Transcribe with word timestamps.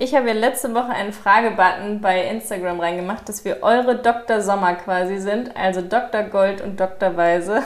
Ich 0.00 0.14
habe 0.14 0.28
ja 0.28 0.34
letzte 0.34 0.72
Woche 0.74 0.90
einen 0.90 1.12
Fragebutton 1.12 2.00
bei 2.00 2.22
Instagram 2.22 2.78
reingemacht, 2.78 3.28
dass 3.28 3.44
wir 3.44 3.64
eure 3.64 3.96
Dr. 3.96 4.40
Sommer 4.40 4.76
quasi 4.76 5.18
sind, 5.18 5.56
also 5.56 5.80
Dr. 5.80 6.22
Gold 6.22 6.60
und 6.60 6.78
Dr. 6.78 7.16
Weise. 7.16 7.64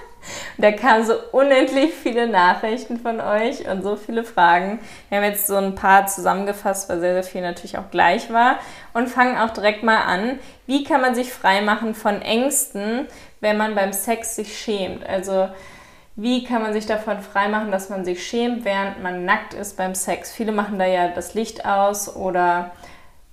da 0.58 0.72
kamen 0.72 1.06
so 1.06 1.14
unendlich 1.32 1.94
viele 1.94 2.28
Nachrichten 2.28 2.98
von 2.98 3.18
euch 3.22 3.66
und 3.66 3.82
so 3.82 3.96
viele 3.96 4.24
Fragen. 4.24 4.78
Wir 5.08 5.16
haben 5.16 5.24
jetzt 5.24 5.46
so 5.46 5.56
ein 5.56 5.74
paar 5.74 6.06
zusammengefasst, 6.06 6.90
weil 6.90 7.00
sehr, 7.00 7.14
sehr 7.14 7.22
viel 7.22 7.40
natürlich 7.40 7.78
auch 7.78 7.90
gleich 7.90 8.30
war. 8.30 8.58
Und 8.92 9.08
fangen 9.08 9.38
auch 9.38 9.50
direkt 9.50 9.82
mal 9.82 10.02
an. 10.02 10.38
Wie 10.66 10.84
kann 10.84 11.00
man 11.00 11.14
sich 11.14 11.32
freimachen 11.32 11.94
von 11.94 12.20
Ängsten, 12.20 13.06
wenn 13.40 13.56
man 13.56 13.74
beim 13.74 13.94
Sex 13.94 14.36
sich 14.36 14.58
schämt? 14.58 15.08
Also 15.08 15.48
wie 16.20 16.44
kann 16.44 16.60
man 16.60 16.74
sich 16.74 16.84
davon 16.84 17.20
freimachen, 17.20 17.70
dass 17.70 17.88
man 17.88 18.04
sich 18.04 18.26
schämt, 18.26 18.66
während 18.66 19.02
man 19.02 19.24
nackt 19.24 19.54
ist 19.54 19.78
beim 19.78 19.94
Sex? 19.94 20.30
Viele 20.30 20.52
machen 20.52 20.78
da 20.78 20.84
ja 20.84 21.08
das 21.08 21.32
Licht 21.32 21.64
aus 21.64 22.14
oder 22.14 22.72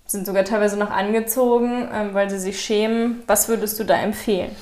sind 0.05 0.25
sogar 0.25 0.45
teilweise 0.45 0.79
noch 0.79 0.89
angezogen, 0.89 1.89
ähm, 1.93 2.13
weil 2.13 2.29
sie 2.29 2.39
sich 2.39 2.61
schämen. 2.61 3.23
Was 3.27 3.49
würdest 3.49 3.77
du 3.77 3.83
da 3.83 3.97
empfehlen? 3.97 4.55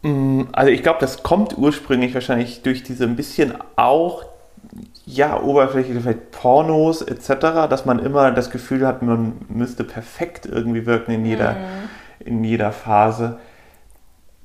Mm, 0.00 0.44
also 0.52 0.70
ich 0.70 0.82
glaube, 0.82 1.00
das 1.00 1.22
kommt 1.22 1.58
ursprünglich 1.58 2.14
wahrscheinlich 2.14 2.62
durch 2.62 2.82
diese 2.82 3.04
ein 3.04 3.14
bisschen 3.14 3.52
auch 3.76 4.24
ja, 5.04 5.38
Oberfläche, 5.38 6.00
vielleicht 6.00 6.30
Pornos 6.30 7.02
etc., 7.02 7.68
dass 7.68 7.84
man 7.84 7.98
immer 7.98 8.30
das 8.30 8.48
Gefühl 8.48 8.86
hat, 8.86 9.02
man 9.02 9.34
müsste 9.50 9.84
perfekt 9.84 10.46
irgendwie 10.46 10.86
wirken 10.86 11.12
in 11.12 11.26
jeder, 11.26 11.52
mhm. 11.52 12.26
in 12.26 12.42
jeder 12.42 12.72
Phase. 12.72 13.38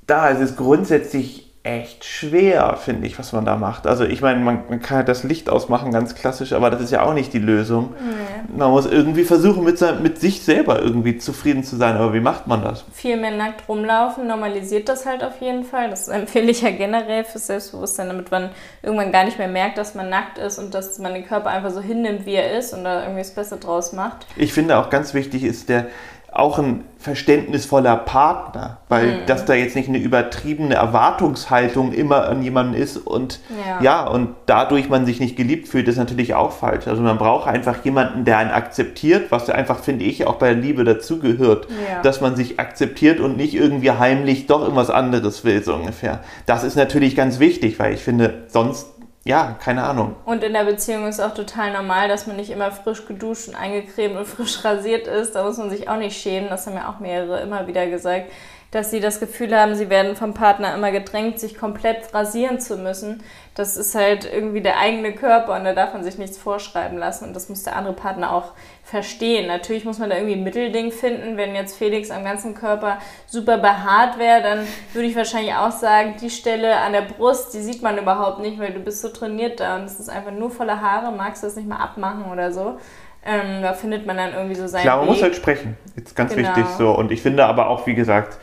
Da 0.05 0.27
ist 0.27 0.41
es 0.41 0.57
grundsätzlich 0.57 1.48
echt 1.63 2.05
schwer, 2.05 2.77
finde 2.77 3.05
ich, 3.05 3.20
was 3.20 3.34
man 3.34 3.44
da 3.44 3.58
macht. 3.58 3.86
Also 3.86 4.05
ich 4.05 4.22
meine, 4.22 4.40
man, 4.40 4.63
man, 4.70 4.81
kann 4.81 4.98
halt 4.98 5.09
das 5.09 5.23
Licht 5.23 5.49
ausmachen, 5.49 5.91
ganz 5.91 6.16
klassisch, 6.16 6.54
aber 6.54 6.70
das 6.70 6.82
ist 6.82 6.91
ja 6.91 7.04
auch 7.04 7.13
nicht 7.13 7.34
die 7.34 7.40
Lösung. 7.40 7.94
Nee. 7.99 8.58
Man 8.58 8.72
muss 8.72 8.85
irgendwie 8.85 9.26
versuchen, 9.26 9.66
mit, 9.66 9.77
sein, 9.77 10.02
mit 10.02 10.22
sich 10.22 10.41
selber 10.41 10.82
irgendwie 10.82 11.18
zufrieden 11.18 11.66
zu 11.66 11.76
sein. 11.76 11.98
Aber 11.98 12.13
wie 12.13 12.21
macht 12.21 12.48
man 12.48 12.63
das? 12.63 12.85
Viel 12.93 13.18
mehr 13.18 13.32
nackt 13.32 13.68
rumlaufen 13.68 14.26
normalisiert 14.26 14.88
das 14.88 15.05
halt 15.05 15.21
auf 15.21 15.41
jeden 15.41 15.66
Fall. 15.66 15.90
Das 15.90 16.07
empfehle 16.07 16.49
ich 16.49 16.62
ja 16.62 16.71
generell 16.71 17.26
fürs 17.26 17.48
Selbstbewusstsein, 17.48 18.07
damit 18.07 18.32
man 18.32 18.51
irgendwann 18.82 19.12
gar 19.12 19.26
nicht 19.26 19.38
mehr 19.38 19.49
merkt, 19.49 19.77
dass 19.77 19.96
man 19.96 20.10
nackt 20.10 20.38
ist 20.38 20.60
und 20.60 20.73
dass 20.73 20.98
man 20.98 21.13
den 21.13 21.26
Körper 21.26 21.49
einfach 21.49 21.71
so 21.71 21.82
hinnimmt, 21.82 22.26
wie 22.26 22.35
er 22.35 22.57
ist 22.57 22.73
und 22.73 22.85
da 22.85 23.01
irgendwie 23.01 23.21
das 23.21 23.32
Beste 23.32 23.57
draus 23.57 23.91
macht. 23.91 24.26
Ich 24.38 24.54
finde 24.54 24.77
auch 24.77 24.90
ganz 24.90 25.13
wichtig 25.13 25.44
ist 25.44 25.68
der 25.68 25.88
auch 26.32 26.60
ein 26.60 26.84
verständnisvoller 26.99 27.96
Partner, 27.96 28.80
weil 28.90 29.08
mhm. 29.08 29.26
dass 29.26 29.46
da 29.46 29.54
jetzt 29.54 29.76
nicht 29.76 29.88
eine 29.88 29.98
übertriebene 29.98 30.76
Erwartungshaltung 30.76 31.94
immer 31.94 32.27
an 32.27 32.44
jemanden 32.44 32.74
ist 32.74 32.98
und 32.98 33.40
ja. 33.49 33.82
ja. 33.82 34.08
und 34.08 34.35
dadurch 34.46 34.90
man 34.90 35.05
sich 35.05 35.20
nicht 35.20 35.38
geliebt 35.38 35.70
fühlt, 35.70 35.88
ist 35.88 35.98
natürlich 35.98 36.35
auch 36.35 36.52
falsch. 36.52 36.88
Also 36.88 37.02
man 37.02 37.18
braucht 37.18 37.48
einfach 37.48 37.84
jemanden, 37.85 38.26
der 38.26 38.38
einen 38.38 38.52
akzeptiert, 38.52 39.32
was 39.32 39.50
einfach 39.50 39.80
finde 39.80 40.05
ich 40.05 40.27
auch 40.27 40.35
bei 40.35 40.54
der 40.54 40.62
Liebe 40.62 40.84
dazugehört, 40.84 41.68
ja. 41.70 42.02
dass 42.02 42.20
man 42.20 42.35
sich 42.35 42.60
akzeptiert 42.60 43.20
und 43.22 43.38
nicht 43.38 43.55
irgendwie 43.55 43.91
heimlich 43.91 44.46
doch 44.48 44.62
irgendwas 44.62 44.90
anderes 44.90 45.46
will 45.46 45.63
so 45.63 45.74
ungefähr. 45.76 46.20
Das 46.46 46.63
ist 46.63 46.76
natürlich 46.76 47.16
ganz 47.16 47.40
wichtig, 47.40 47.80
weil 47.80 47.94
ich 47.94 48.04
finde 48.04 48.44
sonst 48.48 48.88
ja, 49.25 49.57
keine 49.59 49.84
Ahnung. 49.84 50.15
Und 50.25 50.43
in 50.43 50.53
der 50.53 50.63
Beziehung 50.63 51.07
ist 51.07 51.20
auch 51.20 51.34
total 51.34 51.73
normal, 51.73 52.07
dass 52.07 52.25
man 52.25 52.37
nicht 52.37 52.49
immer 52.49 52.71
frisch 52.71 53.05
geduscht 53.05 53.49
und 53.49 53.55
eingecremt 53.55 54.15
und 54.15 54.26
frisch 54.26 54.63
rasiert 54.63 55.07
ist. 55.07 55.35
Da 55.35 55.43
muss 55.43 55.57
man 55.57 55.70
sich 55.70 55.89
auch 55.89 55.98
nicht 55.98 56.20
schämen. 56.20 56.49
Das 56.49 56.65
haben 56.65 56.76
ja 56.76 56.89
auch 56.89 56.99
mehrere 56.99 57.41
immer 57.41 57.67
wieder 57.67 57.87
gesagt 57.87 58.31
dass 58.71 58.91
sie 58.91 58.99
das 58.99 59.20
Gefühl 59.20 59.57
haben, 59.57 59.73
sie 59.73 59.89
werden 59.89 60.15
vom 60.15 60.34
Partner 60.34 60.75
immer 60.75 60.91
gedrängt, 60.91 61.39
sich 61.39 61.57
komplett 61.57 62.13
rasieren 62.13 62.59
zu 62.59 62.77
müssen. 62.77 63.23
Das 63.55 63.77
ist 63.77 63.95
halt 63.95 64.31
irgendwie 64.31 64.61
der 64.61 64.78
eigene 64.78 65.11
Körper 65.11 65.56
und 65.56 65.63
da 65.63 65.73
darf 65.73 65.94
man 65.94 66.03
sich 66.03 66.17
nichts 66.17 66.38
vorschreiben 66.38 66.97
lassen 66.97 67.25
und 67.25 67.35
das 67.35 67.50
muss 67.50 67.63
der 67.63 67.75
andere 67.75 67.95
Partner 67.95 68.31
auch 68.31 68.53
verstehen. 68.84 69.47
Natürlich 69.47 69.85
muss 69.85 69.97
man 69.97 70.09
da 70.09 70.17
irgendwie 70.17 70.35
ein 70.35 70.44
Mittelding 70.44 70.91
finden. 70.91 71.35
Wenn 71.35 71.56
jetzt 71.56 71.78
Felix 71.78 72.11
am 72.11 72.23
ganzen 72.23 72.53
Körper 72.53 73.00
super 73.25 73.57
behaart 73.57 74.19
wäre, 74.19 74.44
dann 74.44 74.67
würde 74.94 75.07
ich 75.07 75.16
wahrscheinlich 75.16 75.56
auch 75.56 75.72
sagen, 75.72 76.15
die 76.21 76.29
Stelle 76.29 76.77
an 76.77 76.94
der 76.94 77.01
Brust, 77.01 77.53
die 77.55 77.61
sieht 77.61 77.81
man 77.81 77.97
überhaupt 77.97 78.39
nicht, 78.39 78.59
weil 78.59 78.71
du 78.71 78.79
bist 78.79 79.01
so 79.01 79.09
trainiert 79.09 79.59
da 79.59 79.77
und 79.77 79.85
es 79.85 79.99
ist 79.99 80.09
einfach 80.09 80.31
nur 80.31 80.51
voller 80.51 80.79
Haare, 80.79 81.11
magst 81.11 81.41
du 81.41 81.47
das 81.47 81.55
nicht 81.55 81.67
mal 81.67 81.77
abmachen 81.77 82.31
oder 82.31 82.51
so. 82.51 82.77
Ähm, 83.25 83.61
da 83.61 83.73
findet 83.73 84.05
man 84.05 84.15
dann 84.15 84.33
irgendwie 84.33 84.55
so 84.55 84.67
seinen 84.67 84.83
Klar, 84.83 84.97
man 84.97 85.07
Weg. 85.07 85.13
muss 85.15 85.23
halt 85.23 85.35
sprechen. 85.35 85.77
Jetzt 85.95 86.15
ganz 86.15 86.33
genau. 86.33 86.47
wichtig 86.47 86.65
so. 86.77 86.91
Und 86.91 87.11
ich 87.11 87.21
finde 87.21 87.45
aber 87.45 87.67
auch, 87.67 87.85
wie 87.85 87.94
gesagt, 87.94 88.38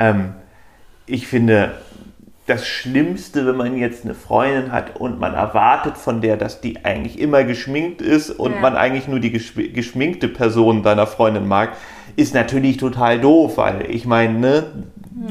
ähm, 0.00 0.34
ich 1.06 1.28
finde, 1.28 1.74
das 2.46 2.66
Schlimmste, 2.66 3.46
wenn 3.46 3.56
man 3.56 3.76
jetzt 3.76 4.04
eine 4.04 4.14
Freundin 4.14 4.72
hat 4.72 4.96
und 4.96 5.20
man 5.20 5.34
erwartet 5.34 5.96
von 5.96 6.20
der, 6.20 6.36
dass 6.36 6.60
die 6.60 6.84
eigentlich 6.84 7.20
immer 7.20 7.44
geschminkt 7.44 8.02
ist 8.02 8.30
und 8.30 8.54
ja. 8.54 8.60
man 8.60 8.76
eigentlich 8.76 9.06
nur 9.06 9.20
die 9.20 9.30
geschminkte 9.30 10.26
Person 10.26 10.82
deiner 10.82 11.06
Freundin 11.06 11.46
mag, 11.46 11.76
ist 12.16 12.34
natürlich 12.34 12.76
total 12.76 13.20
doof, 13.20 13.56
weil 13.56 13.88
ich 13.88 14.04
meine, 14.04 14.36
ne, 14.36 14.66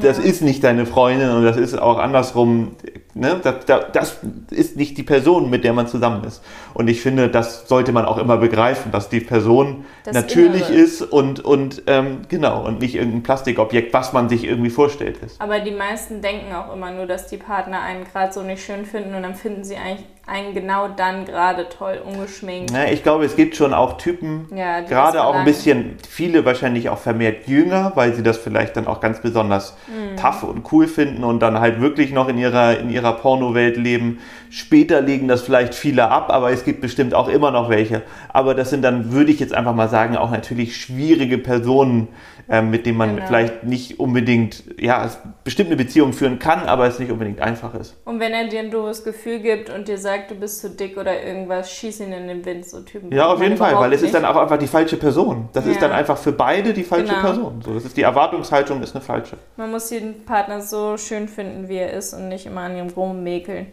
das 0.00 0.18
ist 0.18 0.40
nicht 0.40 0.64
deine 0.64 0.86
Freundin 0.86 1.30
und 1.30 1.44
das 1.44 1.58
ist 1.58 1.78
auch 1.78 1.98
andersrum, 1.98 2.76
ne, 3.14 3.40
das, 3.42 3.84
das, 3.92 4.18
ist 4.50 4.76
nicht 4.76 4.96
die 4.98 5.02
Person, 5.02 5.50
mit 5.50 5.64
der 5.64 5.72
man 5.72 5.86
zusammen 5.86 6.24
ist. 6.24 6.42
Und 6.74 6.88
ich 6.88 7.00
finde, 7.00 7.28
das 7.28 7.68
sollte 7.68 7.92
man 7.92 8.04
auch 8.04 8.18
immer 8.18 8.36
begreifen, 8.36 8.92
dass 8.92 9.08
die 9.08 9.20
Person 9.20 9.84
das 10.04 10.14
natürlich 10.14 10.68
Innere. 10.68 10.82
ist 10.82 11.02
und, 11.02 11.40
und 11.40 11.82
ähm, 11.86 12.22
genau, 12.28 12.64
und 12.64 12.80
nicht 12.80 12.94
irgendein 12.94 13.22
Plastikobjekt, 13.22 13.92
was 13.92 14.12
man 14.12 14.28
sich 14.28 14.44
irgendwie 14.44 14.70
vorstellt 14.70 15.18
ist. 15.18 15.40
Aber 15.40 15.60
die 15.60 15.70
meisten 15.70 16.22
denken 16.22 16.54
auch 16.54 16.72
immer 16.72 16.90
nur, 16.90 17.06
dass 17.06 17.26
die 17.26 17.36
Partner 17.36 17.80
einen 17.80 18.04
gerade 18.04 18.32
so 18.32 18.42
nicht 18.42 18.64
schön 18.64 18.84
finden 18.84 19.14
und 19.14 19.22
dann 19.22 19.34
finden 19.34 19.64
sie 19.64 19.76
eigentlich 19.76 20.06
einen 20.30 20.54
genau 20.54 20.88
dann 20.88 21.24
gerade 21.24 21.68
toll 21.68 22.00
ungeschminkt. 22.04 22.70
Ja, 22.70 22.84
ich 22.84 23.02
glaube, 23.02 23.24
es 23.24 23.34
gibt 23.34 23.56
schon 23.56 23.74
auch 23.74 23.98
Typen, 23.98 24.48
ja, 24.54 24.80
gerade 24.80 25.24
auch 25.24 25.34
ein 25.34 25.44
bisschen, 25.44 25.96
viele 26.08 26.44
wahrscheinlich 26.44 26.88
auch 26.88 26.98
vermehrt 26.98 27.48
jünger, 27.48 27.92
weil 27.96 28.14
sie 28.14 28.22
das 28.22 28.38
vielleicht 28.38 28.76
dann 28.76 28.86
auch 28.86 29.00
ganz 29.00 29.20
besonders 29.20 29.76
mhm. 29.88 29.99
Tough 30.20 30.42
und 30.42 30.70
cool 30.72 30.86
finden 30.86 31.24
und 31.24 31.40
dann 31.40 31.60
halt 31.60 31.80
wirklich 31.80 32.12
noch 32.12 32.28
in 32.28 32.38
ihrer, 32.38 32.78
in 32.78 32.90
ihrer 32.90 33.12
Porno-Welt 33.12 33.76
leben. 33.76 34.18
Später 34.50 35.00
legen 35.00 35.28
das 35.28 35.42
vielleicht 35.42 35.74
viele 35.74 36.10
ab, 36.10 36.30
aber 36.30 36.50
es 36.50 36.64
gibt 36.64 36.80
bestimmt 36.80 37.14
auch 37.14 37.28
immer 37.28 37.50
noch 37.50 37.68
welche. 37.68 38.02
Aber 38.28 38.54
das 38.54 38.70
sind 38.70 38.82
dann, 38.82 39.12
würde 39.12 39.30
ich 39.30 39.40
jetzt 39.40 39.54
einfach 39.54 39.74
mal 39.74 39.88
sagen, 39.88 40.16
auch 40.16 40.30
natürlich 40.30 40.76
schwierige 40.76 41.38
Personen, 41.38 42.08
äh, 42.50 42.62
mit 42.62 42.84
denen 42.84 42.98
man 42.98 43.14
genau. 43.14 43.28
vielleicht 43.28 43.62
nicht 43.62 44.00
unbedingt, 44.00 44.64
ja, 44.76 45.08
bestimmt 45.44 45.68
eine 45.68 45.76
Beziehung 45.76 46.12
führen 46.12 46.40
kann, 46.40 46.64
aber 46.64 46.88
es 46.88 46.98
nicht 46.98 47.12
unbedingt 47.12 47.40
einfach 47.40 47.74
ist. 47.74 47.96
Und 48.04 48.18
wenn 48.18 48.32
er 48.32 48.48
dir 48.48 48.58
ein 48.58 48.72
doofes 48.72 49.04
Gefühl 49.04 49.38
gibt 49.38 49.70
und 49.70 49.86
dir 49.86 49.98
sagt, 49.98 50.32
du 50.32 50.34
bist 50.34 50.60
zu 50.60 50.70
dick 50.70 50.96
oder 50.96 51.22
irgendwas, 51.22 51.70
schieß 51.70 52.00
ihn 52.00 52.12
in 52.12 52.26
den 52.26 52.44
Wind, 52.44 52.68
so 52.68 52.80
Typen. 52.80 53.12
Ja, 53.12 53.32
auf 53.32 53.40
jeden 53.40 53.56
Fall, 53.56 53.76
weil 53.76 53.92
es 53.92 54.00
nicht. 54.00 54.08
ist 54.08 54.14
dann 54.14 54.24
auch 54.24 54.36
einfach 54.36 54.58
die 54.58 54.66
falsche 54.66 54.96
Person. 54.96 55.48
Das 55.52 55.64
ja. 55.64 55.70
ist 55.70 55.80
dann 55.80 55.92
einfach 55.92 56.18
für 56.18 56.32
beide 56.32 56.74
die 56.74 56.82
falsche 56.82 57.14
genau. 57.14 57.20
Person. 57.20 57.62
So, 57.64 57.72
das 57.72 57.84
ist 57.84 57.96
die 57.96 58.02
Erwartungshaltung 58.02 58.82
ist 58.82 58.96
eine 58.96 59.04
falsche. 59.04 59.36
Man 59.56 59.70
muss 59.70 59.88
jeden 59.90 60.24
Partner 60.24 60.60
so 60.60 60.96
schön 60.96 61.28
finden, 61.28 61.68
wie 61.68 61.76
er 61.76 61.92
ist 61.92 62.14
und 62.14 62.28
nicht 62.28 62.46
immer 62.46 62.62
an 62.62 62.76
ihm 62.76 62.88
rummäkeln. 62.88 63.68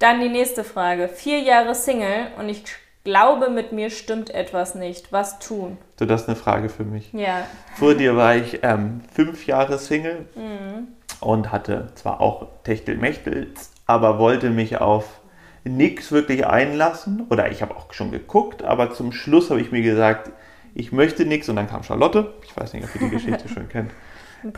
Dann 0.00 0.20
die 0.20 0.30
nächste 0.30 0.64
Frage. 0.64 1.06
Vier 1.06 1.38
Jahre 1.38 1.76
Single 1.76 2.26
und 2.40 2.48
ich 2.48 2.64
glaube, 3.04 3.50
mit 3.50 3.72
mir 3.72 3.90
stimmt 3.90 4.30
etwas 4.30 4.74
nicht. 4.74 5.12
Was 5.12 5.38
tun? 5.38 5.78
So, 5.98 6.04
das 6.04 6.22
ist 6.22 6.28
eine 6.28 6.36
Frage 6.36 6.68
für 6.68 6.84
mich. 6.84 7.12
Ja. 7.12 7.46
Vor 7.76 7.94
dir 7.94 8.16
war 8.16 8.36
ich 8.36 8.60
ähm, 8.62 9.00
fünf 9.12 9.46
Jahre 9.46 9.78
Single 9.78 10.26
mhm. 10.34 10.88
und 11.20 11.52
hatte 11.52 11.92
zwar 11.94 12.20
auch 12.20 12.48
Techtelmechtel, 12.64 13.48
aber 13.86 14.18
wollte 14.18 14.50
mich 14.50 14.80
auf 14.80 15.20
nichts 15.64 16.12
wirklich 16.12 16.46
einlassen. 16.46 17.26
Oder 17.30 17.50
ich 17.50 17.62
habe 17.62 17.76
auch 17.76 17.92
schon 17.92 18.10
geguckt, 18.10 18.62
aber 18.62 18.92
zum 18.92 19.12
Schluss 19.12 19.50
habe 19.50 19.60
ich 19.60 19.72
mir 19.72 19.82
gesagt, 19.82 20.30
ich 20.74 20.92
möchte 20.92 21.24
nichts 21.24 21.48
und 21.48 21.56
dann 21.56 21.68
kam 21.68 21.82
Charlotte. 21.82 22.32
Ich 22.44 22.56
weiß 22.56 22.72
nicht, 22.74 22.84
ob 22.84 22.94
ihr 22.94 23.08
die 23.08 23.14
Geschichte 23.14 23.48
schon 23.52 23.68
kennt. 23.68 23.90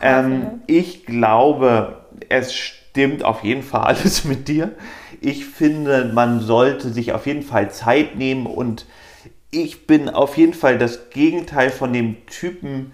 Ähm, 0.00 0.62
ich 0.66 1.06
glaube, 1.06 2.06
es 2.28 2.54
stimmt 2.54 3.24
auf 3.24 3.42
jeden 3.42 3.62
Fall 3.62 3.82
alles 3.82 4.24
mit 4.24 4.48
dir. 4.48 4.72
Ich 5.22 5.46
finde, 5.46 6.10
man 6.12 6.40
sollte 6.40 6.90
sich 6.90 7.12
auf 7.12 7.26
jeden 7.26 7.42
Fall 7.42 7.70
Zeit 7.70 8.16
nehmen 8.16 8.46
und 8.46 8.86
ich 9.52 9.86
bin 9.86 10.08
auf 10.08 10.36
jeden 10.36 10.54
Fall 10.54 10.78
das 10.78 11.10
Gegenteil 11.10 11.70
von 11.70 11.92
dem 11.92 12.26
Typen, 12.26 12.92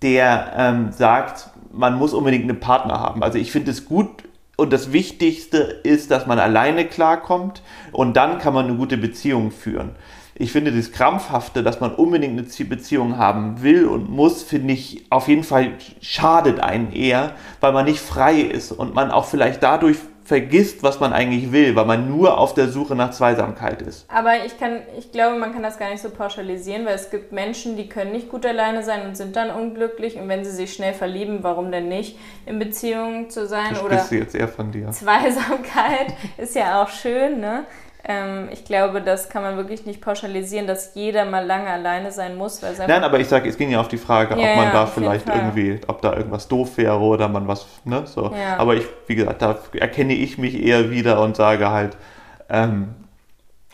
der 0.00 0.54
ähm, 0.56 0.92
sagt, 0.92 1.50
man 1.70 1.96
muss 1.96 2.14
unbedingt 2.14 2.44
einen 2.44 2.60
Partner 2.60 2.98
haben. 2.98 3.22
Also 3.22 3.38
ich 3.38 3.52
finde 3.52 3.72
es 3.72 3.84
gut 3.84 4.08
und 4.56 4.72
das 4.72 4.92
Wichtigste 4.92 5.58
ist, 5.58 6.10
dass 6.10 6.26
man 6.26 6.38
alleine 6.38 6.86
klarkommt 6.86 7.62
und 7.92 8.16
dann 8.16 8.38
kann 8.38 8.54
man 8.54 8.66
eine 8.66 8.76
gute 8.76 8.96
Beziehung 8.96 9.50
führen. 9.50 9.90
Ich 10.36 10.50
finde 10.50 10.72
das 10.72 10.92
Krampfhafte, 10.92 11.62
dass 11.62 11.80
man 11.80 11.94
unbedingt 11.94 12.38
eine 12.38 12.68
Beziehung 12.68 13.18
haben 13.18 13.62
will 13.62 13.86
und 13.86 14.10
muss, 14.10 14.42
finde 14.42 14.72
ich 14.72 15.04
auf 15.10 15.28
jeden 15.28 15.44
Fall 15.44 15.72
schadet 16.00 16.58
einen 16.58 16.92
eher, 16.92 17.34
weil 17.60 17.72
man 17.72 17.84
nicht 17.84 18.00
frei 18.00 18.40
ist 18.40 18.72
und 18.72 18.94
man 18.94 19.10
auch 19.10 19.26
vielleicht 19.26 19.62
dadurch 19.62 19.98
vergisst, 20.24 20.82
was 20.82 21.00
man 21.00 21.12
eigentlich 21.12 21.52
will, 21.52 21.76
weil 21.76 21.84
man 21.84 22.08
nur 22.08 22.38
auf 22.38 22.54
der 22.54 22.68
Suche 22.68 22.94
nach 22.94 23.10
Zweisamkeit 23.10 23.82
ist. 23.82 24.06
Aber 24.08 24.44
ich 24.44 24.58
kann, 24.58 24.80
ich 24.98 25.12
glaube, 25.12 25.38
man 25.38 25.52
kann 25.52 25.62
das 25.62 25.78
gar 25.78 25.90
nicht 25.90 26.02
so 26.02 26.08
pauschalisieren, 26.10 26.86
weil 26.86 26.94
es 26.94 27.10
gibt 27.10 27.32
Menschen, 27.32 27.76
die 27.76 27.88
können 27.88 28.12
nicht 28.12 28.30
gut 28.30 28.46
alleine 28.46 28.82
sein 28.82 29.06
und 29.06 29.16
sind 29.16 29.36
dann 29.36 29.50
unglücklich 29.50 30.16
und 30.16 30.28
wenn 30.28 30.44
sie 30.44 30.50
sich 30.50 30.72
schnell 30.72 30.94
verlieben, 30.94 31.40
warum 31.42 31.70
denn 31.70 31.88
nicht 31.88 32.18
in 32.46 32.58
Beziehungen 32.58 33.28
zu 33.28 33.46
sein? 33.46 33.68
Das 33.70 33.82
oder 33.82 34.02
jetzt 34.10 34.34
eher 34.34 34.48
von 34.48 34.72
dir. 34.72 34.90
Zweisamkeit 34.90 36.14
ist 36.38 36.56
ja 36.56 36.82
auch 36.82 36.88
schön, 36.88 37.40
ne? 37.40 37.64
Ähm, 38.06 38.48
ich 38.52 38.64
glaube, 38.64 39.00
das 39.00 39.30
kann 39.30 39.42
man 39.42 39.56
wirklich 39.56 39.86
nicht 39.86 40.02
pauschalisieren, 40.02 40.66
dass 40.66 40.94
jeder 40.94 41.24
mal 41.24 41.44
lange 41.44 41.68
alleine 41.68 42.12
sein 42.12 42.36
muss. 42.36 42.62
Weil 42.62 42.74
Nein, 42.86 43.02
aber 43.02 43.18
ich 43.18 43.28
sage, 43.28 43.48
es 43.48 43.56
ging 43.56 43.70
ja 43.70 43.80
auf 43.80 43.88
die 43.88 43.96
Frage, 43.96 44.38
Ja, 44.38 44.50
ob 44.50 44.56
man 44.56 44.66
ja, 44.66 44.72
da 44.72 44.86
vielleicht 44.86 45.26
irgendwie, 45.26 45.80
ob 45.86 46.02
da 46.02 46.14
irgendwas 46.14 46.46
doof 46.46 46.76
wäre 46.76 46.98
oder 46.98 47.28
man 47.28 47.48
was, 47.48 47.66
ne, 47.84 48.02
so. 48.06 48.32
Ja. 48.34 48.58
Aber 48.58 48.74
ich, 48.74 48.84
wie 49.06 49.14
gesagt, 49.14 49.40
da 49.40 49.58
erkenne 49.72 50.12
ich 50.12 50.36
mich 50.36 50.62
eher 50.62 50.90
wieder 50.90 51.20
und 51.20 51.36
sage 51.36 51.70
halt, 51.70 51.96
ähm, 52.50 52.94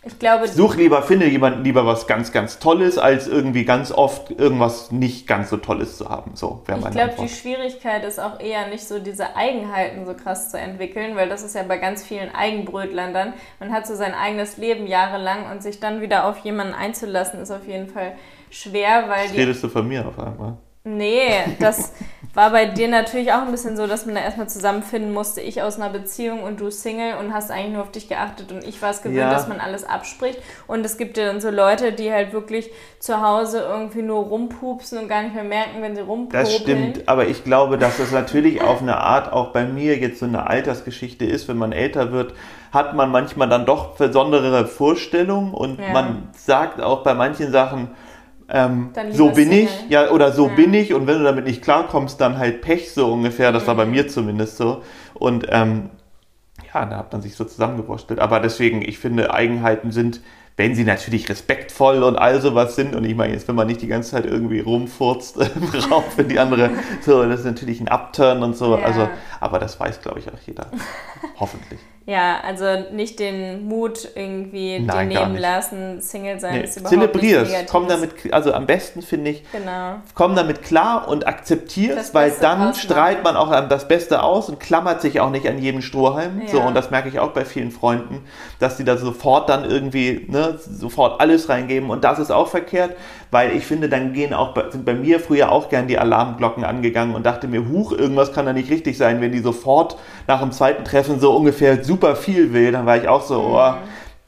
ich 0.03 0.19
glaube, 0.19 0.49
such 0.49 0.77
lieber, 0.77 1.03
finde 1.03 1.27
jemanden 1.29 1.63
lieber 1.63 1.85
was 1.85 2.07
ganz, 2.07 2.33
ganz 2.33 2.59
Tolles, 2.59 2.97
als 2.97 3.29
irgendwie 3.29 3.67
ganz 3.67 3.93
oft 3.93 4.31
irgendwas 4.31 4.91
nicht 4.91 5.27
ganz 5.27 5.51
so 5.51 5.59
Tolles 5.59 5.99
zu 5.99 6.09
haben. 6.09 6.33
So 6.37 6.63
wäre 6.65 6.79
Ich 6.79 6.85
meine 6.85 6.97
glaube, 6.97 7.15
die. 7.21 7.29
Schwierigkeit 7.29 8.03
ist 8.05 8.19
auch 8.19 8.41
eher 8.41 8.69
nicht 8.69 8.87
so 8.89 8.99
diese 8.99 9.37
Eigenheiten 9.37 10.07
so 10.07 10.15
krass 10.15 10.51
zu 10.51 10.59
entwickeln, 10.59 11.17
weil 11.17 11.29
das 11.29 11.43
ist 11.43 11.55
ja 11.55 11.65
bei 11.65 11.77
ganz 11.77 12.03
vielen 12.03 12.35
Eigenbrötlern 12.35 13.13
dann. 13.13 13.35
Man 13.59 13.73
hat 13.73 13.87
so 13.87 13.95
sein 13.95 14.15
eigenes 14.15 14.57
Leben 14.57 14.87
jahrelang 14.87 15.51
und 15.51 15.63
sich 15.63 15.81
dann 15.81 16.01
wieder 16.01 16.27
auf 16.27 16.39
jemanden 16.39 16.73
einzulassen, 16.73 17.41
ist 17.41 17.51
auf 17.51 17.67
jeden 17.67 17.89
Fall 17.89 18.15
schwer, 18.49 19.05
weil 19.09 19.27
Jetzt 19.27 19.37
redest 19.37 19.65
du 19.65 19.69
von 19.69 19.87
mir 19.87 20.07
auf 20.07 20.19
einmal. 20.19 20.57
Nee, 20.83 21.29
das 21.59 21.93
war 22.33 22.51
bei 22.51 22.65
dir 22.65 22.89
natürlich 22.89 23.33
auch 23.33 23.43
ein 23.43 23.51
bisschen 23.51 23.77
so, 23.77 23.87
dass 23.87 24.07
man 24.07 24.15
da 24.15 24.23
erstmal 24.23 24.49
zusammenfinden 24.49 25.13
musste. 25.13 25.43
Ich 25.43 25.61
aus 25.61 25.77
einer 25.79 25.91
Beziehung 25.91 26.43
und 26.43 26.59
du 26.59 26.71
Single 26.71 27.17
und 27.19 27.35
hast 27.35 27.51
eigentlich 27.51 27.75
nur 27.75 27.83
auf 27.83 27.91
dich 27.91 28.09
geachtet 28.09 28.51
und 28.51 28.65
ich 28.65 28.81
war 28.81 28.91
es 28.91 29.03
gewöhnt, 29.03 29.19
Ja. 29.19 29.31
dass 29.31 29.47
man 29.47 29.61
alles 29.61 29.85
abspricht. 29.85 30.39
Und 30.67 30.87
es 30.87 30.97
gibt 30.97 31.19
ja 31.19 31.27
dann 31.27 31.43
so 31.43 31.51
Leute, 31.51 31.93
die 31.93 32.11
halt 32.11 32.33
wirklich 32.33 32.71
zu 32.99 33.21
Hause 33.21 33.61
irgendwie 33.69 34.01
nur 34.01 34.25
rumpupsen 34.25 34.97
und 34.99 35.09
gar 35.09 35.23
nicht 35.23 35.35
mehr 35.35 35.45
merken, 35.45 35.83
wenn 35.83 35.95
sie 35.95 36.01
rumpopeln. 36.01 36.45
Das 36.45 36.55
stimmt, 36.57 37.09
aber 37.09 37.27
ich 37.27 37.45
glaube, 37.45 37.77
dass 37.77 37.99
das 37.99 38.11
natürlich 38.11 38.63
auf 38.63 38.81
eine 38.81 38.97
Art 38.99 39.31
auch 39.33 39.49
bei 39.53 39.65
mir 39.65 39.99
jetzt 39.99 40.21
so 40.21 40.27
eine 40.27 40.47
Altersgeschichte 40.47 41.27
ist. 41.27 41.47
Wenn 41.47 41.59
man 41.59 41.73
älter 41.73 42.11
wird, 42.11 42.33
hat 42.73 42.95
man 42.95 43.11
manchmal 43.11 43.51
dann 43.51 43.67
doch 43.67 43.97
besondere 43.97 44.67
Vorstellungen 44.67 45.53
und 45.53 45.79
Ja. 45.79 45.93
man 45.93 46.29
sagt 46.39 46.81
auch 46.81 47.03
bei 47.03 47.13
manchen 47.13 47.53
Sachen, 47.53 47.91
ähm, 48.51 48.91
so 49.13 49.31
bin 49.31 49.53
ich, 49.53 49.69
ja, 49.89 50.11
oder 50.11 50.33
so 50.33 50.49
Ja. 50.49 50.55
bin 50.55 50.75
ich 50.75 50.93
und 50.95 51.07
wenn 51.07 51.19
du 51.19 51.25
damit 51.25 51.45
nicht 51.45 51.63
klarkommst, 51.63 52.21
dann 52.21 52.39
halt 52.39 52.63
Pech 52.63 52.93
so 52.93 53.13
ungefähr. 53.13 53.53
Das 53.53 53.67
war 53.67 53.75
Mhm. 53.75 53.79
bei 53.79 53.87
mir 53.87 54.09
zumindest 54.09 54.57
so. 54.57 54.83
Und 55.15 55.47
ähm, 55.51 55.91
ja, 56.75 56.85
da 56.87 56.97
hat 56.99 57.13
man 57.13 57.23
sich 57.23 57.35
so 57.37 57.45
zusammengewurstelt. 57.45 58.21
Aber 58.21 58.41
deswegen, 58.41 58.83
ich 58.83 58.99
finde, 58.99 59.33
Eigenheiten 59.33 59.93
sind, 59.93 60.21
wenn 60.57 60.75
sie 60.75 60.85
natürlich 60.85 61.29
respektvoll 61.29 62.03
und 62.03 62.17
all 62.17 62.41
sowas 62.41 62.77
sind, 62.77 62.95
und 62.95 63.05
ich 63.05 63.15
meine 63.15 63.33
jetzt, 63.33 63.49
wenn 63.49 63.55
man 63.55 63.67
nicht 63.67 63.81
die 63.83 63.87
ganze 63.87 64.11
Zeit 64.11 64.27
irgendwie 64.27 64.61
rumfurzt 64.61 65.37
im 65.57 65.65
Raum 65.91 66.05
für 66.15 66.25
die 66.25 66.39
andere, 66.39 66.71
so, 67.01 67.25
das 67.25 67.41
ist 67.41 67.47
natürlich 67.47 67.81
ein 67.81 67.89
Upturn 67.89 68.43
und 68.43 68.57
so. 68.57 68.77
Ja. 68.77 68.85
Also, 68.85 69.09
aber 69.41 69.59
das 69.59 69.81
weiß, 69.81 70.03
glaube 70.03 70.19
ich, 70.19 70.29
auch 70.29 70.39
jeder. 70.47 70.67
Hoffentlich. 71.41 71.81
Ja, 72.07 72.41
also 72.41 72.65
nicht 72.93 73.21
den 73.21 73.69
Mut 73.69 74.09
irgendwie 74.17 74.81
Nein, 74.81 75.09
nehmen 75.09 75.37
lassen. 75.37 76.01
Single 76.01 76.41
sein 76.41 76.55
Nee, 76.55 76.65
ist 76.65 76.77
überhaupt 76.79 76.95
Zelebrier's. 76.95 77.49
nicht. 77.49 77.69
Komm 77.69 77.87
damit, 77.89 78.33
also 78.33 78.53
am 78.53 78.67
besten 78.67 79.03
finde 79.03 79.31
ich, 79.31 79.45
Genau. 79.53 79.97
komm 80.15 80.35
damit 80.35 80.63
klar 80.63 81.07
und 81.09 81.27
akzeptier 81.29 81.95
Das 81.95 82.09
es, 82.09 82.15
weil 82.15 82.33
dann 82.41 82.75
strahlt 82.75 83.23
man 83.23 83.37
auch 83.37 83.51
das 83.69 83.87
Beste 83.87 84.23
aus 84.23 84.49
und 84.49 84.59
klammert 84.59 85.03
sich 85.03 85.21
auch 85.21 85.31
nicht 85.31 85.47
an 85.47 85.59
jedem 85.59 85.83
Strohhalm. 85.83 86.43
So, 86.47 86.59
Ja. 86.59 86.67
und 86.67 86.75
das 86.75 86.91
merke 86.91 87.09
ich 87.11 87.21
auch 87.21 87.31
bei 87.31 87.45
vielen 87.45 87.71
Freunden, 87.71 88.25
dass 88.59 88.77
die 88.77 88.85
da 88.85 88.97
sofort 88.97 89.49
dann 89.49 89.65
irgendwie, 89.71 90.27
ne, 90.29 90.40
sofort 90.59 91.21
alles 91.21 91.49
reingeben. 91.49 91.91
Und 91.91 92.05
das 92.05 92.19
ist 92.19 92.31
auch 92.31 92.49
verkehrt, 92.49 92.97
weil 93.31 93.57
ich 93.57 93.67
finde, 93.67 93.89
dann 93.89 94.13
gehen 94.13 94.35
auch, 94.35 94.55
bei, 94.55 94.71
sind 94.71 94.85
bei 94.85 94.95
mir 94.95 95.21
früher 95.21 95.51
auch 95.53 95.69
gern 95.69 95.87
die 95.87 95.99
Alarmglocken 95.99 96.65
angegangen 96.65 97.15
und 97.15 97.25
dachte 97.27 97.49
mir, 97.49 97.69
huch, 97.69 97.93
irgendwas 97.93 98.33
kann 98.33 98.47
da 98.47 98.53
nicht 98.53 98.71
richtig 98.71 98.97
sein, 98.99 99.21
wenn 99.21 99.33
die 99.33 99.41
sofort 99.41 99.97
nach 100.27 100.41
dem 100.41 100.53
zweiten 100.53 100.85
Treffen 100.85 101.21
so 101.21 101.33
ungefähr 101.37 101.85
super 101.85 102.17
viel 102.17 102.53
will, 102.53 102.73
dann 102.73 102.87
war 102.87 102.97
ich 102.97 103.09
auch 103.09 103.23
so, 103.23 103.55
oh, 103.55 103.75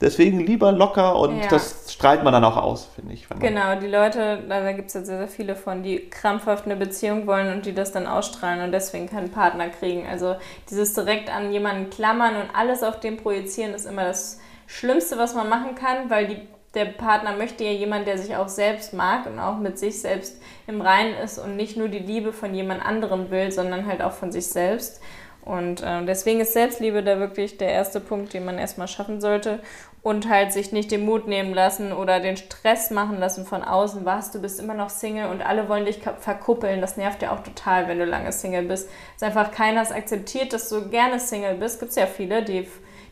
deswegen 0.01 0.41
lieber 0.41 0.73
locker 0.73 1.17
und 1.17 1.37
Mhm. 1.37 1.43
Ja. 1.43 1.49
das 1.49 1.93
strahlt 1.93 2.25
man 2.25 2.33
dann 2.33 2.45
auch 2.45 2.57
aus, 2.57 2.89
finde 2.95 3.15
ich. 3.15 3.27
Genau, 3.39 3.79
die 3.81 3.87
Leute, 3.87 4.41
da, 4.49 4.61
da 4.61 4.73
gibt 4.73 4.89
es 4.89 4.95
ja 4.95 5.05
sehr, 5.05 5.19
sehr 5.19 5.29
viele 5.29 5.55
von, 5.55 5.83
die 5.83 6.11
krampfhaft 6.11 6.65
eine 6.65 6.77
Beziehung 6.77 7.27
wollen 7.27 7.53
und 7.55 7.67
die 7.67 7.73
das 7.75 7.93
dann 7.93 8.07
ausstrahlen 8.07 8.63
und 8.65 8.73
deswegen 8.73 9.09
keinen 9.09 9.31
Partner 9.31 9.69
kriegen. 9.69 10.07
Also 10.11 10.35
dieses 10.69 10.95
direkt 10.95 11.33
an 11.35 11.53
jemanden 11.53 11.91
klammern 11.91 12.35
und 12.37 12.49
alles 12.55 12.83
auf 12.83 12.99
den 12.99 13.17
projizieren 13.17 13.75
ist 13.75 13.87
immer 13.87 14.05
das 14.05 14.41
Schlimmste, 14.67 15.19
was 15.19 15.35
man 15.35 15.49
machen 15.49 15.75
kann, 15.75 16.11
weil 16.11 16.27
die, 16.27 16.41
der 16.75 16.87
Partner 16.87 17.37
möchte 17.37 17.65
ja 17.65 17.71
jemand, 17.71 18.07
der 18.07 18.19
sich 18.19 18.37
auch 18.37 18.49
selbst 18.49 18.95
mag 18.95 19.27
und 19.27 19.39
auch 19.39 19.59
mit 19.59 19.79
sich 19.79 20.01
selbst 20.01 20.41
im 20.67 20.81
Reinen 20.81 21.15
ist 21.15 21.39
und 21.39 21.57
nicht 21.57 21.77
nur 21.77 21.89
die 21.89 21.99
Liebe 21.99 22.33
von 22.33 22.55
jemand 22.55 22.85
anderem 22.85 23.31
will, 23.31 23.53
sondern 23.53 23.87
halt 23.87 24.03
auch 24.03 24.13
von 24.13 24.33
sich 24.33 24.47
selbst. 24.47 25.01
Und 25.45 25.83
äh, 25.83 26.05
deswegen 26.05 26.41
ist 26.41 26.53
Selbstliebe 26.53 27.03
da 27.03 27.19
wirklich 27.19 27.59
der 27.59 27.71
erste 27.71 28.01
Punkt, 28.01 28.33
den 28.33 28.45
man 28.45 28.59
erstmal 28.59 28.89
schaffen 28.89 29.21
sollte. 29.21 29.59
Und 30.01 30.29
halt 30.29 30.53
sich 30.53 30.73
nicht 30.73 30.91
den 30.91 31.05
Mut 31.05 31.29
nehmen 31.29 31.55
lassen 31.55 31.93
oder 31.93 32.19
den 32.19 32.37
Stress 32.37 32.91
machen 32.91 33.19
lassen 33.19 33.45
von 33.45 33.63
außen. 33.63 34.05
Was, 34.05 34.33
du 34.33 34.41
bist 34.41 34.59
immer 34.59 34.75
noch 34.75 34.91
Single 34.91 35.31
und 35.31 35.43
alle 35.43 35.69
wollen 35.69 35.85
dich 35.85 36.01
verkuppeln. 36.19 36.81
Das 36.81 36.97
nervt 36.97 37.23
ja 37.23 37.33
auch 37.33 37.43
total, 37.43 37.87
wenn 37.87 37.99
du 37.99 38.05
lange 38.05 38.33
Single 38.33 38.65
bist. 38.65 38.89
Es 38.89 39.17
ist 39.17 39.23
einfach 39.23 39.53
keiner 39.53 39.83
es 39.83 39.93
akzeptiert, 39.93 40.53
dass 40.53 40.69
du 40.69 40.89
gerne 40.89 41.21
Single 41.21 41.55
bist. 41.55 41.79
Gibt 41.79 41.91
es 41.91 41.97
ja 41.97 42.07
viele, 42.07 42.43
die, 42.43 42.69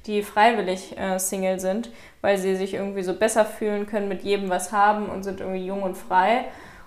die 0.07 0.23
freiwillig 0.23 0.97
äh, 0.99 1.19
Single 1.19 1.61
sind, 1.61 1.91
weil 2.21 2.39
sie 2.39 2.57
sich 2.57 2.75
irgendwie 2.75 3.03
so 3.03 3.15
besser 3.15 3.45
fühlen 3.45 3.87
können, 3.87 4.09
mit 4.09 4.23
jedem 4.23 4.49
was 4.51 4.73
haben 4.73 5.09
und 5.09 5.23
sind 5.23 5.41
irgendwie 5.41 5.67
jung 5.67 5.83
und 5.83 5.97
frei. 5.97 6.47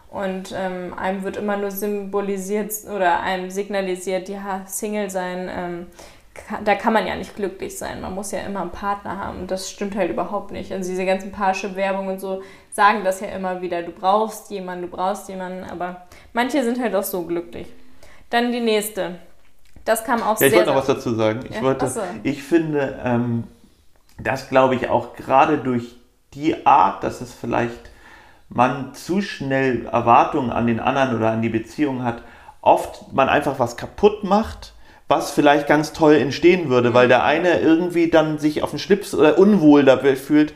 Und 0.10 0.54
ähm, 0.56 0.94
einem 0.95 1.24
wird 1.24 1.38
immer 1.38 1.57
nur 1.57 1.71
symbolisiert 1.71 2.71
oder 2.95 3.21
einem 3.21 3.50
signalisiert, 3.50 4.30
ja, 4.30 4.62
Single 4.68 5.10
sein, 5.10 5.50
ähm, 5.51 5.88
ka- 6.36 6.60
da 6.63 6.75
kann 6.75 6.94
man 6.94 7.07
ja 7.07 7.15
nicht 7.15 7.36
glücklich 7.36 7.77
sein. 7.80 8.00
Man 8.01 8.13
muss 8.13 8.31
ja 8.31 8.42
immer 8.42 8.62
einen 8.62 8.69
Partner 8.71 9.18
haben. 9.18 9.39
Und 9.42 9.51
das 9.51 9.71
stimmt 9.71 9.95
halt 9.95 10.12
überhaupt 10.12 10.51
nicht. 10.51 10.71
Also 10.71 10.89
diese 10.89 11.06
ganzen 11.06 11.31
Parship-Werbung 11.31 12.07
und 12.07 12.19
so 12.19 12.44
sagen 12.71 13.04
das 13.04 13.21
ja 13.21 13.27
immer 13.30 13.62
wieder. 13.62 13.81
Du 13.81 13.92
brauchst 13.92 14.51
jemanden, 14.51 14.83
du 14.83 14.95
brauchst 14.95 15.30
jemanden. 15.30 15.63
Aber 15.63 16.06
manche 16.33 16.63
sind 16.63 16.80
halt 16.80 16.94
auch 16.94 17.04
so 17.04 17.24
glücklich. 17.24 17.68
Dann 18.30 18.51
die 18.51 18.59
nächste. 18.59 19.16
Das 19.85 20.03
kam 20.03 20.24
auch 20.24 20.39
Ja, 20.39 20.47
ich 20.47 20.51
sehr, 20.51 20.59
wollte 20.59 20.69
noch 20.71 20.77
was 20.77 20.88
dazu 20.88 21.13
sagen. 21.15 21.41
Ich, 21.50 21.56
Ja, 21.56 21.62
wollte, 21.62 21.88
so. 21.88 22.01
ich 22.24 22.44
finde, 22.44 23.00
ähm, 23.03 23.44
dass 24.18 24.50
glaube 24.50 24.75
ich 24.75 24.89
auch 24.89 25.15
gerade 25.15 25.57
durch 25.57 25.95
die 26.33 26.65
Art, 26.65 27.03
dass 27.03 27.21
es 27.21 27.33
vielleicht 27.33 27.91
man 28.50 28.94
zu 28.94 29.21
schnell 29.21 29.85
Erwartungen 29.85 30.51
an 30.51 30.68
den 30.68 30.80
anderen 30.80 31.15
oder 31.18 31.31
an 31.31 31.41
die 31.41 31.50
Beziehung 31.50 32.03
hat, 32.03 32.21
oft 32.62 33.12
man 33.13 33.27
einfach 33.30 33.59
was 33.59 33.77
kaputt 33.77 34.24
macht, 34.24 34.74
was 35.07 35.31
vielleicht 35.31 35.68
ganz 35.68 35.91
toll 35.94 36.15
entstehen 36.15 36.69
würde, 36.69 36.94
weil 36.94 37.07
der 37.07 37.24
eine 37.24 37.59
irgendwie 37.59 38.09
dann 38.09 38.38
sich 38.39 38.63
auf 38.63 38.69
den 38.69 38.80
Schlips 38.80 39.13
oder 39.13 39.38
unwohl 39.38 39.83
dabei 39.83 40.15
fühlt. 40.15 40.53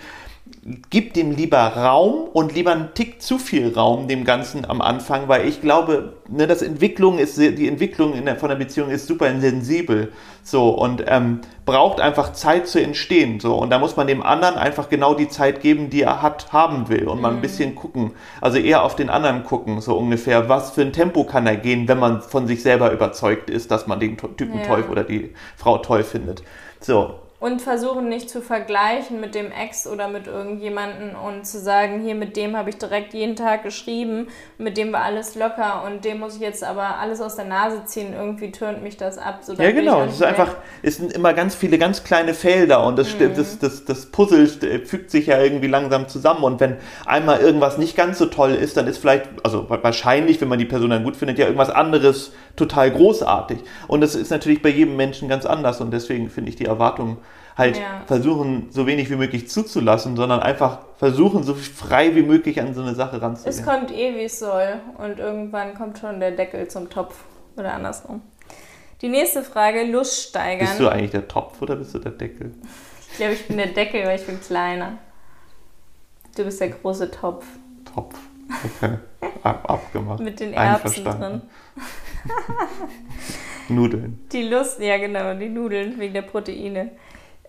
Gib 0.89 1.13
dem 1.13 1.31
lieber 1.31 1.59
Raum 1.59 2.27
und 2.33 2.53
lieber 2.53 2.73
einen 2.73 2.93
Tick 2.93 3.21
zu 3.21 3.37
viel 3.37 3.73
Raum 3.73 4.09
dem 4.09 4.25
Ganzen 4.25 4.69
am 4.69 4.81
Anfang, 4.81 5.29
weil 5.29 5.47
ich 5.47 5.61
glaube, 5.61 6.15
ne, 6.27 6.45
das 6.45 6.61
Entwicklung 6.61 7.19
ist, 7.19 7.37
die 7.37 7.69
Entwicklung 7.69 8.25
der, 8.25 8.35
von 8.35 8.49
der 8.49 8.57
Beziehung 8.57 8.89
ist 8.89 9.07
super 9.07 9.27
sensibel, 9.39 10.11
so 10.43 10.71
und 10.71 11.05
ähm, 11.07 11.39
braucht 11.65 12.01
einfach 12.01 12.33
Zeit 12.33 12.67
zu 12.67 12.81
entstehen, 12.81 13.39
so 13.39 13.55
und 13.55 13.69
da 13.69 13.79
muss 13.79 13.95
man 13.95 14.07
dem 14.07 14.21
anderen 14.21 14.55
einfach 14.55 14.89
genau 14.89 15.13
die 15.13 15.29
Zeit 15.29 15.61
geben, 15.61 15.89
die 15.89 16.01
er 16.01 16.21
hat, 16.21 16.51
haben 16.51 16.89
will 16.89 17.07
und 17.07 17.21
mal 17.21 17.31
ein 17.31 17.39
bisschen 17.39 17.73
gucken, 17.73 18.11
also 18.41 18.57
eher 18.57 18.83
auf 18.83 18.97
den 18.97 19.09
anderen 19.09 19.45
gucken, 19.45 19.79
so 19.79 19.97
ungefähr, 19.97 20.49
was 20.49 20.71
für 20.71 20.81
ein 20.81 20.91
Tempo 20.91 21.23
kann 21.23 21.47
er 21.47 21.55
gehen, 21.55 21.87
wenn 21.87 21.99
man 21.99 22.21
von 22.21 22.45
sich 22.45 22.61
selber 22.61 22.91
überzeugt 22.91 23.49
ist, 23.49 23.71
dass 23.71 23.87
man 23.87 24.01
den 24.01 24.17
Typen 24.17 24.59
Ja. 24.59 24.67
toll 24.67 24.83
oder 24.91 25.05
die 25.05 25.33
Frau 25.55 25.77
toll 25.77 26.03
findet, 26.03 26.43
so 26.81 27.15
Und 27.39 27.61
versuchen 27.61 28.09
nicht 28.09 28.31
zu 28.31 28.41
vergleichen 28.41 29.21
mit 29.21 29.35
dem 29.35 29.51
Ex 29.51 29.85
oder 29.85 30.07
mit 30.07 30.25
irgendjemanden 30.25 31.15
und 31.15 31.45
zu 31.45 31.59
sagen, 31.59 32.01
hier 32.03 32.15
mit 32.15 32.35
dem 32.35 32.57
habe 32.57 32.71
ich 32.71 32.79
direkt 32.79 33.13
jeden 33.13 33.35
Tag 33.35 33.61
geschrieben, 33.61 34.29
mit 34.57 34.75
dem 34.75 34.91
war 34.91 35.03
alles 35.03 35.35
locker 35.35 35.83
und 35.85 36.03
dem 36.03 36.17
muss 36.19 36.33
ich 36.37 36.41
jetzt 36.41 36.63
aber 36.63 36.97
alles 36.97 37.21
aus 37.21 37.35
der 37.35 37.45
Nase 37.45 37.85
ziehen, 37.85 38.15
irgendwie 38.17 38.51
turnt 38.51 38.81
mich 38.81 38.97
das 38.97 39.19
ab. 39.19 39.41
So, 39.43 39.53
Ja, 39.53 39.69
genau. 39.69 40.01
Es 40.01 40.13
ist 40.13 40.19
nicht 40.21 40.27
einfach, 40.29 40.55
es 40.81 40.97
sind 40.97 41.13
immer 41.13 41.35
ganz 41.35 41.53
viele 41.53 41.77
ganz 41.77 42.03
kleine 42.03 42.33
Felder 42.33 42.83
und 42.83 42.97
das, 42.97 43.13
Mhm. 43.13 43.35
das, 43.35 43.59
das, 43.59 43.85
das 43.85 44.07
Puzzle 44.07 44.45
st- 44.45 44.85
fügt 44.87 45.11
sich 45.11 45.27
ja 45.27 45.39
irgendwie 45.39 45.67
langsam 45.67 46.07
zusammen. 46.07 46.43
Und 46.43 46.59
wenn 46.59 46.77
einmal 47.05 47.39
irgendwas 47.39 47.77
nicht 47.77 47.95
ganz 47.95 48.17
so 48.17 48.25
toll 48.25 48.55
ist, 48.55 48.77
dann 48.77 48.87
ist 48.87 48.97
vielleicht, 48.97 49.27
also 49.43 49.69
wa- 49.69 49.77
wahrscheinlich, 49.83 50.41
wenn 50.41 50.47
man 50.47 50.57
die 50.57 50.65
Person 50.65 50.89
dann 50.89 51.03
gut 51.03 51.15
findet, 51.15 51.37
ja 51.37 51.45
irgendwas 51.45 51.69
anderes 51.69 52.31
total 52.55 52.89
großartig. 52.89 53.59
Und 53.87 54.01
das 54.01 54.15
ist 54.15 54.31
natürlich 54.31 54.63
bei 54.63 54.69
jedem 54.69 54.95
Menschen 54.95 55.29
ganz 55.29 55.45
anders 55.45 55.81
und 55.81 55.91
deswegen 55.91 56.31
finde 56.31 56.49
ich 56.49 56.55
die 56.55 56.65
Erwartungen 56.65 57.17
halt 57.57 57.77
Ja. 57.77 58.01
versuchen, 58.05 58.67
so 58.71 58.85
wenig 58.85 59.09
wie 59.09 59.15
möglich 59.15 59.49
zuzulassen, 59.49 60.15
sondern 60.15 60.41
einfach 60.41 60.79
versuchen, 60.97 61.43
so 61.43 61.55
frei 61.55 62.15
wie 62.15 62.21
möglich 62.21 62.61
an 62.61 62.73
so 62.73 62.81
eine 62.81 62.93
Sache 62.95 63.17
Es 63.17 63.21
ranzugehen. 63.21 63.65
kommt 63.65 63.91
eh, 63.91 64.15
wie 64.15 64.23
es 64.25 64.39
soll 64.39 64.75
und 64.97 65.19
irgendwann 65.19 65.73
kommt 65.73 65.97
schon 65.99 66.19
der 66.19 66.31
Deckel 66.31 66.67
zum 66.67 66.89
Topf 66.89 67.15
oder 67.55 67.73
andersrum. 67.73 68.21
Die 69.01 69.09
nächste 69.09 69.43
Frage, 69.43 69.83
Lust 69.83 70.29
steigern. 70.29 70.67
Bist 70.67 70.79
du 70.79 70.87
eigentlich 70.87 71.11
der 71.11 71.27
Topf 71.27 71.61
oder 71.61 71.75
bist 71.75 71.93
du 71.93 71.99
der 71.99 72.11
Deckel? 72.13 72.53
ich 73.11 73.17
glaube, 73.17 73.33
ich 73.33 73.47
bin 73.47 73.57
der 73.57 73.67
Deckel, 73.67 74.05
weil 74.05 74.19
ich 74.19 74.25
bin 74.25 74.39
kleiner. 74.41 74.97
Du 76.35 76.43
bist 76.43 76.59
der 76.61 76.69
große 76.69 77.09
Topf 77.11 77.45
Topf. 77.93 78.15
Okay. 78.79 78.97
Ab, 79.43 79.69
abgemacht. 79.69 80.19
mit 80.19 80.39
den 80.39 80.53
Erbsen 80.53 81.03
drin. 81.03 81.41
Nudeln. 83.69 84.19
Die 84.31 84.43
Lust, 84.43 84.79
ja 84.79 84.97
genau, 84.97 85.33
die 85.33 85.49
Nudeln 85.49 85.99
wegen 85.99 86.13
der 86.13 86.21
Proteine. 86.21 86.91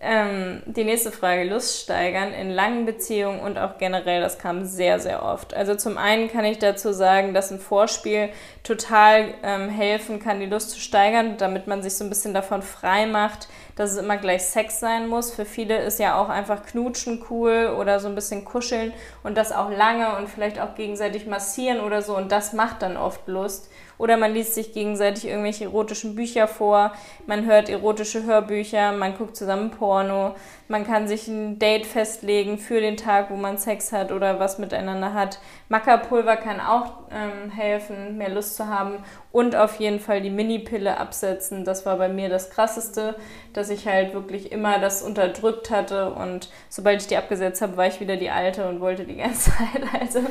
Ähm, 0.01 0.61
die 0.65 0.85
nächste 0.85 1.11
Frage, 1.11 1.43
Lust 1.43 1.81
steigern 1.81 2.31
in 2.31 2.51
langen 2.51 2.85
Beziehungen 2.85 3.41
und 3.41 3.57
auch 3.57 3.77
generell, 3.77 4.21
das 4.21 4.39
kam 4.39 4.63
sehr, 4.63 4.97
sehr 4.97 5.23
oft. 5.23 5.53
Also 5.53 5.75
zum 5.75 5.97
einen 5.97 6.31
kann 6.31 6.45
ich 6.45 6.57
dazu 6.57 6.93
sagen, 6.93 7.33
dass 7.33 7.51
ein 7.51 7.59
Vorspiel 7.59 8.29
total 8.63 9.33
ähm, 9.43 9.67
helfen 9.67 10.21
kann, 10.21 10.39
die 10.39 10.45
Lust 10.45 10.71
zu 10.71 10.79
steigern, 10.79 11.35
damit 11.35 11.67
man 11.67 11.83
sich 11.83 11.95
so 11.95 12.05
ein 12.05 12.09
bisschen 12.09 12.33
davon 12.33 12.61
frei 12.61 13.07
macht, 13.07 13.49
dass 13.75 13.91
es 13.91 13.97
immer 13.97 14.15
gleich 14.15 14.43
Sex 14.43 14.79
sein 14.79 15.05
muss. 15.09 15.33
Für 15.33 15.43
viele 15.43 15.77
ist 15.83 15.99
ja 15.99 16.17
auch 16.17 16.29
einfach 16.29 16.65
Knutschen 16.65 17.25
cool 17.29 17.75
oder 17.77 17.99
so 17.99 18.07
ein 18.07 18.15
bisschen 18.15 18.45
kuscheln 18.45 18.93
und 19.23 19.37
das 19.37 19.51
auch 19.51 19.69
lange 19.69 20.15
und 20.15 20.29
vielleicht 20.29 20.61
auch 20.61 20.75
gegenseitig 20.75 21.27
massieren 21.27 21.81
oder 21.81 22.01
so 22.01 22.15
und 22.15 22.31
das 22.31 22.53
macht 22.53 22.83
dann 22.83 22.95
oft 22.95 23.27
Lust. 23.27 23.68
Oder 23.99 24.15
man 24.15 24.33
liest 24.33 24.55
sich 24.55 24.71
gegenseitig 24.71 25.27
irgendwelche 25.27 25.65
erotischen 25.65 26.15
Bücher 26.15 26.47
vor, 26.47 26.93
man 27.27 27.45
hört 27.45 27.67
erotische 27.67 28.23
Hörbücher, 28.23 28.93
man 28.93 29.17
guckt 29.17 29.35
zusammen 29.35 29.71
Porno, 29.71 30.35
man 30.69 30.87
kann 30.87 31.09
sich 31.09 31.27
ein 31.27 31.59
Date 31.59 31.85
festlegen 31.85 32.57
für 32.57 32.79
den 32.79 32.95
Tag, 32.95 33.29
wo 33.29 33.35
man 33.35 33.57
Sex 33.57 33.91
hat 33.91 34.13
oder 34.13 34.39
was 34.39 34.57
miteinander 34.57 35.13
hat. 35.13 35.39
Mackerpulver 35.67 36.37
kann 36.37 36.61
auch 36.61 36.93
ähm, 37.11 37.51
helfen, 37.51 38.17
mehr 38.17 38.29
Lust 38.29 38.55
zu 38.55 38.67
haben 38.67 39.03
und 39.33 39.57
auf 39.57 39.81
jeden 39.81 39.99
Fall 39.99 40.21
die 40.21 40.29
Mini-Pille 40.29 40.97
absetzen. 40.97 41.65
Das 41.65 41.85
war 41.85 41.97
bei 41.97 42.07
mir 42.07 42.29
das 42.29 42.51
Krasseste, 42.51 43.15
dass 43.51 43.69
ich 43.69 43.85
halt 43.85 44.13
wirklich 44.13 44.53
immer 44.53 44.79
das 44.79 45.01
unterdrückt 45.01 45.71
hatte 45.71 46.11
und 46.11 46.49
sobald 46.69 47.01
ich 47.01 47.07
die 47.07 47.17
abgesetzt 47.17 47.61
habe, 47.61 47.75
war 47.75 47.87
ich 47.87 47.99
wieder 47.99 48.15
die 48.15 48.29
Alte 48.29 48.69
und 48.69 48.79
wollte 48.79 49.03
die 49.03 49.17
ganze 49.17 49.51
Zeit. 49.57 49.83
Also 49.99 50.21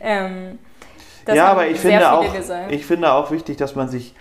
ähm, 0.00 0.58
das 1.24 1.36
ja, 1.36 1.46
aber 1.46 1.68
ich 1.68 1.78
finde, 1.78 2.12
auch, 2.12 2.24
ich 2.70 2.86
finde 2.86 3.12
auch 3.12 3.30
wichtig, 3.30 3.56
dass 3.56 3.74
man 3.74 3.88
sich 3.88 4.14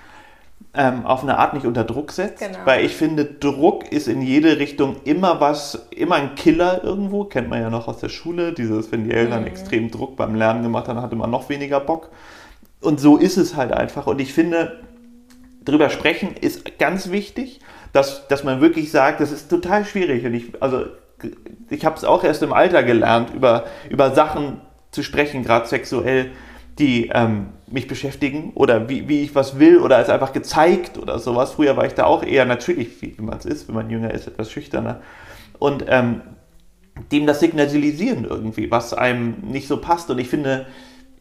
ähm, 0.74 1.06
auf 1.06 1.24
eine 1.24 1.38
Art 1.38 1.53
nicht 1.53 1.65
unter 1.65 1.84
Druck 1.84 2.12
setzt. 2.12 2.39
Genau. 2.39 2.60
Weil 2.65 2.86
ich 2.86 2.96
finde, 2.96 3.25
Druck 3.25 3.91
ist 3.91 4.08
in 4.08 4.22
jede 4.22 4.60
Richtung 4.60 4.98
immer 5.03 5.39
was, 5.39 5.88
immer 5.91 6.15
ein 6.15 6.36
Killer 6.36 6.84
irgendwo. 6.84 7.24
Kennt 7.24 7.50
man 7.50 7.62
ja 7.62 7.70
noch 7.70 7.88
aus 7.88 8.00
der 8.00 8.10
Schule. 8.10 8.53
Dieses, 8.53 8.91
wenn 8.91 9.06
die 9.06 9.12
Eltern 9.12 9.41
mhm. 9.41 9.48
extrem 9.48 9.89
Druck 9.89 10.15
beim 10.15 10.36
Lernen 10.36 10.63
gemacht 10.63 10.88
haben, 10.88 11.01
hatte 11.01 11.15
man 11.15 11.32
noch 11.32 11.50
weniger 11.50 11.79
Bock. 11.79 12.10
Und 12.82 13.00
so 13.00 13.18
ist 13.18 13.38
es 13.38 13.56
halt 13.56 13.72
einfach. 13.72 14.06
Und 14.08 14.22
ich 14.22 14.34
finde, 14.34 14.79
drüber 15.65 15.89
sprechen 15.89 16.36
ist 16.39 16.77
ganz 16.77 17.10
wichtig, 17.10 17.60
dass, 17.91 18.27
dass 18.27 18.44
man 18.44 18.62
wirklich 18.62 18.91
sagt, 18.91 19.22
das 19.22 19.32
ist 19.32 19.50
total 19.50 19.86
schwierig. 19.86 20.25
Und 20.25 20.34
ich, 20.36 20.62
also, 20.62 20.86
ich 21.70 21.84
habe 21.84 21.98
es 21.98 22.03
auch 22.03 22.24
erst 22.24 22.44
im 22.44 22.53
Alter 22.53 22.84
gelernt, 22.84 23.34
über, 23.34 23.65
über 23.89 24.13
Sachen 24.13 24.62
zu 24.91 25.03
sprechen, 25.03 25.44
gerade 25.44 25.68
sexuell 25.68 26.32
die 26.79 27.09
ähm, 27.13 27.50
mich 27.67 27.88
beschäftigen 27.88 28.51
oder 28.55 28.89
wie, 28.89 29.07
wie 29.07 29.21
ich 29.21 29.36
was 29.36 29.59
will 29.59 29.79
oder 29.79 30.00
es 30.00 30.09
einfach 30.09 30.33
gezeigt 30.33 30.98
oder 30.98 31.19
sowas. 31.19 31.51
Früher 31.51 31.77
war 31.77 31.86
ich 31.86 31.93
da 31.93 32.05
auch 32.05 32.24
eher 32.24 32.45
natürlich, 32.45 33.01
wie 33.01 33.13
man 33.19 33.38
es 33.38 33.45
ist, 33.45 33.67
wenn 33.67 33.75
man 33.75 33.89
jünger 33.89 34.13
ist, 34.13 34.27
etwas 34.27 34.51
schüchterner. 34.51 35.01
Und 35.59 35.86
ähm, 35.88 36.21
dem 37.12 37.25
das 37.25 37.39
signalisieren 37.39 38.25
irgendwie, 38.25 38.71
was 38.71 38.93
einem 38.93 39.36
nicht 39.41 39.67
so 39.67 39.77
passt. 39.77 40.09
Und 40.09 40.19
ich 40.19 40.29
finde, 40.29 40.65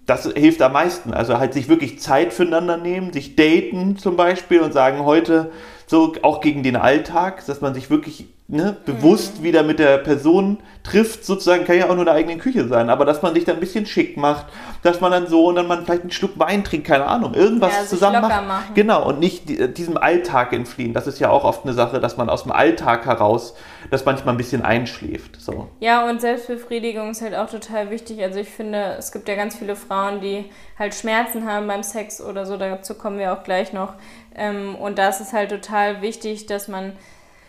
das 0.07 0.25
hilft 0.33 0.63
am 0.63 0.73
meisten. 0.73 1.13
Also 1.13 1.39
halt 1.39 1.53
sich 1.53 1.69
wirklich 1.69 2.01
Zeit 2.01 2.33
füreinander 2.33 2.77
nehmen, 2.77 3.13
sich 3.13 3.37
daten 3.37 3.97
zum 3.97 4.17
Beispiel 4.17 4.61
und 4.61 4.73
sagen, 4.73 5.05
heute 5.05 5.51
so 5.87 6.15
auch 6.23 6.41
gegen 6.41 6.63
den 6.63 6.77
Alltag, 6.77 7.45
dass 7.47 7.61
man 7.61 7.75
sich 7.75 7.91
wirklich 7.91 8.27
ne, 8.49 8.75
bewusst 8.87 9.41
mhm. 9.41 9.45
wieder 9.45 9.63
mit 9.63 9.79
der 9.79 9.99
Person 9.99 10.59
trifft, 10.83 11.27
sozusagen, 11.27 11.67
kann 11.67 11.77
ja 11.77 11.85
auch 11.85 11.91
nur 11.91 11.99
in 11.99 12.07
der 12.07 12.15
eigenen 12.15 12.39
Küche 12.39 12.67
sein, 12.67 12.89
aber 12.89 13.05
dass 13.05 13.21
man 13.21 13.35
sich 13.35 13.45
dann 13.45 13.57
ein 13.57 13.61
bisschen 13.61 13.85
schick 13.85 14.17
macht, 14.17 14.47
dass 14.83 15.03
man 15.03 15.13
dann 15.13 15.27
so 15.27 15.47
und 15.47 15.57
dann 15.57 15.67
man 15.67 15.85
vielleicht 15.85 16.03
einen 16.03 16.11
Schluck 16.11 16.39
Wein 16.39 16.65
trinkt, 16.65 16.87
keine 16.87 17.05
Ahnung, 17.05 17.35
irgendwas 17.35 17.73
ja, 17.73 17.85
zusammen 17.85 18.23
macht. 18.23 18.47
Machen. 18.47 18.75
Genau, 18.75 19.07
und 19.07 19.21
nicht 19.21 19.77
diesem 19.77 19.99
Alltag 19.99 20.55
entfliehen. 20.55 20.95
Das 20.95 21.07
ist 21.07 21.19
ja 21.19 21.29
auch 21.29 21.45
oft 21.45 21.65
eine 21.65 21.75
Sache, 21.75 22.01
dass 22.01 22.17
man 22.17 22.31
aus 22.31 22.45
dem 22.45 22.53
Alltag 22.53 23.05
heraus 23.05 23.55
das 23.91 24.07
manchmal 24.07 24.35
ein 24.35 24.39
bisschen 24.39 24.63
einschläft. 24.63 25.39
So. 25.39 25.69
Ja, 25.81 26.09
und 26.09 26.23
Selbstbefriedigung 26.23 27.11
ist 27.11 27.21
halt 27.21 27.35
auch 27.35 27.51
total 27.51 27.91
wichtig. 27.91 28.23
Also 28.23 28.41
ich 28.41 28.49
finde, 28.49 28.95
es 28.99 29.13
gibt 29.13 29.29
ja 29.29 29.35
ganz 29.35 29.57
viele 29.57 29.77
Frauen, 29.77 30.23
die 30.23 30.47
halt 30.79 30.95
Schmerzen 30.95 31.47
haben 31.47 31.67
beim 31.67 31.83
Sex 31.83 32.23
oder 32.23 32.47
so, 32.47 32.57
dazu 32.57 32.95
kommen 32.95 33.19
wir 33.19 33.35
auch 33.35 33.43
gleich 33.43 33.75
noch. 33.75 33.95
Ähm, 34.35 34.75
und 34.75 34.99
da 34.99 35.09
ist 35.09 35.21
es 35.21 35.35
halt 35.35 35.51
total 35.51 36.01
wichtig, 36.01 36.47
dass 36.47 36.69
man 36.69 36.95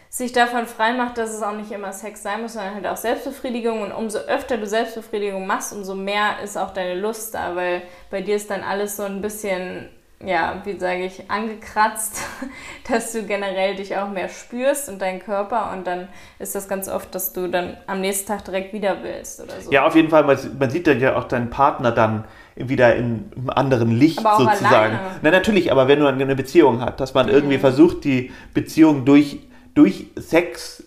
sich 0.10 0.32
davon 0.32 0.66
frei 0.66 0.94
macht, 0.94 1.20
dass 1.20 1.32
es 1.32 1.44
auch 1.44 1.54
nicht 1.54 1.72
immer 1.72 1.94
Sex 1.94 2.24
sein 2.24 2.42
muss, 2.42 2.54
sondern 2.54 2.74
halt 2.74 2.88
auch 2.88 2.98
Selbstbefriedigung. 2.98 3.84
Und 3.84 3.92
umso 3.92 4.18
öfter 4.18 4.58
du 4.58 4.66
Selbstbefriedigung 4.66 5.46
machst, 5.46 5.72
umso 5.72 5.94
mehr 5.94 6.40
ist 6.44 6.58
auch 6.58 6.74
deine 6.74 7.00
Lust 7.00 7.36
da, 7.36 7.56
weil 7.56 7.84
bei 8.10 8.22
dir 8.22 8.36
ist 8.36 8.50
dann 8.50 8.64
alles 8.64 8.98
so 8.98 9.04
ein 9.04 9.22
bisschen, 9.22 9.88
ja, 10.26 10.64
wie 10.66 10.80
sage 10.80 11.06
ich, 11.06 11.30
angekratzt, 11.30 12.24
dass 12.90 13.12
du 13.12 13.22
generell 13.22 13.76
dich 13.76 13.98
auch 13.98 14.10
mehr 14.10 14.30
spürst 14.30 14.90
und 14.90 15.00
deinen 15.00 15.20
Körper. 15.20 15.72
Und 15.74 15.86
dann 15.86 16.08
ist 16.40 16.56
das 16.56 16.68
ganz 16.68 16.90
oft, 16.90 17.14
dass 17.14 17.32
du 17.32 17.48
dann 17.48 17.78
am 17.86 18.02
nächsten 18.02 18.28
Tag 18.30 18.44
direkt 18.46 18.74
wieder 18.74 19.04
willst 19.04 19.42
oder 19.42 19.62
so. 19.62 19.72
Ja, 19.72 19.86
auf 19.86 19.96
jeden 19.96 20.10
Fall. 20.10 20.24
Man 20.24 20.70
sieht 20.72 20.88
dann 20.88 21.00
ja 21.00 21.18
auch 21.18 21.26
deinen 21.26 21.52
Partner 21.52 21.92
dann 21.92 22.26
wieder 22.56 22.96
in 22.96 23.32
einem 23.36 23.50
anderen 23.52 23.92
Licht 23.92 24.22
sozusagen. 24.22 24.66
Alleine. 24.66 25.00
Na 25.22 25.30
natürlich, 25.30 25.72
aber 25.72 25.88
wenn 25.88 26.00
du 26.00 26.08
eine 26.08 26.36
Beziehung 26.36 26.82
hast, 26.82 27.00
dass 27.00 27.14
man 27.14 27.28
mhm. 27.28 27.32
irgendwie 27.32 27.60
versucht, 27.60 28.04
die 28.04 28.32
Beziehung 28.56 29.06
durch 29.06 29.38
durch 29.80 30.08
Sex 30.18 30.84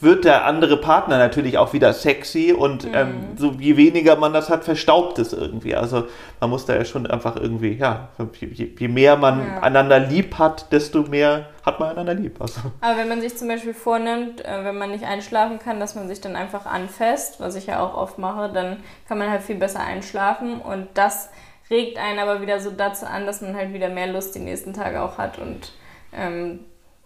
wird 0.00 0.26
der 0.26 0.44
andere 0.44 0.76
Partner 0.76 1.16
natürlich 1.16 1.56
auch 1.56 1.72
wieder 1.72 1.94
sexy 1.94 2.52
und 2.52 2.84
mhm. 2.84 2.94
ähm, 2.94 3.14
so 3.36 3.52
je 3.52 3.78
weniger 3.78 4.16
man 4.16 4.34
das 4.34 4.50
hat, 4.50 4.64
verstaubt 4.64 5.18
es 5.18 5.32
irgendwie. 5.32 5.74
Also 5.74 6.08
man 6.40 6.50
muss 6.50 6.66
da 6.66 6.74
ja 6.74 6.84
schon 6.84 7.06
einfach 7.06 7.36
irgendwie, 7.36 7.72
ja, 7.72 8.08
je, 8.38 8.68
je 8.78 8.88
mehr 8.88 9.16
man 9.16 9.46
ja. 9.46 9.62
einander 9.62 9.98
lieb 9.98 10.38
hat, 10.38 10.70
desto 10.72 11.04
mehr 11.04 11.46
hat 11.64 11.80
man 11.80 11.90
einander 11.90 12.12
lieb. 12.12 12.38
Also. 12.38 12.60
Aber 12.82 12.98
wenn 12.98 13.08
man 13.08 13.22
sich 13.22 13.34
zum 13.38 13.48
Beispiel 13.48 13.72
vornimmt, 13.72 14.44
äh, 14.44 14.62
wenn 14.62 14.76
man 14.76 14.90
nicht 14.90 15.04
einschlafen 15.04 15.58
kann, 15.58 15.80
dass 15.80 15.94
man 15.94 16.06
sich 16.06 16.20
dann 16.20 16.36
einfach 16.36 16.66
anfasst, 16.66 17.40
was 17.40 17.56
ich 17.56 17.66
ja 17.66 17.80
auch 17.80 17.94
oft 17.94 18.18
mache, 18.18 18.52
dann 18.52 18.82
kann 19.08 19.16
man 19.16 19.30
halt 19.30 19.42
viel 19.42 19.56
besser 19.56 19.80
einschlafen 19.80 20.60
und 20.60 20.88
das 20.92 21.30
regt 21.70 21.96
einen 21.96 22.18
aber 22.18 22.42
wieder 22.42 22.60
so 22.60 22.70
dazu 22.70 23.06
an, 23.06 23.24
dass 23.24 23.40
man 23.40 23.56
halt 23.56 23.72
wieder 23.72 23.88
mehr 23.88 24.08
Lust 24.08 24.34
die 24.34 24.40
nächsten 24.40 24.74
Tage 24.74 25.00
auch 25.00 25.16
hat 25.16 25.38
und 25.38 25.72
ähm, 26.12 26.60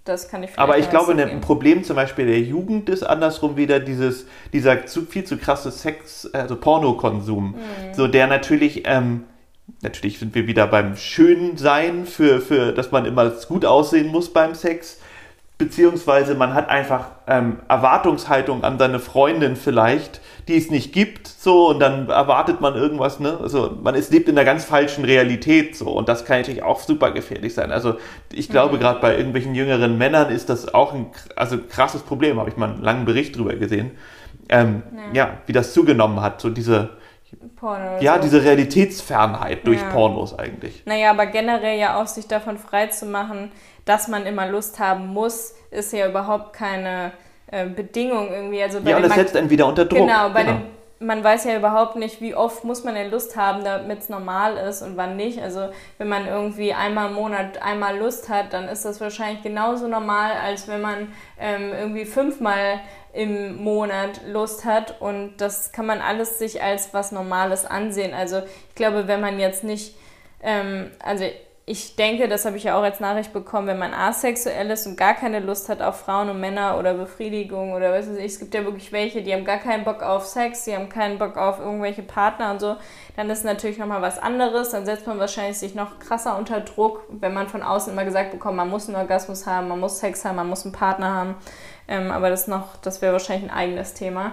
das 0.09 0.29
kann 0.29 0.43
ich 0.43 0.51
Aber 0.57 0.79
ich 0.79 0.91
glaube, 0.91 1.15
ne, 1.15 1.27
ein 1.27 1.41
Problem 1.41 1.85
zum 1.85 1.97
Beispiel 1.97 2.27
der 2.27 2.41
Jugend 2.41 2.89
ist 2.89 3.03
andersrum 3.03 3.57
wieder 3.57 3.81
dieses, 3.81 4.27
dieser 4.53 4.87
zu, 4.87 5.03
viel 5.03 5.25
zu 5.25 5.37
krasse 5.37 5.71
Sex, 5.71 6.29
also 6.33 6.57
Pornokonsum. 6.57 7.51
Mhm. 7.51 7.95
So, 7.95 8.07
der 8.09 8.27
natürlich, 8.27 8.83
ähm, 8.87 9.25
natürlich 9.83 10.19
sind 10.19 10.35
wir 10.35 10.47
wieder 10.47 10.67
beim 10.67 10.97
Schönsein, 10.97 12.07
für, 12.07 12.41
für, 12.41 12.73
dass 12.73 12.91
man 12.91 13.05
immer 13.05 13.31
gut 13.49 13.65
aussehen 13.65 14.09
muss 14.09 14.33
beim 14.33 14.55
Sex 14.55 14.99
beziehungsweise 15.59 16.37
man 16.37 16.55
hat 16.55 16.71
einfach 16.71 17.11
ähm, 17.27 17.59
Erwartungshaltung 17.69 18.63
an 18.63 18.79
seine 18.79 19.01
Freundin 19.01 19.57
vielleicht, 19.57 20.21
die 20.49 20.57
es 20.57 20.71
nicht 20.71 20.93
gibt, 20.93 21.29
so 21.29 21.69
und 21.69 21.81
dann 21.81 22.09
erwartet 22.09 22.61
man 22.61 22.75
irgendwas, 22.75 23.21
ne? 23.21 23.39
Also 23.41 23.77
man 23.83 23.95
ist, 23.95 24.11
lebt 24.11 24.29
in 24.29 24.37
einer 24.37 24.45
ganz 24.45 24.65
falschen 24.65 25.05
Realität 25.05 25.77
so 25.77 25.91
und 25.91 26.09
das 26.09 26.25
kann 26.25 26.39
natürlich 26.39 26.63
auch 26.63 26.81
super 26.81 27.13
gefährlich 27.13 27.55
sein. 27.55 27.71
Also 27.71 27.97
ich 28.33 28.49
glaube 28.49 28.77
mhm. 28.77 28.81
gerade 28.81 29.01
bei 29.01 29.17
irgendwelchen 29.17 29.55
jüngeren 29.55 29.99
Männern 29.99 30.31
ist 30.31 30.49
das 30.49 30.73
auch 30.73 30.95
ein 30.95 31.07
also 31.37 31.59
krasses 31.59 32.03
Problem, 32.03 32.41
habe 32.41 32.51
ich 32.51 32.57
mal 32.57 32.71
einen 32.71 32.83
langen 32.83 33.05
Bericht 33.05 33.37
drüber 33.37 33.55
gesehen. 33.55 33.93
Ähm, 34.49 34.83
ja. 35.13 35.25
ja. 35.25 35.39
wie 35.47 35.53
das 35.53 35.75
zugenommen 35.75 36.23
hat, 36.23 36.41
so 36.41 36.49
diese 36.49 36.91
Porno 37.57 38.01
ja, 38.01 38.17
so. 38.17 38.23
diese 38.23 38.43
Realitätsfernheit 38.43 39.67
durch 39.67 39.81
ja. 39.81 39.91
Pornos 39.91 40.39
eigentlich. 40.39 40.83
Naja, 40.87 41.11
aber 41.11 41.27
generell 41.27 41.79
ja 41.79 42.01
auch 42.01 42.07
sich 42.07 42.27
davon 42.27 42.57
frei 42.57 42.87
zu 42.87 43.05
machen, 43.05 43.53
dass 43.85 44.09
man 44.09 44.25
immer 44.27 44.49
Lust 44.49 44.79
haben 44.79 45.09
muss, 45.09 45.55
ist 45.71 45.93
ja 45.93 46.09
überhaupt 46.09 46.55
keine 46.55 47.13
äh, 47.51 47.67
Bedingung 47.67 48.33
irgendwie. 48.33 48.63
Also 48.63 48.79
ja, 48.79 48.97
und 48.97 49.03
das 49.03 49.15
setzt 49.15 49.37
einen 49.37 49.51
wieder 49.51 49.67
unter 49.67 49.85
Druck. 49.85 50.01
Genau, 50.01 50.31
bei 50.31 50.45
genau. 50.45 50.59
Den, 50.59 50.79
man 51.01 51.23
weiß 51.23 51.45
ja 51.45 51.57
überhaupt 51.57 51.97
nicht, 51.97 52.21
wie 52.21 52.35
oft 52.35 52.65
muss 52.65 52.83
man 52.83 52.95
denn 52.95 53.11
Lust 53.11 53.37
haben, 53.37 53.63
damit 53.63 54.01
es 54.01 54.09
normal 54.09 54.57
ist 54.57 54.83
und 54.83 54.97
wann 54.97 55.17
nicht. 55.17 55.41
Also 55.41 55.69
wenn 55.97 56.09
man 56.09 56.27
irgendwie 56.27 56.73
einmal 56.73 57.09
im 57.09 57.15
Monat 57.15 57.63
einmal 57.63 57.97
Lust 57.99 58.29
hat, 58.29 58.53
dann 58.53 58.69
ist 58.69 58.85
das 58.85 59.01
wahrscheinlich 59.01 59.43
genauso 59.43 59.87
normal, 59.87 60.33
als 60.33 60.67
wenn 60.67 60.81
man 60.81 61.13
ähm, 61.39 61.73
irgendwie 61.73 62.05
fünfmal 62.05 62.81
im 63.13 63.63
Monat 63.63 64.21
Lust 64.27 64.65
hat. 64.65 65.01
Und 65.01 65.37
das 65.39 65.71
kann 65.71 65.87
man 65.87 66.01
alles 66.01 66.39
sich 66.39 66.63
als 66.63 66.93
was 66.93 67.13
Normales 67.13 67.65
ansehen. 67.65 68.13
Also 68.13 68.43
ich 68.69 68.75
glaube, 68.75 69.07
wenn 69.07 69.21
man 69.21 69.39
jetzt 69.39 69.63
nicht, 69.63 69.95
ähm, 70.43 70.91
also 71.03 71.25
ich 71.69 71.97
denke, 71.97 72.29
das 72.29 72.47
habe 72.47 72.57
ich 72.57 72.65
ja 72.65 72.79
auch 72.79 72.83
als 72.83 72.99
Nachricht 72.99 73.33
bekommen, 73.33 73.67
wenn 73.67 73.79
man 73.79 73.93
asexuell 73.93 74.71
ist 74.71 74.87
und 74.87 74.97
gar 74.97 75.15
keine 75.15 75.41
Lust 75.41 75.69
hat 75.69 75.83
auf 75.83 76.01
Frauen 76.01 76.31
und 76.31 76.41
Männer 76.41 76.79
oder 76.79 76.95
Befriedigung 76.95 77.73
oder 77.73 77.93
was 77.93 78.09
weiß 78.09 78.17
ich, 78.17 78.25
es 78.25 78.39
gibt 78.39 78.55
ja 78.55 78.65
wirklich 78.65 78.91
welche, 78.91 79.23
die 79.23 79.35
haben 79.35 79.45
gar 79.45 79.59
keinen 79.59 79.85
Bock 79.85 80.03
auf 80.03 80.25
Sex, 80.25 80.65
die 80.65 80.75
haben 80.75 80.89
keinen 80.89 81.19
Bock 81.19 81.37
auf 81.37 81.59
irgendwelche 81.59 82.03
Partner 82.03 82.53
und 82.53 82.61
so, 82.61 82.77
dann 83.17 83.29
ist 83.29 83.45
natürlich 83.45 83.79
nochmal 83.79 84.01
was 84.01 84.19
anderes, 84.19 84.71
dann 84.71 84.87
setzt 84.87 85.07
man 85.07 85.19
wahrscheinlich 85.19 85.59
sich 85.59 85.75
noch 85.75 85.99
krasser 85.99 86.39
unter 86.39 86.61
Druck, 86.61 87.03
wenn 87.11 87.35
man 87.35 87.49
von 87.49 87.63
außen 87.63 87.93
immer 87.93 88.05
gesagt 88.05 88.33
bekommt, 88.33 88.57
man 88.57 88.71
muss 88.71 88.89
einen 88.89 88.97
Orgasmus 88.97 89.47
haben, 89.47 89.69
man 89.69 89.79
muss 89.79 90.01
Sex 90.01 90.25
haben, 90.25 90.37
man 90.37 90.49
muss 90.49 90.65
einen 90.65 90.73
Partner 90.73 91.15
haben, 91.15 91.35
ähm, 91.87 92.11
aber 92.11 92.31
das 92.31 92.49
noch, 92.49 92.77
das 92.77 93.03
wäre 93.03 93.13
wahrscheinlich 93.13 93.51
ein 93.51 93.57
eigenes 93.57 93.93
Thema. 93.93 94.33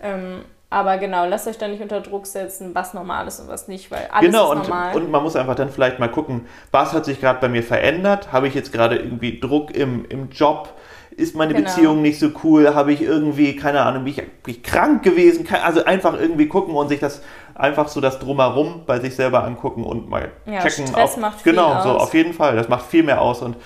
Ähm, 0.00 0.44
aber 0.76 0.98
genau, 0.98 1.24
lasst 1.24 1.48
euch 1.48 1.56
da 1.56 1.68
nicht 1.68 1.80
unter 1.80 2.02
Druck 2.02 2.26
setzen, 2.26 2.74
was 2.74 2.92
normal 2.92 3.26
ist 3.26 3.40
und 3.40 3.48
was 3.48 3.66
nicht, 3.66 3.90
weil 3.90 4.08
alles 4.12 4.26
genau, 4.30 4.52
ist 4.52 4.58
normal. 4.68 4.92
Genau, 4.92 5.04
und 5.04 5.10
man 5.10 5.22
muss 5.22 5.34
einfach 5.34 5.54
dann 5.54 5.70
vielleicht 5.70 5.98
mal 5.98 6.08
gucken, 6.10 6.46
was 6.70 6.92
hat 6.92 7.06
sich 7.06 7.18
gerade 7.18 7.40
bei 7.40 7.48
mir 7.48 7.62
verändert? 7.62 8.30
Habe 8.30 8.46
ich 8.46 8.54
jetzt 8.54 8.74
gerade 8.74 8.96
irgendwie 8.96 9.40
Druck 9.40 9.74
im, 9.74 10.04
im 10.10 10.28
Job? 10.28 10.74
ist 11.16 11.34
meine 11.34 11.54
Genau. 11.54 11.64
Beziehung 11.66 12.02
nicht 12.02 12.18
so 12.18 12.28
cool, 12.44 12.74
habe 12.74 12.92
ich 12.92 13.00
irgendwie, 13.00 13.56
keine 13.56 13.80
Ahnung, 13.80 14.04
bin 14.04 14.12
ich, 14.12 14.16
bin 14.16 14.54
ich 14.54 14.62
krank 14.62 15.02
gewesen, 15.02 15.48
also 15.64 15.82
einfach 15.86 16.12
irgendwie 16.12 16.46
gucken 16.46 16.74
und 16.74 16.88
sich 16.88 17.00
das 17.00 17.22
einfach 17.54 17.88
so 17.88 18.02
das 18.02 18.18
Drumherum 18.18 18.82
bei 18.84 19.00
sich 19.00 19.16
selber 19.16 19.42
angucken 19.44 19.82
und 19.82 20.10
mal 20.10 20.30
Ja, 20.44 20.60
checken. 20.60 20.88
Stress 20.88 21.12
auf, 21.12 21.16
macht 21.16 21.40
viel 21.40 21.52
genau, 21.52 21.80
so 21.82 21.88
aus. 21.88 21.94
Mhm. 21.94 22.00
auf 22.02 22.12
jeden 22.14 22.32
Fall, 22.34 22.56
das 22.56 22.68
macht 22.68 22.84
viel 22.84 23.02
mehr 23.02 23.22
aus 23.22 23.40
und, 23.40 23.56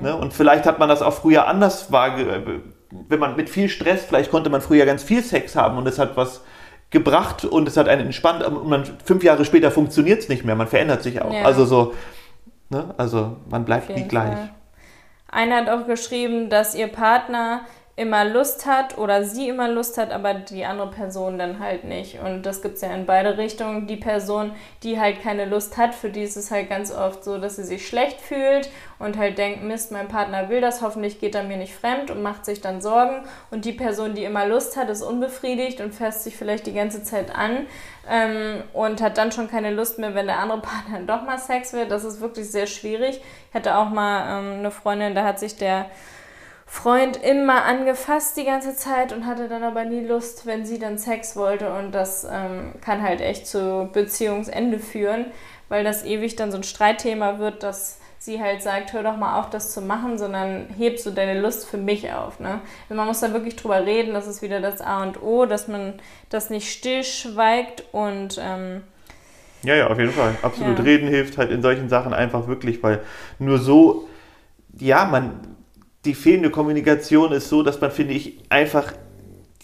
ne, 0.00 0.14
und 0.16 0.32
vielleicht 0.32 0.64
hat 0.64 0.78
man 0.78 0.88
das 0.88 1.02
auch 1.02 1.12
früher 1.14 1.48
anders 1.48 1.90
wahrgenommen, 1.90 2.72
wenn 3.08 3.18
man 3.18 3.34
mit 3.34 3.50
viel 3.50 3.68
Stress, 3.68 4.04
vielleicht 4.04 4.30
konnte 4.30 4.48
man 4.50 4.60
früher 4.60 4.86
ganz 4.86 5.02
viel 5.02 5.24
Sex 5.24 5.56
haben 5.56 5.78
und 5.78 5.88
es 5.88 5.98
hat 5.98 6.16
was 6.16 6.42
gebracht 6.92 7.44
und 7.44 7.66
es 7.66 7.76
hat 7.76 7.88
einen 7.88 8.06
entspannt 8.06 8.44
und 8.44 8.68
man, 8.68 8.84
fünf 9.04 9.24
Jahre 9.24 9.44
später 9.44 9.70
funktioniert 9.70 10.20
es 10.20 10.28
nicht 10.28 10.44
mehr, 10.44 10.54
man 10.54 10.68
verändert 10.68 11.02
sich 11.02 11.20
auch. 11.20 11.32
Ja. 11.32 11.42
Also 11.42 11.64
so, 11.64 11.94
ne, 12.68 12.94
also 12.96 13.36
man 13.50 13.64
bleibt 13.64 13.88
nie 13.88 14.06
gleich. 14.06 14.34
Fall. 14.34 14.50
Einer 15.28 15.56
hat 15.56 15.70
auch 15.70 15.86
geschrieben, 15.86 16.50
dass 16.50 16.74
ihr 16.74 16.88
Partner 16.88 17.62
immer 17.96 18.24
Lust 18.24 18.64
hat 18.66 18.96
oder 18.96 19.24
sie 19.24 19.48
immer 19.48 19.68
Lust 19.68 19.98
hat, 19.98 20.12
aber 20.12 20.34
die 20.34 20.64
andere 20.64 20.90
Person 20.90 21.38
dann 21.38 21.58
halt 21.58 21.84
nicht. 21.84 22.20
Und 22.20 22.42
das 22.44 22.62
gibt 22.62 22.76
es 22.76 22.80
ja 22.80 22.92
in 22.94 23.04
beide 23.04 23.36
Richtungen. 23.36 23.86
Die 23.86 23.96
Person, 23.96 24.52
die 24.82 24.98
halt 24.98 25.22
keine 25.22 25.44
Lust 25.44 25.76
hat, 25.76 25.94
für 25.94 26.08
die 26.08 26.22
ist 26.22 26.36
es 26.36 26.50
halt 26.50 26.70
ganz 26.70 26.92
oft 26.92 27.22
so, 27.22 27.38
dass 27.38 27.56
sie 27.56 27.64
sich 27.64 27.86
schlecht 27.86 28.20
fühlt 28.20 28.70
und 29.02 29.18
halt 29.18 29.36
denkt, 29.36 29.64
Mist, 29.64 29.90
mein 29.90 30.06
Partner 30.06 30.48
will 30.48 30.60
das, 30.60 30.80
hoffentlich 30.80 31.18
geht 31.18 31.34
er 31.34 31.42
mir 31.42 31.56
nicht 31.56 31.74
fremd 31.74 32.12
und 32.12 32.22
macht 32.22 32.44
sich 32.44 32.60
dann 32.60 32.80
Sorgen. 32.80 33.24
Und 33.50 33.64
die 33.64 33.72
Person, 33.72 34.14
die 34.14 34.22
immer 34.22 34.46
Lust 34.46 34.76
hat, 34.76 34.88
ist 34.90 35.02
unbefriedigt 35.02 35.80
und 35.80 35.92
fässt 35.92 36.22
sich 36.22 36.36
vielleicht 36.36 36.66
die 36.66 36.72
ganze 36.72 37.02
Zeit 37.02 37.34
an 37.34 37.66
ähm, 38.08 38.62
und 38.72 39.02
hat 39.02 39.18
dann 39.18 39.32
schon 39.32 39.50
keine 39.50 39.72
Lust 39.72 39.98
mehr, 39.98 40.14
wenn 40.14 40.26
der 40.26 40.38
andere 40.38 40.60
Partner 40.62 41.00
doch 41.04 41.24
mal 41.24 41.38
Sex 41.38 41.72
will. 41.72 41.86
Das 41.86 42.04
ist 42.04 42.20
wirklich 42.20 42.48
sehr 42.48 42.68
schwierig. 42.68 43.20
Ich 43.48 43.54
hatte 43.54 43.76
auch 43.76 43.90
mal 43.90 44.38
ähm, 44.38 44.58
eine 44.60 44.70
Freundin, 44.70 45.16
da 45.16 45.24
hat 45.24 45.40
sich 45.40 45.56
der 45.56 45.86
Freund 46.64 47.22
immer 47.22 47.64
angefasst 47.64 48.36
die 48.36 48.44
ganze 48.44 48.76
Zeit 48.76 49.12
und 49.12 49.26
hatte 49.26 49.48
dann 49.48 49.64
aber 49.64 49.84
nie 49.84 50.06
Lust, 50.06 50.46
wenn 50.46 50.64
sie 50.64 50.78
dann 50.78 50.96
Sex 50.96 51.34
wollte. 51.34 51.74
Und 51.74 51.90
das 51.90 52.24
ähm, 52.30 52.74
kann 52.80 53.02
halt 53.02 53.20
echt 53.20 53.48
zu 53.48 53.90
Beziehungsende 53.92 54.78
führen, 54.78 55.26
weil 55.68 55.82
das 55.82 56.04
ewig 56.04 56.36
dann 56.36 56.52
so 56.52 56.58
ein 56.58 56.62
Streitthema 56.62 57.40
wird, 57.40 57.64
dass 57.64 57.98
sie 58.24 58.40
halt 58.40 58.62
sagt, 58.62 58.92
hör 58.92 59.02
doch 59.02 59.16
mal 59.16 59.40
auf, 59.40 59.50
das 59.50 59.72
zu 59.72 59.80
machen, 59.80 60.16
sondern 60.16 60.66
hebst 60.78 61.04
du 61.04 61.10
deine 61.10 61.40
Lust 61.40 61.68
für 61.68 61.76
mich 61.76 62.12
auf. 62.12 62.38
Ne? 62.38 62.60
Also 62.88 62.94
man 62.94 63.08
muss 63.08 63.18
da 63.18 63.32
wirklich 63.32 63.56
drüber 63.56 63.84
reden, 63.84 64.14
das 64.14 64.28
ist 64.28 64.42
wieder 64.42 64.60
das 64.60 64.80
A 64.80 65.02
und 65.02 65.20
O, 65.20 65.44
dass 65.44 65.66
man 65.66 65.94
das 66.30 66.48
nicht 66.48 66.70
stillschweigt 66.70 67.82
und 67.90 68.40
ähm, 68.40 68.82
Ja, 69.64 69.74
ja, 69.74 69.88
auf 69.88 69.98
jeden 69.98 70.12
Fall. 70.12 70.36
Absolut. 70.42 70.78
Ja. 70.78 70.84
Reden 70.84 71.08
hilft 71.08 71.36
halt 71.36 71.50
in 71.50 71.62
solchen 71.62 71.88
Sachen 71.88 72.14
einfach 72.14 72.46
wirklich, 72.46 72.80
weil 72.84 73.00
nur 73.40 73.58
so, 73.58 74.08
ja, 74.78 75.04
man, 75.04 75.40
die 76.04 76.14
fehlende 76.14 76.50
Kommunikation 76.50 77.32
ist 77.32 77.48
so, 77.48 77.64
dass 77.64 77.80
man, 77.80 77.90
finde 77.90 78.14
ich, 78.14 78.38
einfach, 78.50 78.92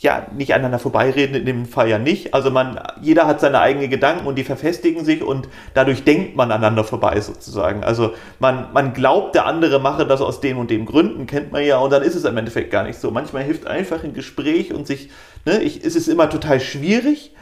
ja, 0.01 0.27
nicht 0.37 0.55
aneinander 0.55 0.79
vorbeireden, 0.79 1.35
in 1.35 1.45
dem 1.45 1.67
Fall 1.67 1.89
ja 1.89 1.99
nicht. 1.99 2.33
Also 2.33 2.51
man, 2.51 2.81
jeder 3.01 3.27
hat 3.27 3.41
seine 3.41 3.61
eigenen 3.61 3.91
Gedanken 3.91 4.27
und 4.27 4.37
die 4.37 4.45
verfestigen 4.45 5.05
sich 5.05 5.23
und 5.23 5.49
dadurch 5.75 6.05
denkt 6.05 6.37
man 6.37 6.53
aneinander 6.53 6.85
vorbei 6.85 7.21
sozusagen. 7.21 7.83
Also 7.83 8.13
man, 8.39 8.73
man 8.73 8.93
glaubt, 8.93 9.35
der 9.35 9.47
andere 9.47 9.81
mache 9.81 10.07
das 10.07 10.21
aus 10.21 10.41
den 10.41 10.57
und 10.57 10.71
den 10.71 10.87
Gründen, 10.87 11.27
kennt 11.27 11.51
man 11.51 11.65
ja, 11.65 11.79
und 11.79 11.93
dann 11.93 12.03
ist 12.03 12.15
es 12.15 12.25
im 12.25 12.37
Endeffekt 12.37 12.71
gar 12.71 12.85
nicht 12.85 12.99
so. 12.99 13.11
Manchmal 13.11 13.43
hilft 13.43 13.67
einfach 13.67 14.05
ein 14.05 14.15
Gespräch 14.15 14.73
und 14.73 14.87
sich, 14.87 15.11
ne, 15.45 15.61
ich, 15.63 15.85
es 15.85 15.97
ist 15.97 16.09
immer 16.09 16.31
total 16.31 16.61
schwierig, 16.61 17.33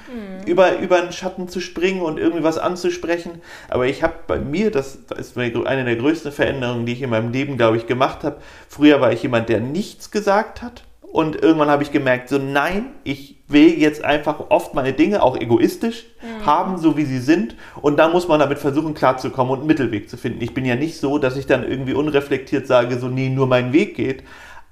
über, 0.46 0.78
über 0.78 1.02
einen 1.02 1.12
Schatten 1.12 1.48
zu 1.48 1.60
springen 1.60 2.00
und 2.00 2.18
irgendwie 2.18 2.44
was 2.44 2.58
anzusprechen. 2.58 3.42
Aber 3.68 3.86
ich 3.86 4.02
habe 4.02 4.14
bei 4.26 4.38
mir, 4.38 4.70
das, 4.70 4.98
das 5.08 5.18
ist 5.18 5.38
eine 5.38 5.84
der 5.84 5.96
größten 5.96 6.32
Veränderungen, 6.32 6.86
die 6.86 6.92
ich 6.92 7.02
in 7.02 7.10
meinem 7.10 7.32
Leben, 7.32 7.56
glaube 7.56 7.76
ich, 7.76 7.86
gemacht 7.86 8.24
habe. 8.24 8.36
Früher 8.68 9.00
war 9.00 9.12
ich 9.12 9.22
jemand, 9.22 9.48
der 9.48 9.60
nichts 9.60 10.10
gesagt 10.10 10.62
hat. 10.62 10.85
Und 11.16 11.42
irgendwann 11.42 11.70
habe 11.70 11.82
ich 11.82 11.92
gemerkt, 11.92 12.28
so 12.28 12.36
nein, 12.36 12.90
ich 13.02 13.38
will 13.48 13.80
jetzt 13.80 14.04
einfach 14.04 14.50
oft 14.50 14.74
meine 14.74 14.92
Dinge, 14.92 15.22
auch 15.22 15.34
egoistisch, 15.34 16.04
haben, 16.44 16.76
so 16.76 16.98
wie 16.98 17.06
sie 17.06 17.20
sind. 17.20 17.56
Und 17.80 17.98
da 17.98 18.08
muss 18.10 18.28
man 18.28 18.38
damit 18.38 18.58
versuchen, 18.58 18.92
klarzukommen 18.92 19.50
und 19.50 19.58
einen 19.60 19.66
Mittelweg 19.66 20.10
zu 20.10 20.18
finden. 20.18 20.42
Ich 20.42 20.52
bin 20.52 20.66
ja 20.66 20.74
nicht 20.74 21.00
so, 21.00 21.16
dass 21.16 21.38
ich 21.38 21.46
dann 21.46 21.66
irgendwie 21.66 21.94
unreflektiert 21.94 22.66
sage, 22.66 22.98
so 22.98 23.08
nee, 23.08 23.30
nur 23.30 23.46
mein 23.46 23.72
Weg 23.72 23.96
geht. 23.96 24.24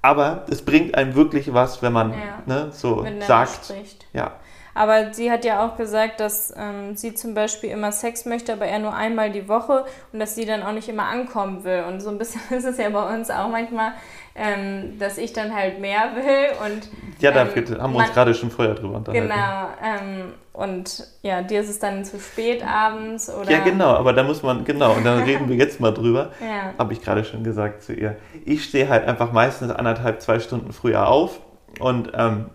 Aber 0.03 0.45
es 0.47 0.61
bringt 0.61 0.93
einem 0.93 1.15
wirklich 1.15 1.51
was, 1.51 1.81
wenn 1.81 1.93
man 1.93 2.11
Ja. 2.11 2.43
ne, 2.45 2.67
so 2.71 3.03
sagt. 3.25 3.65
spricht. 3.65 4.05
Ja, 4.13 4.33
Aber 4.75 5.13
sie 5.15 5.31
hat 5.31 5.45
ja 5.45 5.65
auch 5.65 5.77
gesagt, 5.77 6.19
dass 6.19 6.53
ähm, 6.55 6.95
sie 6.95 7.15
zum 7.15 7.33
Beispiel 7.33 7.71
immer 7.71 7.91
Sex 7.91 8.25
möchte, 8.25 8.53
aber 8.53 8.65
eher 8.65 8.77
nur 8.77 8.93
einmal 8.93 9.31
die 9.31 9.47
Woche 9.47 9.85
und 10.13 10.19
dass 10.19 10.35
sie 10.35 10.45
dann 10.45 10.61
auch 10.61 10.73
nicht 10.73 10.89
immer 10.89 11.05
ankommen 11.05 11.63
will. 11.63 11.85
Und 11.87 12.01
so 12.01 12.09
ein 12.09 12.19
bisschen 12.19 12.41
ist 12.51 12.65
es 12.65 12.77
ja 12.77 12.89
bei 12.91 13.15
uns 13.15 13.31
auch 13.31 13.47
manchmal, 13.49 13.93
ähm, 14.35 14.99
dass 14.99 15.17
ich 15.17 15.31
dann 15.31 15.55
halt 15.55 15.79
mehr 15.79 16.11
will 16.15 16.65
und 16.65 16.89
Ja, 17.19 17.31
da 17.31 17.43
ähm, 17.43 17.81
haben 17.81 17.93
wir 17.93 17.99
uns 17.99 18.13
gerade 18.13 18.33
schon 18.33 18.51
vorher 18.51 18.75
drüber 18.75 18.97
unterhalten. 18.97 19.29
Genau, 19.29 19.69
ähm, 19.81 20.33
und 20.51 21.07
ja, 21.21 21.41
dir 21.41 21.61
ist 21.61 21.69
es 21.69 21.79
dann 21.79 22.03
zu 22.03 22.19
spät 22.19 22.65
abends 22.65 23.29
oder. 23.29 23.49
Ja, 23.49 23.59
genau, 23.59 23.93
aber 23.93 24.11
da 24.13 24.23
muss 24.23 24.43
man, 24.43 24.65
genau, 24.65 24.93
und 24.93 25.05
dann 25.05 25.23
reden 25.23 25.47
wir 25.47 25.55
jetzt 25.55 25.79
mal 25.79 25.91
drüber. 25.91 26.31
Ja. 26.41 26.73
Habe 26.77 26.93
ich 26.93 27.01
gerade 27.01 27.23
schon 27.23 27.43
gesagt 27.43 27.81
zu 27.81 27.93
ihr. 27.93 28.17
Ich 28.45 28.65
stehe 28.65 28.89
halt 28.89 29.07
einfach 29.07 29.31
meistens 29.31 29.71
anderthalb, 29.71 30.21
zwei 30.21 30.39
Stunden 30.39 30.73
früher 30.73 31.07
auf 31.07 31.39
und 31.79 32.11
ähm, 32.13 32.49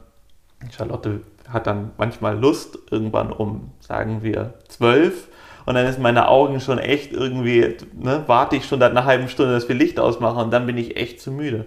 Charlotte 0.70 1.22
hat 1.48 1.66
dann 1.66 1.92
manchmal 1.96 2.38
Lust, 2.38 2.78
irgendwann 2.90 3.32
um, 3.32 3.72
sagen 3.80 4.22
wir, 4.22 4.54
zwölf. 4.68 5.28
Und 5.66 5.74
dann 5.74 5.86
ist 5.86 5.98
meine 5.98 6.28
Augen 6.28 6.60
schon 6.60 6.78
echt 6.78 7.12
irgendwie, 7.12 7.76
ne, 7.92 8.24
warte 8.26 8.56
ich 8.56 8.66
schon 8.66 8.80
seit 8.80 8.90
einer 8.90 9.04
halben 9.04 9.28
Stunde, 9.28 9.52
dass 9.52 9.68
wir 9.68 9.76
Licht 9.76 9.98
ausmachen 9.98 10.44
und 10.44 10.50
dann 10.50 10.66
bin 10.66 10.78
ich 10.78 10.96
echt 10.96 11.20
zu 11.20 11.30
müde. 11.30 11.66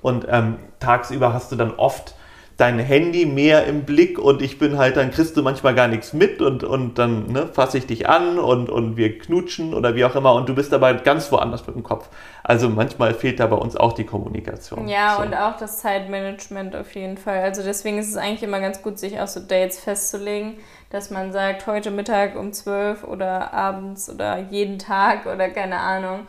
Und 0.00 0.26
ähm, 0.28 0.56
tagsüber 0.80 1.32
hast 1.32 1.52
du 1.52 1.56
dann 1.56 1.72
oft 1.74 2.14
dein 2.62 2.78
Handy 2.78 3.26
mehr 3.26 3.66
im 3.66 3.82
Blick 3.82 4.20
und 4.20 4.40
ich 4.40 4.56
bin 4.56 4.78
halt, 4.78 4.96
dann 4.96 5.10
kriegst 5.10 5.36
du 5.36 5.42
manchmal 5.42 5.74
gar 5.74 5.88
nichts 5.88 6.12
mit 6.12 6.40
und, 6.40 6.62
und 6.62 6.96
dann 6.96 7.32
ne, 7.32 7.48
fasse 7.48 7.76
ich 7.76 7.86
dich 7.86 8.08
an 8.08 8.38
und, 8.38 8.70
und 8.70 8.96
wir 8.96 9.18
knutschen 9.18 9.74
oder 9.74 9.96
wie 9.96 10.04
auch 10.04 10.14
immer 10.14 10.32
und 10.34 10.48
du 10.48 10.54
bist 10.54 10.72
dabei 10.72 10.92
ganz 10.92 11.32
woanders 11.32 11.66
mit 11.66 11.74
dem 11.74 11.82
Kopf. 11.82 12.08
Also 12.44 12.68
manchmal 12.68 13.14
fehlt 13.14 13.40
da 13.40 13.48
bei 13.48 13.56
uns 13.56 13.74
auch 13.74 13.94
die 13.94 14.04
Kommunikation. 14.04 14.86
Ja, 14.86 15.16
so. 15.16 15.22
und 15.22 15.34
auch 15.34 15.56
das 15.56 15.80
Zeitmanagement 15.80 16.76
auf 16.76 16.94
jeden 16.94 17.16
Fall. 17.18 17.40
Also 17.40 17.64
deswegen 17.64 17.98
ist 17.98 18.10
es 18.10 18.16
eigentlich 18.16 18.44
immer 18.44 18.60
ganz 18.60 18.80
gut, 18.80 18.96
sich 18.96 19.18
auch 19.18 19.26
so 19.26 19.40
Dates 19.40 19.80
festzulegen, 19.80 20.54
dass 20.90 21.10
man 21.10 21.32
sagt, 21.32 21.66
heute 21.66 21.90
Mittag 21.90 22.38
um 22.38 22.52
12 22.52 23.02
oder 23.02 23.52
abends 23.52 24.08
oder 24.08 24.38
jeden 24.38 24.78
Tag 24.78 25.26
oder 25.26 25.48
keine 25.48 25.78
Ahnung. 25.78 26.28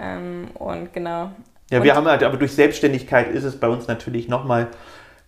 Ähm, 0.00 0.48
und 0.54 0.94
genau. 0.94 1.30
Ja, 1.70 1.78
Und- 1.78 1.84
wir 1.84 1.94
haben 1.94 2.06
halt, 2.06 2.22
aber 2.22 2.38
durch 2.38 2.54
Selbstständigkeit 2.54 3.30
ist 3.30 3.44
es 3.44 3.60
bei 3.60 3.68
uns 3.68 3.86
natürlich 3.86 4.28
nochmal 4.28 4.68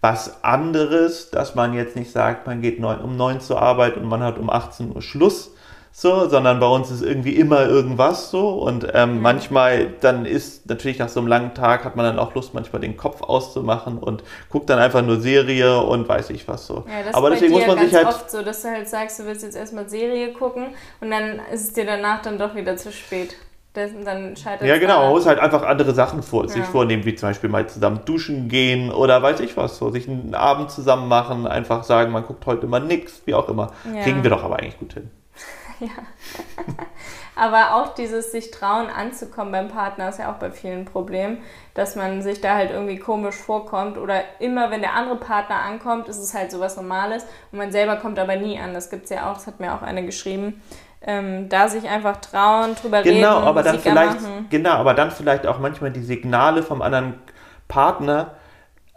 was 0.09 0.45
anderes, 0.45 1.31
dass 1.31 1.57
man 1.57 1.75
jetzt 1.75 1.97
nicht 1.97 2.13
sagt, 2.13 2.47
man 2.47 2.61
geht 2.63 2.79
neun, 2.79 3.01
um 3.01 3.17
9 3.17 3.41
zur 3.41 3.61
Arbeit 3.61 3.97
und 3.97 4.05
man 4.05 4.23
hat 4.23 4.39
um 4.39 4.49
18 4.51 4.95
Uhr 4.95 5.03
Schluss, 5.03 5.51
so, 5.91 6.29
sondern 6.29 6.61
bei 6.61 6.67
uns 6.67 6.93
ist 6.93 7.03
irgendwie 7.03 7.35
immer 7.35 7.67
irgendwas 7.67 8.31
so 8.31 8.51
und 8.51 8.85
Mhm. 8.85 8.91
ähm, 8.95 9.21
manchmal 9.21 9.89
dann 10.01 10.25
ist 10.25 10.69
natürlich 10.69 11.01
nach 11.01 11.09
so 11.09 11.19
einem 11.19 11.27
langen 11.27 11.55
Tag 11.55 11.85
hat 11.85 11.97
man 11.97 12.05
dann 12.05 12.19
auch 12.21 12.35
Lust, 12.37 12.55
manchmal 12.55 12.83
den 12.83 12.97
Kopf 12.97 13.21
auszumachen 13.23 13.99
und 13.99 14.23
guckt 14.49 14.71
dann 14.71 14.79
einfach 14.79 15.03
nur 15.03 15.21
Serie 15.21 15.81
und 15.81 16.09
weiß 16.09 16.31
ich 16.31 16.47
was 16.47 16.67
so. 16.67 16.85
Ja, 16.87 17.03
das 17.03 17.15
aber 17.15 17.29
ist 17.33 17.41
deswegen 17.41 17.55
muss 17.55 17.67
man 17.67 17.77
ganz 17.77 17.89
sich 17.89 17.97
halt 17.97 18.07
oft 18.07 18.31
so, 18.31 18.43
dass 18.43 18.63
du 18.63 18.69
halt 18.69 18.89
sagst, 18.89 19.19
du 19.19 19.25
willst 19.25 19.43
jetzt 19.43 19.57
erstmal 19.57 19.89
Serie 19.89 20.33
gucken 20.35 20.67
und 21.01 21.11
dann 21.11 21.41
ist 21.53 21.63
es 21.69 21.73
dir 21.73 21.87
danach 21.87 22.23
dann 22.23 22.39
doch 22.39 22.55
wieder 22.55 22.77
zu 22.77 22.93
spät. 22.93 23.35
Dann 23.77 24.37
scheitert 24.37 24.67
Ja, 24.67 24.79
genau. 24.79 25.03
Man 25.03 25.11
muss 25.11 25.27
halt 25.27 25.39
einfach 25.39 25.63
andere 25.63 25.95
Sachen 25.95 26.23
vor, 26.23 26.49
sich 26.49 26.63
Ja. 26.63 26.65
vornehmen, 26.65 27.05
wie 27.05 27.15
zum 27.15 27.29
Beispiel 27.29 27.51
mal 27.51 27.69
zusammen 27.69 28.01
duschen 28.05 28.49
gehen 28.49 28.91
oder 28.91 29.23
weiß 29.23 29.41
ich 29.41 29.57
was, 29.57 29.79
so 29.79 29.91
sich 29.91 30.09
einen 30.09 30.35
Abend 30.35 30.71
zusammen 30.71 31.09
machen, 31.09 31.47
einfach 31.47 31.85
sagen, 31.85 32.13
man 32.13 32.25
guckt 32.25 32.45
heute 32.47 32.67
mal 32.67 32.81
nix, 32.81 33.23
wie 33.27 33.35
auch 33.35 33.49
immer. 33.49 33.73
Ja. 33.95 34.03
Kriegen 34.03 34.23
wir 34.23 34.31
doch 34.31 34.43
aber 34.43 34.59
eigentlich 34.59 34.79
gut 34.79 34.95
hin. 34.95 35.11
Aber 37.39 37.75
auch 37.75 37.95
dieses 37.95 38.33
sich 38.33 38.51
trauen 38.51 38.89
anzukommen 38.89 39.53
beim 39.53 39.69
Partner 39.69 40.09
ist 40.09 40.19
ja 40.19 40.33
auch 40.33 40.39
bei 40.39 40.51
vielen 40.51 40.81
ein 40.81 40.85
Problem, 40.87 41.39
dass 41.75 41.95
man 41.95 42.23
sich 42.23 42.41
da 42.41 42.55
halt 42.55 42.71
irgendwie 42.71 42.99
komisch 42.99 43.35
vorkommt 43.35 43.99
oder 43.99 44.23
immer, 44.39 44.71
wenn 44.71 44.81
der 44.81 44.95
andere 44.95 45.17
Partner 45.17 45.57
ankommt, 45.57 46.09
ist 46.09 46.17
es 46.17 46.33
halt 46.33 46.51
sowas 46.51 46.77
Normales 46.77 47.27
und 47.53 47.59
man 47.59 47.73
selber 47.73 47.97
kommt 47.97 48.19
aber 48.19 48.37
nie 48.37 48.59
an. 48.59 48.73
Das 48.73 48.89
gibt 48.89 49.05
es 49.05 49.11
ja 49.11 49.31
auch, 49.31 49.35
das 49.35 49.47
hat 49.47 49.61
mir 49.61 49.75
auch 49.75 49.83
eine 49.83 50.07
geschrieben. 50.07 50.63
Ähm, 51.03 51.49
da 51.49 51.69
sich 51.69 51.89
einfach 51.89 52.17
trauen, 52.17 52.75
drüber 52.75 53.03
Genau, 53.03 53.37
reden, 53.37 53.49
aber 53.49 53.63
dann 53.63 53.77
Musik 53.77 53.91
vielleicht, 53.91 54.21
machen. 54.23 54.47
genau, 54.51 54.73
aber 54.73 54.95
dann 54.95 55.11
vielleicht 55.11 55.47
auch 55.47 55.59
manchmal 55.59 55.91
die 55.91 56.03
Signale 56.03 56.63
vom 56.63 56.83
anderen 56.83 57.15
Partner 57.69 58.33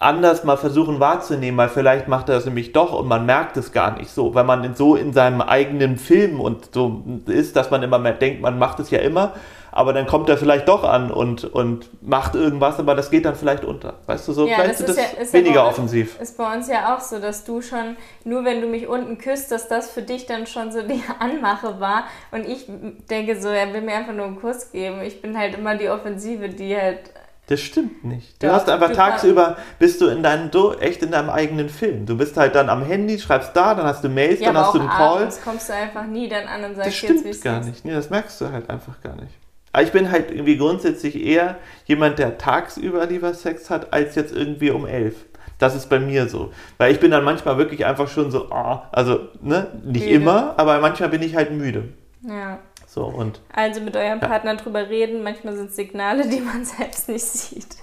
anders 0.02 0.46
mal 0.46 0.56
versuchen 0.58 1.00
wahrzunehmen, 1.02 1.58
weil 1.58 1.68
vielleicht 1.70 2.08
macht 2.08 2.30
er 2.30 2.36
das 2.36 2.46
nämlich 2.46 2.72
doch 2.72 2.98
und 2.98 3.08
man 3.08 3.26
merkt 3.26 3.58
es 3.58 3.74
gar 3.74 3.98
nicht 3.98 4.10
so, 4.12 4.34
weil 4.34 4.46
man 4.46 4.64
in- 4.64 4.76
so 4.76 4.96
in 4.96 5.12
seinem 5.12 5.42
eigenen 5.42 5.98
Film 5.98 6.40
und 6.40 6.74
so 6.74 7.04
ist, 7.26 7.56
dass 7.58 7.70
man 7.70 7.84
immer 7.84 8.00
mehr 8.00 8.14
denkt, 8.14 8.42
man 8.42 8.58
macht 8.58 8.80
es 8.80 8.90
ja 8.92 9.00
immer, 9.00 9.34
aber 9.72 9.92
dann 9.92 10.08
kommt 10.08 10.30
er 10.30 10.38
vielleicht 10.38 10.70
doch 10.70 10.86
an 10.86 11.12
und, 11.12 11.44
und 11.44 11.90
macht 12.02 12.34
irgendwas, 12.34 12.80
aber 12.80 12.96
das 12.96 13.12
geht 13.12 13.26
dann 13.26 13.36
vielleicht 13.36 13.66
unter. 13.66 13.96
Weißt 14.08 14.26
du 14.30 14.32
so, 14.32 14.48
Ja, 14.48 14.56
vielleicht 14.56 14.80
das 14.80 14.80
ist 14.80 14.88
das 14.90 14.98
ja- 15.14 15.22
ist 15.22 15.34
ja 15.34 15.40
weniger 15.42 15.62
bei 15.62 15.68
uns- 15.68 15.78
offensiv. 15.78 16.20
Ist 16.22 16.38
bei 16.38 16.56
uns 16.56 16.68
ja 16.70 16.96
auch 16.96 17.02
so, 17.02 17.20
dass 17.20 17.44
du 17.44 17.62
schon, 17.62 17.98
nur 18.24 18.46
wenn 18.46 18.62
du 18.62 18.68
mich 18.68 18.88
unten 18.88 19.18
küsst, 19.18 19.52
dass 19.52 19.68
das 19.68 19.92
für 19.92 20.02
dich 20.02 20.26
dann 20.26 20.48
schon 20.48 20.72
so 20.72 20.82
die 20.82 21.04
Anmache 21.20 21.80
war. 21.82 22.06
Und 22.32 22.48
ich 22.48 22.68
denke 23.10 23.40
so, 23.40 23.50
er 23.50 23.74
will 23.74 23.82
mir 23.82 23.96
einfach 23.96 24.14
nur 24.14 24.26
einen 24.28 24.40
Kuss 24.40 24.72
geben. 24.72 25.02
Ich 25.02 25.22
bin 25.22 25.38
halt 25.38 25.56
immer 25.58 25.76
die 25.76 25.90
Offensive, 25.90 26.48
die 26.50 26.76
halt 26.76 27.12
Das 27.50 27.62
stimmt 27.62 28.04
nicht. 28.04 28.44
Du 28.44 28.46
Doch, 28.46 28.54
hast 28.54 28.70
einfach 28.70 28.92
tagsüber, 28.92 29.58
bist 29.80 30.00
du 30.02 30.06
in 30.06 30.22
deinem, 30.22 30.52
so 30.54 30.78
echt 30.78 31.02
in 31.02 31.10
deinem 31.10 31.32
eigenen 31.32 31.68
Film. 31.68 32.06
Du 32.06 32.16
bist 32.16 32.38
halt 32.38 32.54
dann 32.54 32.70
am 32.70 32.84
Handy, 32.84 33.18
schreibst 33.18 33.56
da, 33.56 33.74
dann 33.74 33.88
hast 33.88 34.04
du 34.04 34.10
Mails, 34.10 34.40
ja, 34.40 34.54
dann 34.54 34.64
hast 34.64 34.76
du 34.76 34.80
einen 34.80 34.88
Call. 34.88 35.26
Das 35.26 35.42
kommst 35.42 35.68
du 35.68 35.74
einfach 35.74 36.06
nie 36.06 36.30
dann 36.30 36.46
an 36.46 36.64
und 36.64 36.76
sagst 36.76 36.90
das 36.90 36.96
stimmt 36.96 37.26
jetzt, 37.26 37.44
gar 37.44 37.64
nicht. 37.64 37.84
Nee, 37.84 37.94
das 37.94 38.12
merkst 38.12 38.40
du 38.40 38.52
halt 38.52 38.70
einfach 38.70 39.02
gar 39.02 39.16
nicht. 39.16 39.34
Aber 39.74 39.82
ich 39.82 39.92
bin 39.92 40.12
halt 40.12 40.30
irgendwie 40.30 40.58
grundsätzlich 40.58 41.20
eher 41.20 41.58
jemand, 41.86 42.20
der 42.20 42.38
tagsüber 42.38 43.08
lieber 43.08 43.34
Sex 43.34 43.72
hat, 43.72 43.94
als 43.94 44.14
jetzt 44.14 44.32
irgendwie 44.32 44.70
um 44.70 44.86
elf. 44.86 45.16
Das 45.58 45.76
ist 45.76 45.90
bei 45.90 46.00
mir 46.00 46.30
so. 46.30 46.52
Weil 46.78 46.92
ich 46.92 47.00
bin 47.00 47.10
dann 47.10 47.24
manchmal 47.24 47.58
wirklich 47.58 47.84
einfach 47.84 48.10
schon 48.10 48.30
so, 48.30 48.50
oh, 48.52 48.78
also, 48.92 49.22
ne, 49.42 49.72
nicht 49.84 50.06
müde. 50.06 50.16
immer, 50.16 50.54
aber 50.58 50.80
manchmal 50.82 51.10
bin 51.10 51.24
ich 51.24 51.36
halt 51.36 51.52
müde. 51.52 51.86
Ja. 52.22 52.60
So, 52.92 53.04
und, 53.04 53.40
also 53.54 53.82
mit 53.82 53.96
eurem 53.96 54.20
ja. 54.20 54.28
Partner 54.28 54.56
drüber 54.56 54.90
reden, 54.90 55.22
manchmal 55.22 55.56
sind 55.56 55.70
es 55.70 55.76
Signale, 55.76 56.28
die 56.28 56.40
man 56.40 56.66
selbst 56.66 57.08
nicht 57.08 57.26
sieht. 57.26 57.76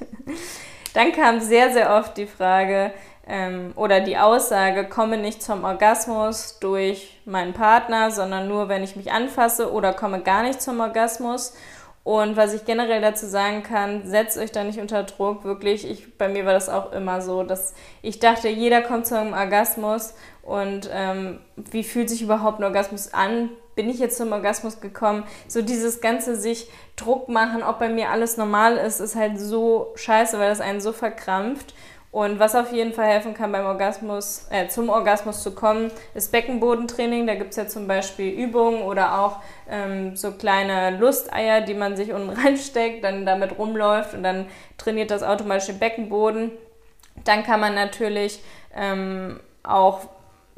Dann 0.95 1.13
kam 1.13 1.39
sehr, 1.39 1.73
sehr 1.73 1.95
oft 1.95 2.17
die 2.17 2.27
Frage 2.27 2.91
ähm, 3.29 3.73
oder 3.77 4.01
die 4.01 4.19
Aussage, 4.19 4.89
komme 4.89 5.17
nicht 5.17 5.45
zum 5.45 5.63
Orgasmus 5.63 6.59
durch 6.59 7.21
meinen 7.25 7.53
Partner, 7.53 8.11
sondern 8.11 8.49
nur, 8.49 8.69
wenn 8.69 8.83
ich 8.83 8.97
mich 8.97 9.13
anfasse 9.13 9.71
oder 9.71 9.93
komme 9.93 10.23
gar 10.23 10.43
nicht 10.43 10.61
zum 10.61 10.81
Orgasmus. 10.81 11.55
Und 12.03 12.37
was 12.37 12.55
ich 12.55 12.65
generell 12.65 13.01
dazu 13.01 13.27
sagen 13.27 13.63
kann, 13.63 14.07
setzt 14.07 14.39
euch 14.39 14.53
da 14.53 14.65
nicht 14.65 14.81
unter 14.81 15.03
Druck. 15.03 15.45
Wirklich, 15.45 15.89
ich, 15.89 16.17
bei 16.17 16.29
mir 16.29 16.47
war 16.47 16.53
das 16.53 16.69
auch 16.69 16.93
immer 16.93 17.21
so, 17.21 17.43
dass 17.43 17.75
ich 18.03 18.21
dachte, 18.21 18.49
jeder 18.49 18.83
kommt 18.83 19.07
zum 19.07 19.33
Orgasmus. 19.33 20.15
Und 20.47 20.89
ähm, 20.93 21.41
wie 21.57 21.83
fühlt 21.83 22.09
sich 22.09 22.23
überhaupt 22.23 22.61
ein 22.61 22.65
Orgasmus 22.65 23.13
an? 23.13 23.51
Bin 23.75 23.91
ich 23.91 23.99
jetzt 23.99 24.17
zum 24.17 24.33
Orgasmus 24.33 24.81
gekommen? 24.81 25.25
So 25.49 25.61
dieses 25.61 26.01
ganze 26.01 26.37
sich 26.37 26.71
Druck 26.95 27.29
machen, 27.29 27.65
ob 27.65 27.81
bei 27.81 27.89
mir 27.89 28.11
alles 28.11 28.37
normal 28.37 28.77
ist, 28.77 29.01
ist 29.01 29.17
halt 29.17 29.41
so 29.41 29.93
scheiße, 29.97 30.39
weil 30.39 30.49
das 30.49 30.61
einen 30.61 30.81
so 30.81 30.93
verkrampft. 30.93 31.75
Und 32.13 32.39
was 32.39 32.55
auf 32.55 32.73
jeden 32.73 32.93
Fall 32.95 33.07
helfen 33.07 33.35
kann 33.35 33.53
beim 33.53 33.67
Orgasmus, 33.67 34.47
äh, 34.51 34.69
zum 34.69 34.89
Orgasmus 34.89 35.43
zu 35.43 35.51
kommen, 35.55 35.91
ist 36.15 36.33
Beckenbodentraining. 36.33 37.27
Da 37.27 37.35
gibt 37.35 37.51
es 37.51 37.57
ja 37.57 37.67
zum 37.67 37.89
Beispiel 37.89 38.31
Übungen 38.31 38.83
oder 38.83 39.19
auch 39.21 39.41
ähm, 39.69 40.17
so 40.17 40.31
kleine 40.31 40.97
Lusteier, 40.97 41.61
die 41.61 41.75
man 41.75 41.97
sich 41.97 42.13
unten 42.13 42.31
reinsteckt, 42.41 43.03
dann 43.05 43.27
damit 43.27 43.59
rumläuft 43.59 44.15
und 44.15 44.23
dann 44.23 44.47
trainiert 44.79 45.11
das 45.11 45.25
automatisch 45.25 45.67
den 45.67 45.81
Beckenboden. 45.81 46.53
Dann 47.25 47.43
kann 47.43 47.61
man 47.61 47.75
natürlich 47.75 48.41
ähm, 48.75 49.41
auch 49.63 50.07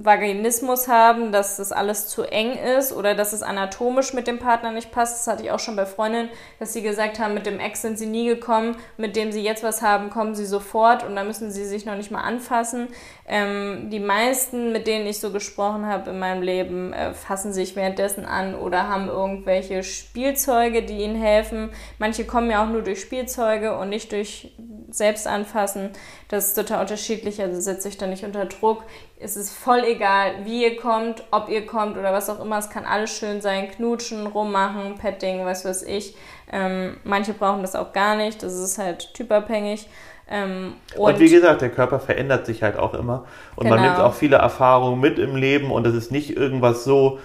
Vaginismus 0.00 0.86
haben, 0.86 1.32
dass 1.32 1.56
das 1.56 1.72
alles 1.72 2.06
zu 2.06 2.22
eng 2.22 2.52
ist 2.52 2.92
oder 2.92 3.16
dass 3.16 3.32
es 3.32 3.42
anatomisch 3.42 4.14
mit 4.14 4.28
dem 4.28 4.38
Partner 4.38 4.70
nicht 4.70 4.92
passt. 4.92 5.18
Das 5.18 5.26
hatte 5.26 5.42
ich 5.42 5.50
auch 5.50 5.58
schon 5.58 5.74
bei 5.74 5.86
Freundinnen, 5.86 6.30
dass 6.60 6.72
sie 6.72 6.82
gesagt 6.82 7.18
haben, 7.18 7.34
mit 7.34 7.46
dem 7.46 7.58
Ex 7.58 7.82
sind 7.82 7.98
sie 7.98 8.06
nie 8.06 8.28
gekommen, 8.28 8.76
mit 8.96 9.16
dem 9.16 9.32
sie 9.32 9.42
jetzt 9.42 9.64
was 9.64 9.82
haben, 9.82 10.10
kommen 10.10 10.36
sie 10.36 10.46
sofort 10.46 11.02
und 11.02 11.16
da 11.16 11.24
müssen 11.24 11.50
sie 11.50 11.64
sich 11.64 11.84
noch 11.84 11.96
nicht 11.96 12.12
mal 12.12 12.22
anfassen. 12.22 12.86
Ähm, 13.28 13.90
die 13.90 14.00
meisten, 14.00 14.72
mit 14.72 14.86
denen 14.86 15.06
ich 15.06 15.20
so 15.20 15.30
gesprochen 15.30 15.86
habe 15.86 16.10
in 16.10 16.18
meinem 16.18 16.42
Leben, 16.42 16.92
äh, 16.92 17.12
fassen 17.12 17.52
sich 17.52 17.76
währenddessen 17.76 18.24
an 18.24 18.54
oder 18.54 18.88
haben 18.88 19.08
irgendwelche 19.08 19.82
Spielzeuge, 19.82 20.82
die 20.82 21.02
ihnen 21.02 21.16
helfen. 21.16 21.70
Manche 21.98 22.24
kommen 22.24 22.50
ja 22.50 22.64
auch 22.64 22.70
nur 22.70 22.82
durch 22.82 23.00
Spielzeuge 23.00 23.76
und 23.76 23.90
nicht 23.90 24.12
durch 24.12 24.56
Selbstanfassen. 24.90 25.90
Das 26.28 26.48
ist 26.48 26.54
total 26.54 26.80
unterschiedlich, 26.80 27.42
also 27.42 27.60
setzt 27.60 27.86
euch 27.86 27.98
da 27.98 28.06
nicht 28.06 28.24
unter 28.24 28.46
Druck 28.46 28.84
es 29.20 29.36
ist 29.36 29.52
voll 29.52 29.84
egal, 29.84 30.44
wie 30.44 30.62
ihr 30.62 30.76
kommt, 30.76 31.24
ob 31.30 31.48
ihr 31.48 31.66
kommt 31.66 31.96
oder 31.96 32.12
was 32.12 32.30
auch 32.30 32.40
immer. 32.40 32.58
Es 32.58 32.70
kann 32.70 32.84
alles 32.84 33.10
schön 33.10 33.40
sein. 33.40 33.70
Knutschen, 33.70 34.26
rummachen, 34.26 34.96
Petting, 34.96 35.44
was 35.44 35.64
weiß 35.64 35.82
ich. 35.84 36.14
Ähm, 36.50 36.98
manche 37.04 37.34
brauchen 37.34 37.62
das 37.62 37.74
auch 37.74 37.92
gar 37.92 38.16
nicht. 38.16 38.42
Das 38.42 38.54
ist 38.54 38.78
halt 38.78 39.12
typabhängig. 39.14 39.88
Ähm, 40.30 40.74
und, 40.96 41.14
und, 41.14 41.20
wie 41.20 41.30
gesagt, 41.30 41.62
der 41.62 41.70
Körper 41.70 42.00
verändert 42.00 42.46
sich 42.46 42.62
halt 42.62 42.76
auch 42.78 42.94
immer. 42.94 43.24
Und 43.56 43.64
genau. 43.64 43.76
man 43.76 43.84
nimmt 43.84 43.98
auch 43.98 44.14
viele 44.14 44.36
Erfahrungen 44.36 45.00
mit 45.00 45.18
im 45.18 45.36
Leben 45.36 45.70
und 45.70 45.86
das 45.86 45.94
ist 45.94 46.12
nicht 46.12 46.36
irgendwas 46.36 46.84
so, 46.84 47.18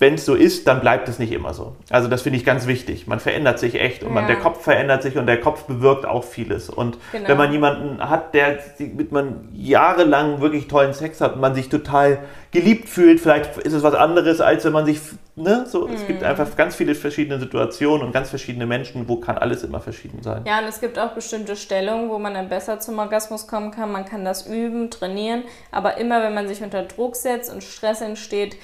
wenn 0.00 0.14
es 0.14 0.24
so 0.24 0.34
ist, 0.34 0.66
dann 0.66 0.80
bleibt 0.80 1.10
es 1.10 1.18
nicht 1.18 1.30
immer 1.30 1.52
so. 1.52 1.76
Also 1.90 2.08
das 2.08 2.22
finde 2.22 2.38
ich 2.38 2.44
ganz 2.46 2.66
wichtig. 2.66 3.06
Man 3.06 3.20
verändert 3.20 3.58
sich 3.58 3.78
echt 3.78 4.02
und 4.02 4.14
man, 4.14 4.26
der 4.26 4.36
Kopf 4.36 4.64
verändert 4.64 5.02
sich 5.02 5.18
und 5.18 5.26
der 5.26 5.38
Kopf 5.38 5.64
bewirkt 5.64 6.06
auch 6.06 6.24
vieles. 6.24 6.70
Und 6.70 6.96
genau. 7.12 7.28
wenn 7.28 7.36
man 7.36 7.52
jemanden 7.52 8.08
hat, 8.08 8.32
der 8.32 8.58
mit 8.78 9.12
man 9.12 9.50
jahrelang 9.52 10.40
wirklich 10.40 10.68
tollen 10.68 10.94
Sex 10.94 11.20
hat 11.20 11.34
und 11.34 11.42
man 11.42 11.54
sich 11.54 11.68
total 11.68 12.20
geliebt 12.50 12.88
fühlt, 12.88 13.20
vielleicht 13.20 13.58
ist 13.58 13.74
es 13.74 13.82
was 13.82 13.94
anderes, 13.94 14.40
als 14.40 14.64
wenn 14.64 14.72
man 14.72 14.86
sich, 14.86 15.00
ne, 15.36 15.66
so, 15.68 15.86
mhm. 15.86 15.94
es 15.94 16.06
gibt 16.06 16.20
mhm. 16.20 16.26
einfach 16.26 16.56
ganz 16.56 16.74
viele 16.74 16.94
verschiedene 16.94 17.38
Situationen 17.38 18.06
und 18.06 18.12
ganz 18.12 18.30
verschiedene 18.30 18.66
Menschen, 18.66 19.06
wo 19.06 19.16
kann 19.16 19.36
alles 19.36 19.62
immer 19.62 19.80
verschieden 19.80 20.22
sein. 20.22 20.44
Ja, 20.46 20.60
und 20.60 20.64
es 20.64 20.80
gibt 20.80 20.98
auch 20.98 21.10
bestimmte 21.10 21.56
Stellungen, 21.56 22.08
wo 22.08 22.18
man 22.18 22.32
dann 22.32 22.48
besser 22.48 22.80
zum 22.80 22.98
Orgasmus 22.98 23.46
kommen 23.46 23.70
kann. 23.70 23.92
Man 23.92 24.06
kann 24.06 24.24
das 24.24 24.46
üben, 24.46 24.90
trainieren, 24.90 25.44
aber 25.70 25.98
immer, 25.98 26.22
wenn 26.22 26.34
man 26.34 26.48
sich 26.48 26.62
unter 26.62 26.84
Druck 26.84 27.16
setzt 27.16 27.52
und 27.52 27.62
Stress 27.62 28.00
entsteht, 28.00 28.56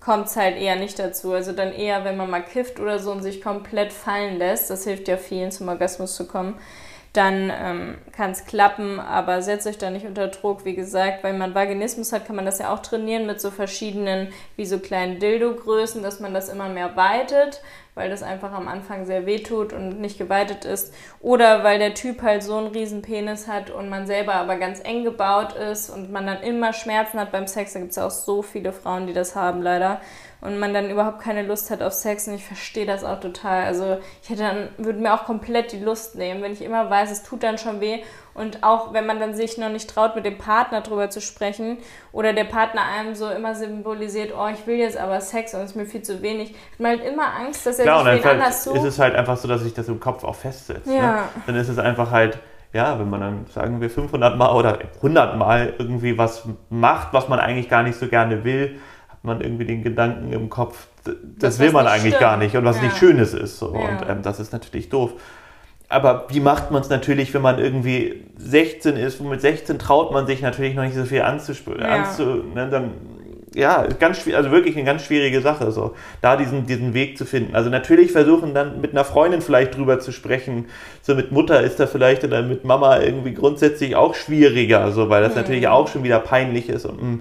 kommt 0.00 0.26
es 0.26 0.36
halt 0.36 0.56
eher 0.56 0.76
nicht 0.76 0.98
dazu. 0.98 1.32
Also 1.32 1.52
dann 1.52 1.72
eher, 1.72 2.04
wenn 2.04 2.16
man 2.16 2.30
mal 2.30 2.44
kifft 2.44 2.80
oder 2.80 2.98
so 2.98 3.12
und 3.12 3.22
sich 3.22 3.40
komplett 3.42 3.92
fallen 3.92 4.38
lässt, 4.38 4.70
das 4.70 4.84
hilft 4.84 5.08
ja 5.08 5.16
vielen 5.16 5.50
zum 5.50 5.68
Orgasmus 5.68 6.14
zu 6.14 6.26
kommen, 6.26 6.56
dann 7.12 7.50
ähm, 7.54 7.98
kann 8.12 8.30
es 8.30 8.44
klappen, 8.44 9.00
aber 9.00 9.42
setzt 9.42 9.66
euch 9.66 9.78
da 9.78 9.90
nicht 9.90 10.06
unter 10.06 10.28
Druck. 10.28 10.64
Wie 10.64 10.74
gesagt, 10.74 11.24
weil 11.24 11.32
man 11.32 11.54
Vaginismus 11.54 12.12
hat, 12.12 12.26
kann 12.26 12.36
man 12.36 12.44
das 12.44 12.58
ja 12.58 12.72
auch 12.72 12.80
trainieren 12.80 13.26
mit 13.26 13.40
so 13.40 13.50
verschiedenen, 13.50 14.28
wie 14.56 14.66
so 14.66 14.78
kleinen 14.78 15.18
Dildo-Größen, 15.18 16.02
dass 16.02 16.20
man 16.20 16.34
das 16.34 16.48
immer 16.48 16.68
mehr 16.68 16.96
weitet 16.96 17.62
weil 17.98 18.10
das 18.10 18.22
einfach 18.22 18.52
am 18.52 18.68
Anfang 18.68 19.06
sehr 19.06 19.26
weh 19.26 19.40
tut 19.40 19.72
und 19.72 20.00
nicht 20.00 20.18
geweitet 20.18 20.64
ist. 20.64 20.94
Oder 21.20 21.64
weil 21.64 21.80
der 21.80 21.94
Typ 21.94 22.22
halt 22.22 22.44
so 22.44 22.56
einen 22.56 22.68
riesen 22.68 23.02
Penis 23.02 23.48
hat 23.48 23.70
und 23.70 23.88
man 23.88 24.06
selber 24.06 24.36
aber 24.36 24.56
ganz 24.56 24.80
eng 24.84 25.02
gebaut 25.02 25.52
ist 25.54 25.90
und 25.90 26.12
man 26.12 26.24
dann 26.24 26.40
immer 26.42 26.72
Schmerzen 26.72 27.18
hat 27.18 27.32
beim 27.32 27.48
Sex. 27.48 27.72
Da 27.72 27.80
gibt 27.80 27.90
es 27.90 27.96
ja 27.96 28.06
auch 28.06 28.12
so 28.12 28.42
viele 28.42 28.72
Frauen, 28.72 29.08
die 29.08 29.12
das 29.12 29.34
haben 29.34 29.62
leider. 29.62 30.00
Und 30.40 30.60
man 30.60 30.72
dann 30.72 30.88
überhaupt 30.88 31.20
keine 31.20 31.42
Lust 31.42 31.70
hat 31.70 31.82
auf 31.82 31.92
Sex 31.92 32.28
und 32.28 32.34
ich 32.34 32.44
verstehe 32.44 32.86
das 32.86 33.02
auch 33.02 33.18
total. 33.18 33.64
Also 33.64 33.98
ich 34.22 34.30
hätte 34.30 34.42
dann, 34.42 34.68
würde 34.78 35.00
mir 35.00 35.12
auch 35.12 35.24
komplett 35.24 35.72
die 35.72 35.80
Lust 35.80 36.14
nehmen, 36.14 36.42
wenn 36.42 36.52
ich 36.52 36.62
immer 36.62 36.88
weiß, 36.88 37.10
es 37.10 37.24
tut 37.24 37.42
dann 37.42 37.58
schon 37.58 37.80
weh 37.80 38.02
und 38.38 38.62
auch 38.62 38.92
wenn 38.92 39.04
man 39.04 39.18
dann 39.18 39.34
sich 39.34 39.58
noch 39.58 39.68
nicht 39.68 39.90
traut, 39.90 40.14
mit 40.14 40.24
dem 40.24 40.38
Partner 40.38 40.80
drüber 40.80 41.10
zu 41.10 41.20
sprechen 41.20 41.78
oder 42.12 42.32
der 42.32 42.44
Partner 42.44 42.82
einem 42.82 43.16
so 43.16 43.28
immer 43.28 43.56
symbolisiert, 43.56 44.32
oh, 44.38 44.46
ich 44.46 44.64
will 44.66 44.76
jetzt 44.76 44.96
aber 44.96 45.20
Sex 45.20 45.54
und 45.54 45.60
es 45.62 45.70
ist 45.72 45.76
mir 45.76 45.86
viel 45.86 46.02
zu 46.02 46.22
wenig, 46.22 46.50
hat 46.50 46.78
man 46.78 46.92
halt 46.92 47.04
immer 47.04 47.34
Angst, 47.34 47.66
dass 47.66 47.80
er 47.80 47.86
Klar, 47.86 48.04
sich 48.04 48.24
wen 48.24 48.30
anders 48.30 48.62
sucht. 48.62 48.76
ist 48.76 48.84
es 48.84 48.98
halt 49.00 49.16
einfach 49.16 49.36
so, 49.36 49.48
dass 49.48 49.62
sich 49.62 49.74
das 49.74 49.88
im 49.88 49.98
Kopf 49.98 50.22
auch 50.22 50.36
festsetzt. 50.36 50.86
Ne? 50.86 50.96
Ja. 50.98 51.12
Ne? 51.14 51.22
Dann 51.46 51.56
ist 51.56 51.68
es 51.68 51.78
einfach 51.78 52.12
halt, 52.12 52.38
ja, 52.72 52.96
wenn 53.00 53.10
man 53.10 53.20
dann, 53.20 53.46
sagen 53.52 53.80
wir, 53.80 53.90
500 53.90 54.36
Mal 54.36 54.54
oder 54.54 54.78
100 54.96 55.36
Mal 55.36 55.74
irgendwie 55.76 56.16
was 56.16 56.44
macht, 56.70 57.12
was 57.12 57.28
man 57.28 57.40
eigentlich 57.40 57.68
gar 57.68 57.82
nicht 57.82 57.98
so 57.98 58.06
gerne 58.06 58.44
will, 58.44 58.78
man 59.22 59.40
irgendwie 59.40 59.64
den 59.64 59.82
Gedanken 59.82 60.32
im 60.32 60.48
Kopf, 60.48 60.86
das, 61.04 61.14
das 61.38 61.58
will 61.58 61.72
man 61.72 61.86
eigentlich 61.86 62.14
stimmt. 62.14 62.20
gar 62.20 62.36
nicht 62.36 62.56
und 62.56 62.64
was 62.64 62.76
ja. 62.76 62.84
nicht 62.84 62.96
Schönes 62.96 63.34
ist. 63.34 63.58
So. 63.58 63.74
Ja. 63.74 63.88
Und 63.88 64.08
ähm, 64.08 64.22
das 64.22 64.40
ist 64.40 64.52
natürlich 64.52 64.88
doof 64.88 65.14
aber 65.88 66.26
wie 66.28 66.40
macht 66.40 66.70
man 66.70 66.82
es 66.82 66.90
natürlich, 66.90 67.32
wenn 67.32 67.42
man 67.42 67.58
irgendwie 67.58 68.22
16 68.36 68.96
ist? 68.96 69.20
Mit 69.20 69.40
16 69.40 69.78
traut 69.78 70.12
man 70.12 70.26
sich 70.26 70.42
natürlich 70.42 70.74
noch 70.74 70.84
nicht 70.84 70.96
so 70.96 71.04
viel 71.04 71.22
anzuspüren. 71.22 71.80
Ja. 71.80 71.88
Anzu, 71.88 72.44
ne, 72.54 72.68
dann, 72.70 72.90
ja, 73.54 73.86
ganz 73.98 74.18
schwierig, 74.18 74.36
also 74.36 74.50
wirklich 74.50 74.76
eine 74.76 74.84
ganz 74.84 75.02
schwierige 75.02 75.40
Sache, 75.40 75.72
so 75.72 75.94
da 76.20 76.36
diesen, 76.36 76.66
diesen 76.66 76.92
Weg 76.92 77.16
zu 77.16 77.24
finden. 77.24 77.56
Also 77.56 77.70
natürlich 77.70 78.12
versuchen 78.12 78.52
dann 78.52 78.82
mit 78.82 78.92
einer 78.92 79.04
Freundin 79.04 79.40
vielleicht 79.40 79.76
drüber 79.76 79.98
zu 79.98 80.12
sprechen. 80.12 80.66
So 81.00 81.14
mit 81.14 81.32
Mutter 81.32 81.62
ist 81.62 81.80
da 81.80 81.86
vielleicht 81.86 82.22
oder 82.22 82.42
mit 82.42 82.64
Mama 82.64 83.00
irgendwie 83.00 83.32
grundsätzlich 83.32 83.96
auch 83.96 84.14
schwieriger, 84.14 84.92
so 84.92 85.08
weil 85.08 85.22
das 85.22 85.32
mhm. 85.32 85.40
natürlich 85.40 85.68
auch 85.68 85.88
schon 85.88 86.02
wieder 86.02 86.18
peinlich 86.18 86.68
ist 86.68 86.84
und 86.84 87.02
mm, 87.02 87.20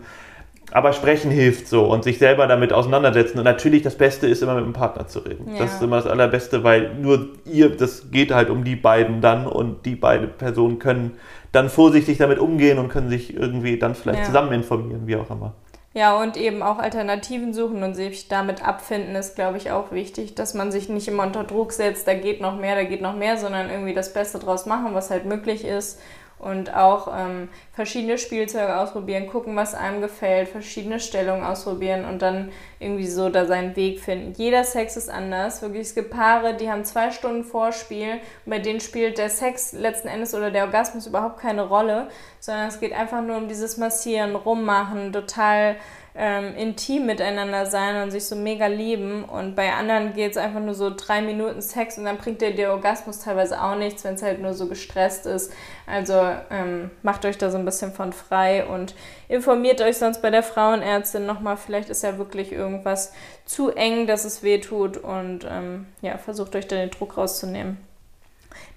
aber 0.71 0.91
sprechen 0.91 1.31
hilft 1.31 1.67
so 1.67 1.85
und 1.85 2.03
sich 2.03 2.17
selber 2.17 2.45
damit 2.47 2.73
auseinandersetzen. 2.73 3.37
Und 3.37 3.45
natürlich 3.45 3.83
das 3.83 3.95
Beste 3.95 4.27
ist 4.27 4.43
immer 4.43 4.55
mit 4.55 4.65
dem 4.65 4.73
Partner 4.73 5.07
zu 5.07 5.19
reden. 5.19 5.53
Ja. 5.53 5.59
Das 5.59 5.75
ist 5.75 5.81
immer 5.81 5.95
das 5.97 6.07
Allerbeste, 6.07 6.63
weil 6.63 6.93
nur 6.95 7.29
ihr, 7.45 7.69
das 7.69 8.11
geht 8.11 8.33
halt 8.33 8.49
um 8.49 8.63
die 8.63 8.75
beiden 8.75 9.21
dann 9.21 9.47
und 9.47 9.85
die 9.85 9.95
beiden 9.95 10.29
Personen 10.31 10.79
können 10.79 11.17
dann 11.53 11.69
vorsichtig 11.69 12.17
damit 12.17 12.39
umgehen 12.39 12.79
und 12.79 12.89
können 12.89 13.09
sich 13.09 13.33
irgendwie 13.33 13.79
dann 13.79 13.95
vielleicht 13.95 14.19
ja. 14.19 14.25
zusammen 14.25 14.51
informieren, 14.51 15.07
wie 15.07 15.15
auch 15.15 15.29
immer. 15.29 15.53
Ja, 15.93 16.21
und 16.21 16.37
eben 16.37 16.61
auch 16.61 16.77
Alternativen 16.77 17.53
suchen 17.53 17.81
und 17.81 17.95
sich 17.95 18.27
damit 18.27 18.63
abfinden, 18.63 19.15
ist, 19.15 19.35
glaube 19.35 19.57
ich, 19.57 19.71
auch 19.71 19.91
wichtig, 19.91 20.35
dass 20.35 20.53
man 20.53 20.71
sich 20.71 20.89
nicht 20.89 21.07
immer 21.07 21.23
unter 21.23 21.43
Druck 21.43 21.71
setzt, 21.71 22.07
da 22.07 22.13
geht 22.13 22.39
noch 22.39 22.55
mehr, 22.55 22.75
da 22.75 22.83
geht 22.83 23.01
noch 23.01 23.15
mehr, 23.15 23.37
sondern 23.37 23.71
irgendwie 23.71 23.95
das 23.95 24.13
Beste 24.13 24.37
draus 24.37 24.67
machen, 24.67 24.93
was 24.93 25.09
halt 25.09 25.25
möglich 25.25 25.65
ist 25.65 25.99
und 26.39 26.73
auch 26.75 27.07
ähm, 27.15 27.49
verschiedene 27.73 28.17
Spielzeuge 28.17 28.77
ausprobieren, 28.77 29.27
gucken, 29.27 29.55
was 29.55 29.73
einem 29.73 30.01
gefällt, 30.01 30.49
verschiedene 30.49 30.99
Stellungen 30.99 31.43
ausprobieren 31.43 32.05
und 32.05 32.21
dann 32.21 32.51
irgendwie 32.79 33.07
so 33.07 33.29
da 33.29 33.45
seinen 33.45 33.75
Weg 33.75 33.99
finden. 33.99 34.33
Jeder 34.37 34.63
Sex 34.63 34.97
ist 34.97 35.09
anders. 35.09 35.63
Wirklich, 35.63 35.87
es 35.87 35.95
gibt 35.95 36.11
Paare, 36.11 36.55
die 36.55 36.69
haben 36.69 36.85
zwei 36.85 37.09
Stunden 37.09 37.43
Vorspiel 37.43 38.19
und 38.45 38.49
bei 38.51 38.59
denen 38.59 38.79
spielt 38.79 39.17
der 39.17 39.29
Sex 39.29 39.73
letzten 39.73 40.07
Endes 40.07 40.35
oder 40.35 40.51
der 40.51 40.65
Orgasmus 40.65 41.07
überhaupt 41.07 41.39
keine 41.39 41.67
Rolle, 41.67 42.07
sondern 42.39 42.67
es 42.67 42.79
geht 42.79 42.93
einfach 42.93 43.21
nur 43.21 43.37
um 43.37 43.47
dieses 43.47 43.77
Massieren, 43.77 44.35
Rummachen, 44.35 45.11
total 45.11 45.77
ähm, 46.19 46.55
intim 46.55 47.05
miteinander 47.05 47.67
sein 47.67 48.01
und 48.01 48.09
sich 48.09 48.25
so 48.25 48.35
mega 48.35 48.65
lieben. 48.65 49.23
Und 49.23 49.55
bei 49.55 49.71
anderen 49.71 50.13
geht 50.13 50.31
es 50.31 50.37
einfach 50.37 50.59
nur 50.59 50.73
so 50.73 50.91
drei 50.95 51.21
Minuten 51.21 51.61
Sex 51.61 51.97
und 51.99 52.05
dann 52.05 52.17
bringt 52.17 52.41
dir 52.41 52.55
der 52.55 52.71
Orgasmus 52.71 53.19
teilweise 53.19 53.61
auch 53.61 53.75
nichts, 53.75 54.03
wenn 54.03 54.15
es 54.15 54.23
halt 54.23 54.41
nur 54.41 54.55
so 54.55 54.67
gestresst 54.67 55.27
ist. 55.27 55.53
Also 55.85 56.13
ähm, 56.49 56.89
macht 57.03 57.23
euch 57.25 57.37
da 57.37 57.51
so 57.51 57.57
ein 57.57 57.65
bisschen 57.65 57.93
von 57.93 58.13
frei 58.13 58.65
und 58.65 58.95
informiert 59.29 59.79
euch 59.81 59.97
sonst 59.97 60.23
bei 60.23 60.31
der 60.31 60.43
Frauenärztin 60.43 61.27
nochmal. 61.27 61.55
Vielleicht 61.55 61.89
ist 61.89 62.03
ja 62.03 62.17
wirklich 62.17 62.51
irgendwas 62.51 63.13
zu 63.45 63.69
eng, 63.69 64.07
dass 64.07 64.25
es 64.25 64.41
weh 64.41 64.59
tut 64.59 64.97
und 64.97 65.45
ähm, 65.49 65.85
ja, 66.01 66.17
versucht 66.17 66.55
euch 66.55 66.67
da 66.67 66.75
den 66.75 66.89
Druck 66.89 67.15
rauszunehmen. 67.15 67.77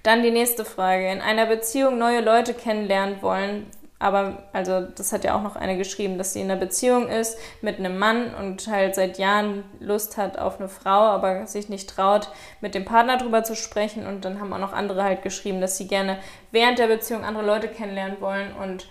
Dann 0.03 0.22
die 0.22 0.31
nächste 0.31 0.66
Frage. 0.66 1.11
In 1.11 1.20
einer 1.22 1.46
Beziehung 1.46 1.98
neue 1.98 2.20
Leute 2.20 2.53
kennenlernen 2.53 3.22
wollen, 3.22 3.66
aber, 4.00 4.44
also, 4.54 4.80
das 4.80 5.12
hat 5.12 5.24
ja 5.24 5.36
auch 5.36 5.42
noch 5.42 5.56
eine 5.56 5.76
geschrieben, 5.76 6.16
dass 6.16 6.32
sie 6.32 6.40
in 6.40 6.50
einer 6.50 6.58
Beziehung 6.58 7.06
ist 7.08 7.38
mit 7.60 7.78
einem 7.78 7.98
Mann 7.98 8.34
und 8.34 8.66
halt 8.66 8.94
seit 8.94 9.18
Jahren 9.18 9.62
Lust 9.78 10.16
hat 10.16 10.38
auf 10.38 10.58
eine 10.58 10.70
Frau, 10.70 10.90
aber 10.90 11.46
sich 11.46 11.68
nicht 11.68 11.90
traut, 11.90 12.30
mit 12.62 12.74
dem 12.74 12.86
Partner 12.86 13.18
drüber 13.18 13.44
zu 13.44 13.54
sprechen. 13.54 14.06
Und 14.06 14.24
dann 14.24 14.40
haben 14.40 14.54
auch 14.54 14.58
noch 14.58 14.72
andere 14.72 15.04
halt 15.04 15.20
geschrieben, 15.22 15.60
dass 15.60 15.76
sie 15.76 15.86
gerne 15.86 16.18
während 16.50 16.78
der 16.78 16.86
Beziehung 16.86 17.24
andere 17.24 17.44
Leute 17.44 17.68
kennenlernen 17.68 18.22
wollen 18.22 18.54
und 18.54 18.88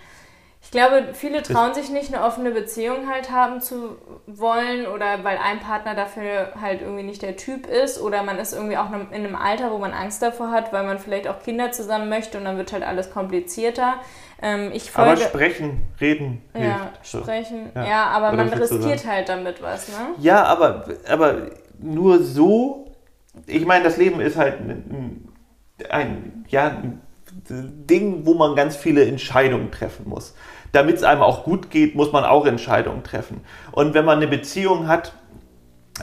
ich 0.70 0.72
glaube, 0.72 1.16
viele 1.16 1.42
trauen 1.42 1.74
sich 1.74 1.90
nicht, 1.90 2.14
eine 2.14 2.24
offene 2.24 2.52
Beziehung 2.52 3.10
halt 3.12 3.32
haben 3.32 3.60
zu 3.60 3.96
wollen 4.28 4.86
oder 4.86 5.24
weil 5.24 5.40
ein 5.40 5.60
Partner 5.62 5.96
dafür 5.96 6.54
halt 6.62 6.82
irgendwie 6.82 7.02
nicht 7.02 7.24
der 7.24 7.38
Typ 7.38 7.66
ist 7.66 8.00
oder 8.00 8.22
man 8.22 8.38
ist 8.38 8.54
irgendwie 8.54 8.78
auch 8.78 8.92
in 8.92 9.12
einem 9.12 9.36
Alter, 9.36 9.72
wo 9.72 9.80
man 9.80 9.94
Angst 9.94 10.22
davor 10.22 10.52
hat, 10.52 10.72
weil 10.72 10.86
man 10.86 11.00
vielleicht 11.00 11.28
auch 11.28 11.42
Kinder 11.42 11.72
zusammen 11.72 12.08
möchte 12.08 12.38
und 12.38 12.46
dann 12.46 12.58
wird 12.58 12.72
halt 12.72 12.84
alles 12.84 13.10
komplizierter. 13.10 13.96
Ähm, 14.44 14.70
ich 14.72 14.92
folge, 14.92 15.14
aber 15.14 15.22
sprechen, 15.22 15.88
reden. 16.00 16.44
Ja, 16.54 16.62
hilft. 16.62 17.08
sprechen. 17.08 17.72
Ja, 17.74 17.88
ja 17.88 18.06
aber 18.06 18.34
man 18.34 18.50
riskiert 18.50 19.08
halt 19.08 19.28
damit 19.28 19.64
was, 19.64 19.88
ne? 19.88 20.10
Ja, 20.20 20.44
aber, 20.44 20.86
aber 21.10 21.48
nur 21.80 22.22
so, 22.22 22.92
ich 23.48 23.66
meine, 23.66 23.86
das 23.86 23.98
Leben 23.98 24.22
ist 24.22 24.38
halt 24.38 24.60
ein, 24.60 25.30
ein 25.90 26.46
ja, 26.48 26.68
ein 26.68 27.02
Ding, 27.50 28.26
wo 28.26 28.34
man 28.34 28.56
ganz 28.56 28.76
viele 28.76 29.06
Entscheidungen 29.06 29.72
treffen 29.72 30.08
muss. 30.08 30.36
Damit 30.72 30.98
es 30.98 31.04
einem 31.04 31.22
auch 31.22 31.44
gut 31.44 31.72
geht, 31.72 31.96
muss 31.96 32.12
man 32.12 32.24
auch 32.24 32.46
Entscheidungen 32.46 33.04
treffen. 33.04 33.42
Und 33.72 33.94
wenn 33.94 34.06
man 34.06 34.18
eine 34.18 34.28
Beziehung 34.28 34.88
hat, 34.88 35.14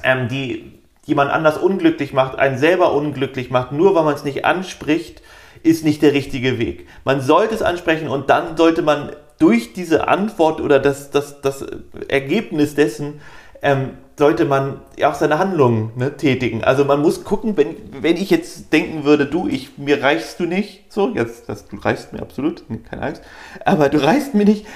ähm, 0.02 0.28
die 0.28 0.80
jemand 1.04 1.30
anders 1.30 1.56
unglücklich 1.56 2.12
macht, 2.12 2.38
einen 2.38 2.58
selber 2.58 2.92
unglücklich 2.92 3.50
macht, 3.50 3.72
nur 3.72 3.94
weil 3.94 4.04
man 4.04 4.14
es 4.14 4.24
nicht 4.24 4.44
anspricht, 4.44 5.22
ist 5.62 5.84
nicht 5.84 6.02
der 6.02 6.12
richtige 6.12 6.58
Weg. 6.58 6.86
Man 7.04 7.20
sollte 7.20 7.54
es 7.54 7.62
ansprechen 7.62 8.08
und 8.08 8.28
dann 8.28 8.56
sollte 8.56 8.82
man 8.82 9.12
durch 9.38 9.72
diese 9.72 10.08
Antwort 10.08 10.60
oder 10.60 10.78
das, 10.78 11.10
das, 11.10 11.40
das 11.40 11.64
Ergebnis 12.08 12.74
dessen 12.74 13.20
ähm, 13.62 13.90
sollte 14.18 14.46
man 14.46 14.80
auch 15.04 15.14
seine 15.14 15.38
Handlungen 15.38 15.92
ne, 15.96 16.16
tätigen. 16.16 16.64
Also 16.64 16.84
man 16.84 17.00
muss 17.00 17.24
gucken, 17.24 17.56
wenn, 17.56 17.76
wenn 18.00 18.16
ich 18.16 18.30
jetzt 18.30 18.72
denken 18.72 19.04
würde, 19.04 19.26
du, 19.26 19.46
ich, 19.46 19.76
mir 19.76 20.02
reichst 20.02 20.40
du 20.40 20.44
nicht, 20.44 20.92
so, 20.92 21.10
jetzt, 21.14 21.48
das, 21.48 21.68
du 21.68 21.76
reichst 21.76 22.12
mir 22.12 22.20
absolut, 22.20 22.64
keine 22.88 23.02
Angst, 23.02 23.22
aber 23.64 23.88
du 23.88 24.02
reichst 24.02 24.34
mir 24.34 24.44
nicht 24.44 24.66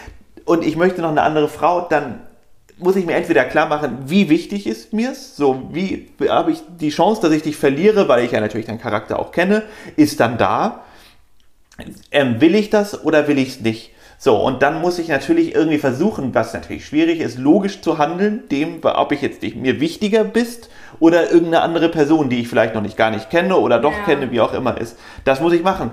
und 0.45 0.64
ich 0.64 0.77
möchte 0.77 1.01
noch 1.01 1.11
eine 1.11 1.23
andere 1.23 1.49
Frau, 1.49 1.83
dann 1.83 2.21
muss 2.77 2.97
ich 2.97 3.07
mir 3.07 3.14
entweder 3.14 3.45
klar 3.45 3.69
machen, 3.69 3.99
wie 4.07 4.29
wichtig 4.29 4.66
ist 4.66 4.93
mir 4.93 5.12
es, 5.12 5.37
so 5.37 5.69
wie 5.73 6.11
habe 6.29 6.53
ich 6.53 6.62
die 6.79 6.90
Chance, 6.90 7.21
dass 7.23 7.33
ich 7.33 7.43
dich 7.43 7.57
verliere, 7.57 8.09
weil 8.09 8.25
ich 8.25 8.33
ja 8.33 8.40
natürlich 8.40 8.66
deinen 8.66 8.81
Charakter 8.81 9.19
auch 9.19 9.33
kenne, 9.33 9.62
ist 9.97 10.21
dann 10.21 10.38
da. 10.38 10.85
Ähm, 12.11 12.40
will 12.40 12.55
ich 12.55 12.69
das 12.69 13.05
oder 13.05 13.27
will 13.27 13.38
ich 13.38 13.49
es 13.49 13.61
nicht? 13.61 13.93
So, 14.23 14.37
und 14.37 14.61
dann 14.61 14.83
muss 14.83 14.99
ich 14.99 15.09
natürlich 15.09 15.55
irgendwie 15.55 15.79
versuchen, 15.79 16.35
was 16.35 16.53
natürlich 16.53 16.85
schwierig 16.85 17.21
ist, 17.21 17.39
logisch 17.39 17.81
zu 17.81 17.97
handeln, 17.97 18.43
dem, 18.51 18.81
ob 18.83 19.13
ich 19.13 19.23
jetzt 19.23 19.43
mir 19.57 19.81
wichtiger 19.81 20.25
bist 20.25 20.69
oder 20.99 21.31
irgendeine 21.31 21.63
andere 21.63 21.89
Person, 21.89 22.29
die 22.29 22.41
ich 22.41 22.49
vielleicht 22.49 22.75
noch 22.75 22.83
nicht 22.83 22.99
gar 22.99 23.11
nicht 23.11 23.31
kenne 23.31 23.57
oder 23.57 23.79
doch 23.79 23.95
ja. 23.95 24.05
kenne, 24.05 24.31
wie 24.31 24.43
auch 24.43 24.53
immer 24.53 24.79
ist. 24.79 24.99
Das 25.25 25.41
muss 25.41 25.55
ich 25.55 25.63
machen. 25.63 25.93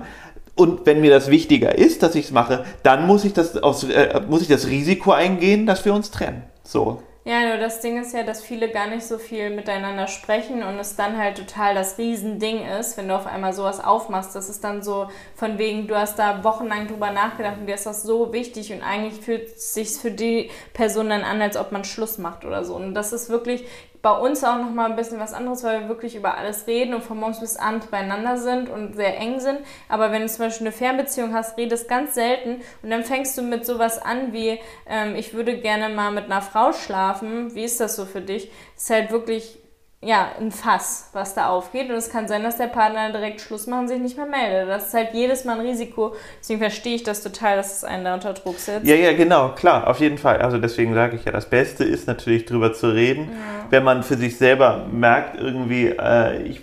Und 0.54 0.84
wenn 0.84 1.00
mir 1.00 1.10
das 1.10 1.30
wichtiger 1.30 1.78
ist, 1.78 2.02
dass 2.02 2.14
ich 2.16 2.26
es 2.26 2.30
mache, 2.30 2.66
dann 2.82 3.06
muss 3.06 3.24
ich 3.24 3.32
das, 3.32 3.56
aus, 3.56 3.84
äh, 3.84 4.20
muss 4.28 4.42
ich 4.42 4.48
das 4.48 4.66
Risiko 4.66 5.12
eingehen, 5.12 5.64
dass 5.64 5.86
wir 5.86 5.94
uns 5.94 6.10
trennen. 6.10 6.42
So. 6.62 7.02
Ja, 7.28 7.46
nur 7.46 7.58
das 7.58 7.80
Ding 7.82 8.00
ist 8.00 8.14
ja, 8.14 8.22
dass 8.22 8.42
viele 8.42 8.70
gar 8.70 8.86
nicht 8.86 9.04
so 9.06 9.18
viel 9.18 9.50
miteinander 9.50 10.06
sprechen 10.06 10.62
und 10.62 10.78
es 10.78 10.96
dann 10.96 11.18
halt 11.18 11.36
total 11.36 11.74
das 11.74 11.98
Riesending 11.98 12.66
ist, 12.66 12.96
wenn 12.96 13.08
du 13.08 13.14
auf 13.14 13.26
einmal 13.26 13.52
sowas 13.52 13.84
aufmachst. 13.84 14.34
Das 14.34 14.48
ist 14.48 14.64
dann 14.64 14.82
so 14.82 15.08
von 15.34 15.58
wegen, 15.58 15.86
du 15.88 15.94
hast 15.94 16.18
da 16.18 16.42
wochenlang 16.42 16.86
drüber 16.88 17.10
nachgedacht 17.10 17.58
und 17.60 17.66
dir 17.66 17.74
ist 17.74 17.84
das 17.84 18.02
so 18.02 18.32
wichtig 18.32 18.72
und 18.72 18.80
eigentlich 18.80 19.22
fühlt 19.22 19.46
es 19.46 19.74
sich 19.74 19.90
für 19.90 20.10
die 20.10 20.50
Person 20.72 21.10
dann 21.10 21.22
an, 21.22 21.42
als 21.42 21.58
ob 21.58 21.70
man 21.70 21.84
Schluss 21.84 22.16
macht 22.16 22.46
oder 22.46 22.64
so. 22.64 22.74
Und 22.74 22.94
das 22.94 23.12
ist 23.12 23.28
wirklich 23.28 23.66
bei 24.02 24.12
uns 24.12 24.44
auch 24.44 24.58
noch 24.58 24.70
mal 24.70 24.88
ein 24.88 24.96
bisschen 24.96 25.18
was 25.18 25.32
anderes, 25.32 25.64
weil 25.64 25.82
wir 25.82 25.88
wirklich 25.88 26.14
über 26.14 26.36
alles 26.36 26.66
reden 26.66 26.94
und 26.94 27.02
von 27.02 27.18
morgens 27.18 27.40
bis 27.40 27.56
abends 27.56 27.86
beieinander 27.86 28.36
sind 28.36 28.68
und 28.68 28.94
sehr 28.94 29.18
eng 29.18 29.40
sind. 29.40 29.58
Aber 29.88 30.12
wenn 30.12 30.22
du 30.22 30.28
zum 30.28 30.46
Beispiel 30.46 30.66
eine 30.68 30.76
Fernbeziehung 30.76 31.34
hast, 31.34 31.56
redest 31.56 31.88
ganz 31.88 32.14
selten 32.14 32.62
und 32.82 32.90
dann 32.90 33.04
fängst 33.04 33.36
du 33.36 33.42
mit 33.42 33.66
sowas 33.66 34.00
an 34.00 34.32
wie, 34.32 34.60
ähm, 34.86 35.16
ich 35.16 35.34
würde 35.34 35.58
gerne 35.58 35.94
mal 35.94 36.12
mit 36.12 36.26
einer 36.26 36.42
Frau 36.42 36.72
schlafen. 36.72 37.54
Wie 37.54 37.64
ist 37.64 37.80
das 37.80 37.96
so 37.96 38.04
für 38.04 38.20
dich? 38.20 38.50
Ist 38.76 38.90
halt 38.90 39.10
wirklich 39.10 39.58
ja, 40.00 40.28
ein 40.38 40.52
Fass, 40.52 41.10
was 41.12 41.34
da 41.34 41.48
aufgeht. 41.48 41.90
Und 41.90 41.96
es 41.96 42.08
kann 42.08 42.28
sein, 42.28 42.44
dass 42.44 42.56
der 42.56 42.68
Partner 42.68 43.10
direkt 43.10 43.40
Schluss 43.40 43.66
macht 43.66 43.80
und 43.80 43.88
sich 43.88 43.98
nicht 43.98 44.16
mehr 44.16 44.26
meldet. 44.26 44.68
Das 44.68 44.88
ist 44.88 44.94
halt 44.94 45.08
jedes 45.12 45.44
Mal 45.44 45.58
ein 45.58 45.66
Risiko. 45.66 46.14
Deswegen 46.38 46.60
verstehe 46.60 46.94
ich 46.94 47.02
das 47.02 47.20
total, 47.20 47.56
dass 47.56 47.78
es 47.78 47.84
einen 47.84 48.04
da 48.04 48.14
unter 48.14 48.32
Druck 48.32 48.60
setzt. 48.60 48.86
Ja, 48.86 48.94
ja, 48.94 49.12
genau, 49.12 49.50
klar, 49.56 49.88
auf 49.88 49.98
jeden 49.98 50.16
Fall. 50.16 50.40
Also 50.40 50.58
deswegen 50.58 50.94
sage 50.94 51.16
ich 51.16 51.24
ja, 51.24 51.32
das 51.32 51.50
Beste 51.50 51.82
ist 51.82 52.06
natürlich 52.06 52.44
drüber 52.44 52.72
zu 52.72 52.90
reden. 52.90 53.24
Ja. 53.24 53.66
Wenn 53.70 53.82
man 53.82 54.04
für 54.04 54.16
sich 54.16 54.38
selber 54.38 54.86
merkt, 54.88 55.40
irgendwie, 55.40 55.88
äh, 55.88 56.42
ich, 56.42 56.60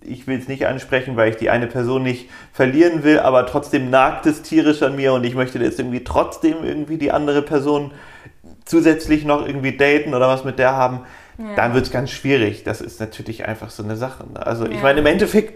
ich 0.00 0.26
will 0.26 0.38
es 0.38 0.48
nicht 0.48 0.66
ansprechen, 0.66 1.14
weil 1.14 1.28
ich 1.28 1.36
die 1.36 1.50
eine 1.50 1.66
Person 1.66 2.02
nicht 2.02 2.30
verlieren 2.54 3.04
will, 3.04 3.18
aber 3.20 3.44
trotzdem 3.44 3.90
nagt 3.90 4.24
es 4.24 4.40
tierisch 4.40 4.82
an 4.82 4.96
mir 4.96 5.12
und 5.12 5.24
ich 5.24 5.34
möchte 5.34 5.58
jetzt 5.58 5.78
irgendwie 5.78 6.04
trotzdem 6.04 6.64
irgendwie 6.64 6.96
die 6.96 7.12
andere 7.12 7.42
Person 7.42 7.92
zusätzlich 8.64 9.26
noch 9.26 9.46
irgendwie 9.46 9.76
daten 9.76 10.14
oder 10.14 10.28
was 10.28 10.44
mit 10.44 10.58
der 10.58 10.74
haben 10.74 11.00
ja. 11.38 11.54
dann 11.56 11.74
wird 11.74 11.86
es 11.86 11.90
ganz 11.90 12.10
schwierig. 12.10 12.64
Das 12.64 12.80
ist 12.80 13.00
natürlich 13.00 13.46
einfach 13.46 13.70
so 13.70 13.82
eine 13.82 13.96
Sache. 13.96 14.24
Ne? 14.32 14.44
Also 14.44 14.66
ja. 14.66 14.72
ich 14.72 14.82
meine, 14.82 15.00
im 15.00 15.06
Endeffekt, 15.06 15.54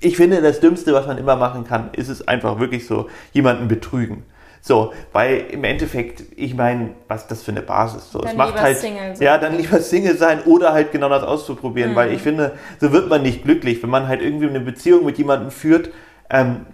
ich 0.00 0.16
finde, 0.16 0.40
das 0.40 0.60
Dümmste, 0.60 0.92
was 0.94 1.06
man 1.06 1.18
immer 1.18 1.36
machen 1.36 1.64
kann, 1.64 1.90
ist 1.92 2.08
es 2.08 2.26
einfach 2.26 2.58
wirklich 2.58 2.86
so, 2.86 3.08
jemanden 3.32 3.68
betrügen. 3.68 4.24
So, 4.62 4.92
weil 5.12 5.46
im 5.50 5.64
Endeffekt, 5.64 6.22
ich 6.36 6.54
meine, 6.54 6.90
was 7.08 7.22
ist 7.22 7.30
das 7.30 7.42
für 7.42 7.50
eine 7.50 7.62
Basis? 7.62 8.10
So, 8.12 8.18
dann 8.18 8.30
es 8.30 8.36
macht 8.36 8.60
halt, 8.60 8.78
Single 8.78 9.14
ja, 9.18 9.38
dann 9.38 9.56
lieber 9.56 9.80
Single 9.80 10.18
sein 10.18 10.42
oder 10.44 10.72
halt 10.72 10.92
genau 10.92 11.08
das 11.08 11.22
auszuprobieren, 11.22 11.92
mhm. 11.92 11.96
weil 11.96 12.12
ich 12.12 12.20
finde, 12.20 12.52
so 12.78 12.92
wird 12.92 13.08
man 13.08 13.22
nicht 13.22 13.44
glücklich, 13.44 13.82
wenn 13.82 13.90
man 13.90 14.06
halt 14.06 14.20
irgendwie 14.20 14.48
eine 14.48 14.60
Beziehung 14.60 15.06
mit 15.06 15.16
jemandem 15.16 15.50
führt, 15.50 15.90
ähm, 16.28 16.66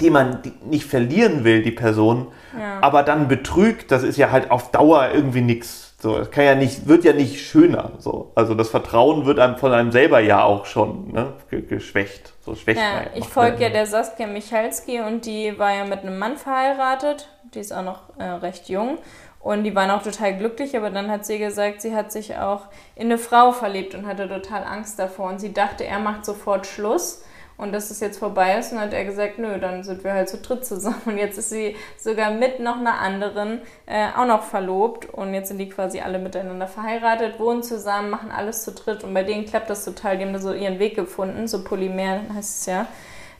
die 0.00 0.10
man 0.10 0.38
nicht 0.68 0.84
verlieren 0.84 1.42
will, 1.42 1.62
die 1.62 1.72
Person, 1.72 2.28
ja. 2.56 2.78
aber 2.80 3.02
dann 3.02 3.26
betrügt, 3.26 3.90
das 3.90 4.04
ist 4.04 4.18
ja 4.18 4.30
halt 4.30 4.50
auf 4.52 4.70
Dauer 4.70 5.10
irgendwie 5.12 5.40
nichts 5.40 5.85
so, 6.06 6.18
es 6.18 6.30
kann 6.30 6.44
ja 6.44 6.54
nicht, 6.54 6.86
wird 6.86 7.02
ja 7.02 7.12
nicht 7.12 7.44
schöner. 7.44 7.90
So. 7.98 8.30
Also 8.36 8.54
das 8.54 8.68
Vertrauen 8.68 9.26
wird 9.26 9.40
einem 9.40 9.56
von 9.56 9.72
einem 9.72 9.90
selber 9.90 10.20
ja 10.20 10.44
auch 10.44 10.64
schon 10.64 11.10
ne, 11.10 11.32
geschwächt. 11.50 12.32
So 12.44 12.54
schwächt 12.54 12.78
ja, 12.78 13.06
ich 13.16 13.24
folge 13.24 13.64
ja 13.64 13.70
der 13.70 13.86
Saskia 13.86 14.28
Michalski 14.28 15.00
und 15.00 15.26
die 15.26 15.58
war 15.58 15.74
ja 15.74 15.84
mit 15.84 16.02
einem 16.02 16.16
Mann 16.16 16.36
verheiratet. 16.36 17.28
Die 17.54 17.58
ist 17.58 17.72
auch 17.72 17.82
noch 17.82 18.16
äh, 18.18 18.22
recht 18.22 18.68
jung. 18.68 18.98
Und 19.40 19.64
die 19.64 19.74
waren 19.74 19.90
auch 19.90 20.02
total 20.02 20.36
glücklich, 20.36 20.76
aber 20.76 20.90
dann 20.90 21.10
hat 21.10 21.26
sie 21.26 21.38
gesagt, 21.38 21.82
sie 21.82 21.92
hat 21.92 22.12
sich 22.12 22.36
auch 22.36 22.66
in 22.94 23.06
eine 23.06 23.18
Frau 23.18 23.50
verliebt 23.50 23.96
und 23.96 24.06
hatte 24.06 24.28
total 24.28 24.62
Angst 24.62 25.00
davor. 25.00 25.30
Und 25.30 25.40
sie 25.40 25.52
dachte, 25.52 25.84
er 25.84 25.98
macht 25.98 26.24
sofort 26.24 26.68
Schluss 26.68 27.24
und 27.58 27.72
dass 27.72 27.90
es 27.90 28.00
jetzt 28.00 28.18
vorbei 28.18 28.58
ist. 28.58 28.72
Und 28.72 28.78
dann 28.78 28.88
hat 28.88 28.94
er 28.94 29.04
gesagt, 29.04 29.38
nö, 29.38 29.58
dann 29.58 29.82
sind 29.82 30.04
wir 30.04 30.12
halt 30.12 30.28
zu 30.28 30.38
dritt 30.38 30.66
zusammen. 30.66 31.00
Und 31.06 31.18
jetzt 31.18 31.38
ist 31.38 31.50
sie 31.50 31.76
sogar 31.96 32.30
mit 32.30 32.60
noch 32.60 32.78
einer 32.78 32.98
anderen 32.98 33.60
äh, 33.86 34.08
auch 34.16 34.26
noch 34.26 34.42
verlobt. 34.42 35.06
Und 35.06 35.32
jetzt 35.32 35.48
sind 35.48 35.58
die 35.58 35.68
quasi 35.68 36.00
alle 36.00 36.18
miteinander 36.18 36.66
verheiratet, 36.66 37.38
wohnen 37.40 37.62
zusammen, 37.62 38.10
machen 38.10 38.30
alles 38.30 38.62
zu 38.64 38.72
dritt. 38.72 39.04
Und 39.04 39.14
bei 39.14 39.22
denen 39.22 39.46
klappt 39.46 39.70
das 39.70 39.84
total. 39.84 40.18
Die 40.18 40.24
haben 40.24 40.34
da 40.34 40.38
so 40.38 40.52
ihren 40.52 40.78
Weg 40.78 40.96
gefunden. 40.96 41.48
So 41.48 41.64
Polymer 41.64 42.20
heißt 42.34 42.60
es 42.60 42.66
ja. 42.66 42.86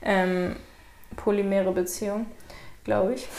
Ähm, 0.01 0.55
polymere 1.15 1.71
Beziehung, 1.71 2.25
glaube 2.83 3.13
ich. 3.13 3.27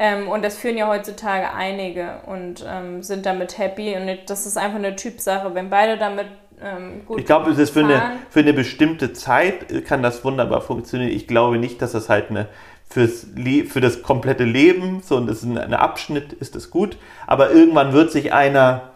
Ähm, 0.00 0.28
und 0.28 0.44
das 0.44 0.56
führen 0.56 0.76
ja 0.76 0.86
heutzutage 0.86 1.52
einige 1.52 2.20
und 2.26 2.64
ähm, 2.64 3.02
sind 3.02 3.26
damit 3.26 3.58
happy. 3.58 3.96
Und 3.96 4.30
das 4.30 4.46
ist 4.46 4.56
einfach 4.56 4.78
eine 4.78 4.94
Typsache. 4.94 5.56
Wenn 5.56 5.70
beide 5.70 5.98
damit 5.98 6.28
ähm, 6.62 7.02
gut 7.06 7.20
Ich 7.20 7.26
glaube, 7.26 7.50
es 7.50 7.58
ist 7.58 7.70
für 7.70 7.80
eine, 7.80 8.18
für 8.30 8.40
eine 8.40 8.52
bestimmte 8.52 9.12
Zeit 9.12 9.70
äh, 9.70 9.80
kann 9.82 10.02
das 10.02 10.24
wunderbar 10.24 10.60
funktionieren. 10.60 11.10
Ich 11.10 11.26
glaube 11.26 11.58
nicht, 11.58 11.82
dass 11.82 11.92
das 11.92 12.08
halt 12.08 12.30
eine 12.30 12.48
fürs 12.90 13.26
für 13.68 13.80
das 13.80 14.02
komplette 14.02 14.44
Leben, 14.44 15.02
so 15.02 15.16
und 15.16 15.26
das 15.26 15.42
ist 15.42 15.44
ein 15.44 15.74
Abschnitt, 15.74 16.32
ist 16.32 16.54
das 16.54 16.70
gut. 16.70 16.96
Aber 17.26 17.50
irgendwann 17.50 17.92
wird 17.92 18.10
sich 18.10 18.32
einer 18.32 18.90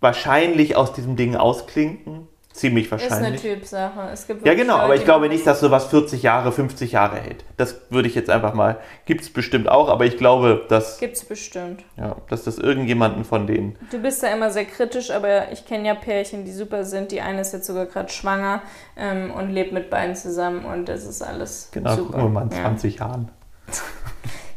wahrscheinlich 0.00 0.76
aus 0.76 0.92
diesem 0.92 1.16
Ding 1.16 1.34
ausklinken. 1.34 2.28
Ziemlich 2.58 2.86
Ist 2.90 2.92
eine 2.92 3.10
wahrscheinlich. 3.10 3.40
Typsache. 3.42 4.08
Es 4.12 4.26
gibt 4.26 4.46
Ja, 4.46 4.54
genau, 4.54 4.74
aber 4.74 4.88
Leute, 4.88 4.94
ich 4.96 5.00
die 5.02 5.04
glaube 5.06 5.28
nicht, 5.28 5.46
dass 5.46 5.60
sowas 5.60 5.86
40 5.86 6.22
Jahre, 6.22 6.52
50 6.52 6.92
Jahre 6.92 7.16
hält. 7.16 7.44
Das 7.56 7.76
würde 7.90 8.08
ich 8.08 8.14
jetzt 8.14 8.28
einfach 8.30 8.54
mal, 8.54 8.78
gibt 9.06 9.20
es 9.22 9.32
bestimmt 9.32 9.68
auch, 9.68 9.88
aber 9.88 10.04
ich 10.04 10.16
glaube, 10.18 10.64
dass, 10.68 10.98
Gibt's 10.98 11.24
bestimmt. 11.24 11.84
ja, 11.96 12.16
dass 12.28 12.44
das 12.44 12.58
irgendjemanden 12.58 13.24
von 13.24 13.46
denen. 13.46 13.76
Du 13.90 13.98
bist 13.98 14.22
da 14.22 14.28
immer 14.28 14.50
sehr 14.50 14.64
kritisch, 14.64 15.10
aber 15.10 15.52
ich 15.52 15.64
kenne 15.66 15.86
ja 15.88 15.94
Pärchen, 15.94 16.44
die 16.44 16.52
super 16.52 16.84
sind. 16.84 17.12
Die 17.12 17.20
eine 17.20 17.40
ist 17.40 17.52
jetzt 17.52 17.66
sogar 17.66 17.86
gerade 17.86 18.08
schwanger 18.10 18.62
ähm, 18.96 19.30
und 19.30 19.50
lebt 19.50 19.72
mit 19.72 19.90
beiden 19.90 20.16
zusammen 20.16 20.64
und 20.64 20.88
das 20.88 21.04
ist 21.04 21.22
alles 21.22 21.68
Genau, 21.72 21.94
super. 21.94 22.12
gucken 22.12 22.22
wir 22.24 22.28
mal 22.30 22.42
in 22.44 22.50
ja. 22.50 22.62
20 22.62 22.98
Jahren. 22.98 23.30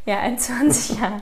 Ja, 0.06 0.20
in 0.26 0.36
20 0.38 0.98
Jahren. 1.00 1.22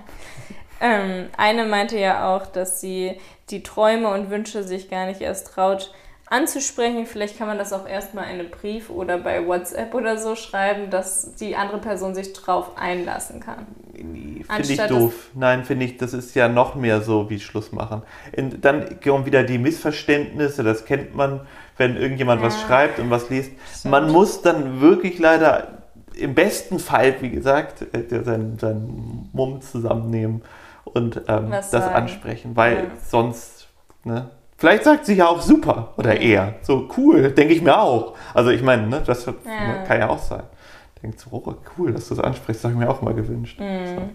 Ähm, 0.79 1.25
eine 1.35 1.65
meinte 1.65 1.99
ja 1.99 2.33
auch, 2.33 2.45
dass 2.47 2.79
sie 2.79 3.19
die 3.49 3.61
Träume 3.61 4.07
und 4.09 4.29
Wünsche 4.29 4.63
sich 4.63 4.89
gar 4.89 5.05
nicht 5.05 5.19
erst 5.19 5.53
traut 5.53 5.93
anzusprechen. 6.29 7.05
Vielleicht 7.05 7.37
kann 7.37 7.47
man 7.47 7.57
das 7.57 7.73
auch 7.73 7.87
erstmal 7.87 8.25
in 8.25 8.39
einem 8.39 8.49
Brief 8.49 8.89
oder 8.89 9.17
bei 9.17 9.45
WhatsApp 9.45 9.93
oder 9.93 10.17
so 10.17 10.35
schreiben, 10.35 10.89
dass 10.89 11.35
die 11.35 11.55
andere 11.55 11.79
Person 11.79 12.13
sich 12.15 12.33
drauf 12.33 12.77
einlassen 12.77 13.39
kann. 13.39 13.65
Finde 13.93 14.73
ich 14.73 14.81
doof. 14.87 15.29
Nein, 15.33 15.65
finde 15.65 15.85
ich, 15.85 15.97
das 15.97 16.13
ist 16.13 16.35
ja 16.35 16.47
noch 16.47 16.75
mehr 16.75 17.01
so 17.01 17.29
wie 17.29 17.39
Schluss 17.39 17.71
machen. 17.71 18.03
In, 18.31 18.61
dann 18.61 18.99
kommen 19.01 19.25
wieder 19.25 19.43
die 19.43 19.57
Missverständnisse, 19.57 20.63
das 20.63 20.85
kennt 20.85 21.15
man, 21.15 21.41
wenn 21.77 21.97
irgendjemand 21.97 22.41
was 22.41 22.61
Ja. 22.61 22.67
schreibt 22.67 22.99
und 22.99 23.09
was 23.09 23.29
liest. 23.29 23.51
Stimmt. 23.77 23.91
Man 23.91 24.11
muss 24.11 24.41
dann 24.41 24.81
wirklich 24.81 25.19
leider 25.19 25.79
im 26.15 26.33
besten 26.35 26.79
Fall, 26.79 27.15
wie 27.21 27.29
gesagt, 27.29 27.85
äh, 27.93 28.23
seinen, 28.23 28.57
seinen 28.59 29.29
Mumm 29.33 29.61
zusammennehmen 29.61 30.41
und 30.83 31.21
ähm, 31.27 31.45
Was 31.49 31.69
das 31.69 31.85
sagen. 31.85 31.95
ansprechen, 31.95 32.55
weil 32.55 32.75
Ja. 32.75 32.83
sonst, 33.07 33.67
ne? 34.03 34.29
Vielleicht 34.59 34.83
sagt 34.83 35.05
sie 35.05 35.13
ja 35.13 35.27
auch 35.27 35.39
super 35.41 35.93
oder 35.95 36.19
eher. 36.19 36.55
So 36.63 36.89
cool, 36.97 37.31
denke 37.31 37.53
ich 37.53 37.61
mir 37.61 37.79
auch. 37.79 38.15
Also 38.33 38.49
ich 38.49 38.61
meine, 38.61 38.87
ne, 38.87 39.01
das 39.05 39.25
Ja. 39.25 39.31
ne, 39.31 39.83
kann 39.87 39.99
ja 39.99 40.09
auch 40.09 40.19
sein. 40.19 40.43
Denkt 41.01 41.17
so, 41.17 41.29
oh, 41.31 41.55
cool, 41.77 41.93
dass 41.93 42.09
du 42.09 42.15
das 42.15 42.23
ansprichst, 42.25 42.61
das 42.61 42.69
habe 42.69 42.73
ich 42.81 42.85
mir 42.85 42.93
auch 42.93 43.01
mal 43.01 43.13
gewünscht. 43.13 43.57
Mhm. 43.57 44.09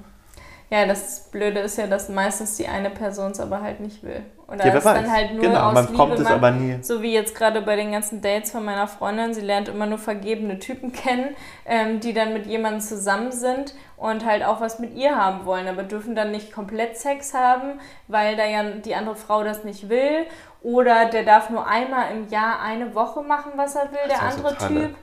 Ja, 0.70 0.86
das 0.86 1.28
Blöde 1.30 1.60
ist 1.60 1.78
ja, 1.78 1.86
dass 1.86 2.08
meistens 2.08 2.56
die 2.56 2.66
eine 2.66 2.90
Person 2.90 3.30
es 3.32 3.38
aber 3.40 3.60
halt 3.62 3.80
nicht 3.80 4.02
will. 4.02 4.22
Oder 4.48 4.66
Ja, 4.66 4.74
es 4.74 4.84
weiß. 4.84 5.02
dann 5.02 5.12
halt 5.12 5.32
nur 5.34 5.42
genau, 5.42 5.68
aus 5.68 5.74
man 5.74 5.84
Liebe 5.86 5.96
kommt 5.96 6.14
es 6.14 6.20
macht. 6.24 6.32
aber 6.32 6.50
nie. 6.50 6.78
So 6.82 7.00
wie 7.02 7.12
jetzt 7.12 7.34
gerade 7.34 7.60
bei 7.62 7.76
den 7.76 7.92
ganzen 7.92 8.20
Dates 8.22 8.50
von 8.50 8.64
meiner 8.64 8.88
Freundin. 8.88 9.34
Sie 9.34 9.40
lernt 9.42 9.68
immer 9.68 9.86
nur 9.86 9.98
vergebene 9.98 10.58
Typen 10.58 10.92
kennen, 10.92 11.36
ähm, 11.66 12.00
die 12.00 12.12
dann 12.12 12.32
mit 12.32 12.46
jemandem 12.46 12.80
zusammen 12.80 13.30
sind 13.30 13.74
und 13.96 14.24
halt 14.26 14.42
auch 14.44 14.60
was 14.60 14.78
mit 14.78 14.94
ihr 14.94 15.16
haben 15.16 15.44
wollen, 15.44 15.68
aber 15.68 15.82
dürfen 15.82 16.14
dann 16.14 16.30
nicht 16.30 16.52
komplett 16.52 16.96
Sex 16.96 17.34
haben, 17.34 17.80
weil 18.08 18.36
da 18.36 18.44
ja 18.44 18.62
die 18.64 18.94
andere 18.94 19.16
Frau 19.16 19.44
das 19.44 19.64
nicht 19.64 19.88
will. 19.88 20.26
Oder 20.62 21.04
der 21.06 21.24
darf 21.24 21.50
nur 21.50 21.66
einmal 21.66 22.10
im 22.12 22.28
Jahr 22.30 22.60
eine 22.62 22.94
Woche 22.94 23.22
machen, 23.22 23.52
was 23.56 23.76
er 23.76 23.92
will, 23.92 24.08
der 24.08 24.22
andere 24.22 24.56
Typ. 24.56 24.94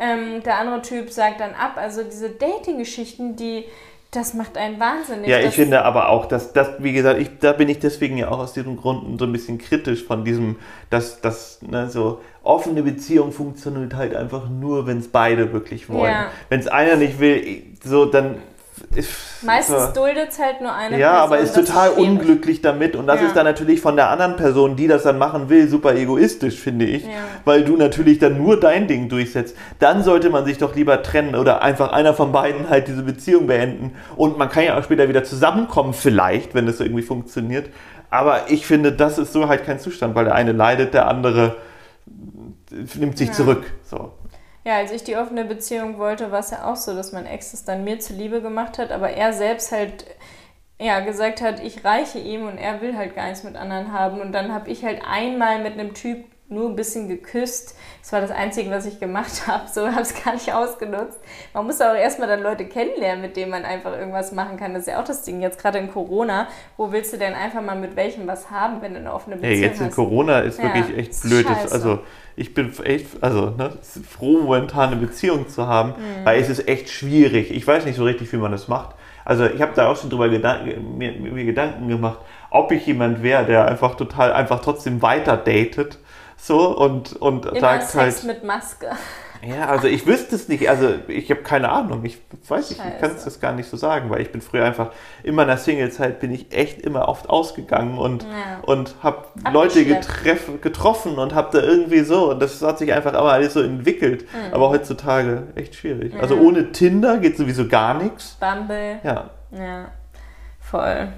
Ähm, 0.00 0.44
der 0.44 0.58
andere 0.58 0.80
Typ 0.82 1.10
sagt 1.10 1.40
dann 1.40 1.54
ab. 1.54 1.72
Also 1.74 2.04
diese 2.04 2.30
Dating-Geschichten, 2.30 3.34
die, 3.34 3.64
das 4.10 4.32
macht 4.32 4.56
einen 4.56 4.80
wahnsinnig. 4.80 5.28
Ja, 5.28 5.38
ich 5.40 5.54
finde 5.54 5.84
aber 5.84 6.08
auch, 6.08 6.26
dass 6.26 6.54
das, 6.54 6.68
wie 6.78 6.92
gesagt, 6.92 7.20
ich, 7.20 7.38
da 7.40 7.52
bin 7.52 7.68
ich 7.68 7.78
deswegen 7.78 8.16
ja 8.16 8.30
auch 8.30 8.38
aus 8.38 8.54
diesem 8.54 8.78
Grund 8.78 9.18
so 9.18 9.26
ein 9.26 9.32
bisschen 9.32 9.58
kritisch 9.58 10.04
von 10.04 10.24
diesem, 10.24 10.56
dass 10.88 11.20
das 11.20 11.60
ne, 11.60 11.90
so 11.90 12.20
offene 12.42 12.82
Beziehung 12.82 13.32
funktioniert 13.32 13.94
halt 13.94 14.14
einfach 14.14 14.48
nur, 14.48 14.86
wenn 14.86 14.98
es 14.98 15.08
beide 15.08 15.52
wirklich 15.52 15.90
wollen. 15.90 16.10
Ja. 16.10 16.30
Wenn 16.48 16.60
es 16.60 16.68
einer 16.68 16.96
nicht 16.96 17.20
will, 17.20 17.62
so 17.84 18.06
dann. 18.06 18.36
Meistens 19.42 19.86
so. 19.86 19.92
duldet 20.00 20.30
es 20.30 20.38
halt 20.38 20.60
nur 20.60 20.74
eine 20.74 20.98
Ja, 20.98 21.10
Person. 21.10 21.26
aber 21.26 21.38
ist 21.38 21.56
das 21.56 21.66
total 21.66 21.90
schwierig. 21.92 22.08
unglücklich 22.10 22.60
damit 22.62 22.96
und 22.96 23.06
das 23.06 23.20
Ja. 23.20 23.26
ist 23.28 23.36
dann 23.36 23.44
natürlich 23.44 23.80
von 23.80 23.96
der 23.96 24.10
anderen 24.10 24.36
Person, 24.36 24.76
die 24.76 24.88
das 24.88 25.02
dann 25.04 25.18
machen 25.18 25.48
will, 25.48 25.68
super 25.68 25.94
egoistisch, 25.94 26.58
finde 26.58 26.84
ich, 26.86 27.04
Ja. 27.04 27.10
weil 27.44 27.64
du 27.64 27.76
natürlich 27.76 28.18
dann 28.18 28.38
nur 28.38 28.58
dein 28.58 28.88
Ding 28.88 29.08
durchsetzt. 29.08 29.56
Dann 29.78 30.02
sollte 30.02 30.30
man 30.30 30.44
sich 30.44 30.58
doch 30.58 30.74
lieber 30.74 31.02
trennen 31.02 31.34
oder 31.36 31.62
einfach 31.62 31.92
einer 31.92 32.14
von 32.14 32.32
beiden 32.32 32.68
halt 32.70 32.88
diese 32.88 33.02
Beziehung 33.02 33.46
beenden 33.46 33.92
und 34.16 34.38
man 34.38 34.48
kann 34.48 34.64
ja 34.64 34.78
auch 34.78 34.82
später 34.84 35.08
wieder 35.08 35.22
zusammenkommen, 35.24 35.92
vielleicht, 35.94 36.54
wenn 36.54 36.66
es 36.66 36.80
irgendwie 36.80 37.02
funktioniert. 37.02 37.70
Aber 38.10 38.50
ich 38.50 38.66
finde, 38.66 38.90
das 38.92 39.18
ist 39.18 39.32
so 39.34 39.48
halt 39.48 39.64
kein 39.66 39.78
Zustand, 39.78 40.14
weil 40.14 40.24
der 40.24 40.34
eine 40.34 40.52
leidet, 40.52 40.94
der 40.94 41.08
andere 41.08 41.56
nimmt 42.98 43.18
sich 43.18 43.28
Ja. 43.28 43.34
zurück. 43.34 43.64
So. 43.84 44.12
Ja, 44.68 44.76
als 44.76 44.92
ich 44.92 45.02
die 45.02 45.16
offene 45.16 45.46
Beziehung 45.46 45.96
wollte, 45.96 46.30
war 46.30 46.40
es 46.40 46.50
ja 46.50 46.70
auch 46.70 46.76
so, 46.76 46.94
dass 46.94 47.12
mein 47.12 47.24
Ex 47.24 47.54
es 47.54 47.64
dann 47.64 47.84
mir 47.84 48.00
zuliebe 48.00 48.42
gemacht 48.42 48.76
hat, 48.76 48.92
aber 48.92 49.08
er 49.08 49.32
selbst 49.32 49.72
halt 49.72 50.04
ja, 50.78 51.00
gesagt 51.00 51.40
hat, 51.40 51.58
ich 51.60 51.86
reiche 51.86 52.18
ihm 52.18 52.46
und 52.46 52.58
er 52.58 52.82
will 52.82 52.94
halt 52.94 53.14
gar 53.14 53.28
nichts 53.28 53.44
mit 53.44 53.56
anderen 53.56 53.94
haben. 53.94 54.20
Und 54.20 54.32
dann 54.32 54.52
habe 54.52 54.68
ich 54.68 54.84
halt 54.84 55.00
einmal 55.08 55.62
mit 55.62 55.72
einem 55.72 55.94
Typ 55.94 56.26
nur 56.50 56.68
ein 56.68 56.76
bisschen 56.76 57.08
geküsst. 57.08 57.74
Das 58.00 58.12
war 58.12 58.20
das 58.22 58.30
Einzige, 58.30 58.70
was 58.70 58.86
ich 58.86 58.98
gemacht 58.98 59.42
habe. 59.46 59.64
So 59.72 59.86
habe 59.88 60.00
es 60.00 60.14
gar 60.24 60.32
nicht 60.34 60.52
ausgenutzt. 60.52 61.18
Man 61.52 61.66
muss 61.66 61.80
auch 61.80 61.94
erstmal 61.94 62.26
dann 62.28 62.42
Leute 62.42 62.64
kennenlernen, 62.66 63.20
mit 63.22 63.36
denen 63.36 63.50
man 63.50 63.64
einfach 63.64 63.92
irgendwas 63.92 64.32
machen 64.32 64.56
kann. 64.56 64.72
Das 64.72 64.82
ist 64.82 64.88
ja 64.88 65.00
auch 65.00 65.04
das 65.04 65.22
Ding. 65.22 65.42
Jetzt 65.42 65.60
gerade 65.60 65.78
in 65.78 65.90
Corona, 65.92 66.48
wo 66.76 66.90
willst 66.90 67.12
du 67.12 67.18
denn 67.18 67.34
einfach 67.34 67.60
mal 67.60 67.76
mit 67.76 67.96
welchem 67.96 68.26
was 68.26 68.50
haben, 68.50 68.80
wenn 68.80 68.94
du 68.94 69.00
eine 69.00 69.12
offene 69.12 69.36
Ja, 69.36 69.42
Beziehung 69.42 69.62
jetzt 69.62 69.80
in 69.80 69.86
hast? 69.88 69.94
Corona 69.94 70.38
ist 70.40 70.58
Ja, 70.58 70.64
wirklich 70.74 70.96
echt 70.96 71.10
ist 71.10 71.22
blöd. 71.22 71.46
scheiße. 71.46 71.72
Also 71.74 72.00
ich 72.36 72.54
bin 72.54 72.72
echt, 72.84 73.06
also 73.22 73.50
ne, 73.50 73.72
froh, 74.08 74.38
momentan 74.42 74.92
eine 74.92 74.96
Beziehung 75.00 75.48
zu 75.48 75.66
haben, 75.66 75.90
Mhm. 75.90 76.24
weil 76.24 76.40
es 76.40 76.48
ist 76.48 76.66
echt 76.66 76.88
schwierig. 76.88 77.50
Ich 77.50 77.66
weiß 77.66 77.84
nicht 77.84 77.96
so 77.96 78.04
richtig, 78.04 78.32
wie 78.32 78.36
man 78.36 78.52
das 78.52 78.68
macht. 78.68 78.94
Also 79.24 79.44
ich 79.44 79.60
habe 79.60 79.72
da 79.74 79.90
auch 79.90 79.96
schon 79.96 80.08
drüber 80.08 80.30
Gedanken, 80.30 80.96
mir, 80.96 81.12
mir 81.12 81.44
Gedanken 81.44 81.88
gemacht, 81.88 82.20
ob 82.50 82.72
ich 82.72 82.86
jemand 82.86 83.22
wäre, 83.22 83.44
der 83.44 83.66
einfach 83.66 83.96
total, 83.96 84.32
einfach 84.32 84.60
trotzdem 84.60 85.02
weiter 85.02 85.36
datet. 85.36 85.98
So 86.40 86.76
und, 86.76 87.14
und 87.16 87.46
Immer 87.46 87.60
sagt 87.60 87.82
Sex 87.90 87.94
halt. 87.94 88.24
mit 88.24 88.44
Maske. 88.44 88.90
Ja, 89.46 89.66
also 89.66 89.86
ich 89.86 90.04
wüsste 90.06 90.34
es 90.34 90.48
nicht. 90.48 90.68
Also 90.68 90.94
ich 91.06 91.30
habe 91.30 91.42
keine 91.42 91.68
Ahnung. 91.68 92.04
Ich 92.04 92.18
weiß 92.48 92.70
nicht, 92.70 92.80
ich 92.84 93.00
kann 93.00 93.12
es 93.12 93.24
das 93.24 93.38
gar 93.38 93.52
nicht 93.52 93.68
so 93.70 93.76
sagen, 93.76 94.10
weil 94.10 94.20
ich 94.20 94.32
bin 94.32 94.40
früher 94.40 94.64
einfach, 94.64 94.90
in 95.22 95.34
meiner 95.36 95.56
Single-Zeit 95.56 96.18
bin 96.18 96.32
ich 96.32 96.52
echt 96.52 96.80
immer 96.80 97.08
oft 97.08 97.28
ausgegangen 97.30 97.98
und, 97.98 98.24
Ja. 98.24 98.60
und 98.62 98.96
habe 99.00 99.26
Leute 99.52 99.84
getreff, 99.84 100.50
getroffen 100.60 101.18
und 101.18 101.34
habe 101.36 101.56
da 101.56 101.64
irgendwie 101.64 102.00
so 102.00 102.30
und 102.30 102.40
das 102.40 102.60
hat 102.62 102.78
sich 102.78 102.92
einfach 102.92 103.14
aber 103.14 103.32
alles 103.32 103.52
so 103.54 103.62
entwickelt. 103.62 104.22
Mhm. 104.22 104.54
Aber 104.54 104.70
heutzutage 104.70 105.44
echt 105.54 105.76
schwierig. 105.76 106.14
Also 106.20 106.36
ohne 106.36 106.72
Tinder 106.72 107.18
geht 107.18 107.36
sowieso 107.36 107.68
gar 107.68 107.94
nichts. 107.94 108.36
Bumble. 108.40 108.98
Ja. 109.04 109.30
Ja, 109.52 109.92
voll. 110.60 111.08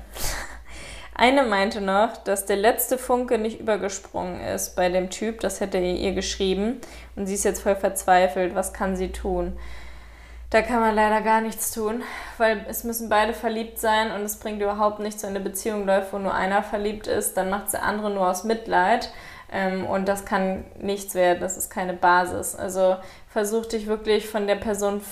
Eine 1.20 1.42
meinte 1.42 1.82
noch, 1.82 2.16
dass 2.16 2.46
der 2.46 2.56
letzte 2.56 2.96
Funke 2.96 3.36
nicht 3.36 3.60
übergesprungen 3.60 4.40
ist 4.40 4.74
bei 4.74 4.88
dem 4.88 5.10
Typ. 5.10 5.40
Das 5.40 5.60
hätte 5.60 5.76
er 5.76 5.82
ihr 5.82 6.14
geschrieben. 6.14 6.80
Und 7.14 7.26
sie 7.26 7.34
ist 7.34 7.44
jetzt 7.44 7.60
voll 7.60 7.76
verzweifelt. 7.76 8.54
Was 8.54 8.72
kann 8.72 8.96
sie 8.96 9.12
tun? 9.12 9.58
Da 10.48 10.62
kann 10.62 10.80
man 10.80 10.94
leider 10.94 11.20
gar 11.20 11.42
nichts 11.42 11.72
tun, 11.72 12.02
weil 12.38 12.64
es 12.70 12.84
müssen 12.84 13.10
beide 13.10 13.34
verliebt 13.34 13.78
sein 13.78 14.10
und 14.12 14.22
es 14.22 14.38
bringt 14.38 14.62
überhaupt 14.62 14.98
nichts, 14.98 15.22
wenn 15.22 15.30
eine 15.30 15.40
Beziehung 15.40 15.84
läuft, 15.84 16.14
wo 16.14 16.18
nur 16.18 16.32
einer 16.32 16.62
verliebt 16.62 17.06
ist, 17.06 17.36
dann 17.36 17.50
macht 17.50 17.70
der 17.74 17.82
andere 17.82 18.10
nur 18.10 18.26
aus 18.26 18.44
Mitleid. 18.44 19.12
Ähm, 19.52 19.84
und 19.84 20.08
das 20.08 20.24
kann 20.24 20.64
nichts 20.80 21.14
werden, 21.14 21.40
das 21.40 21.58
ist 21.58 21.68
keine 21.68 21.92
Basis. 21.92 22.56
Also 22.56 22.96
versuch 23.28 23.66
dich 23.66 23.88
wirklich 23.88 24.26
von 24.26 24.46
der 24.46 24.56
Person 24.56 25.02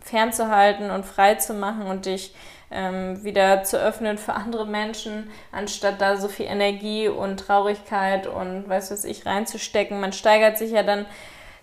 fernzuhalten 0.00 0.90
und 0.90 1.06
frei 1.06 1.36
zu 1.36 1.54
machen 1.54 1.86
und 1.86 2.06
dich 2.06 2.34
ähm, 2.70 3.22
wieder 3.24 3.64
zu 3.64 3.78
öffnen 3.80 4.16
für 4.18 4.34
andere 4.34 4.66
Menschen, 4.66 5.30
anstatt 5.52 6.00
da 6.00 6.16
so 6.16 6.28
viel 6.28 6.46
Energie 6.46 7.08
und 7.08 7.38
Traurigkeit 7.40 8.26
und 8.26 8.68
weiß 8.68 8.90
was 8.92 9.04
ich 9.04 9.26
reinzustecken. 9.26 10.00
Man 10.00 10.12
steigert 10.12 10.56
sich 10.58 10.70
ja 10.70 10.82
dann 10.82 11.06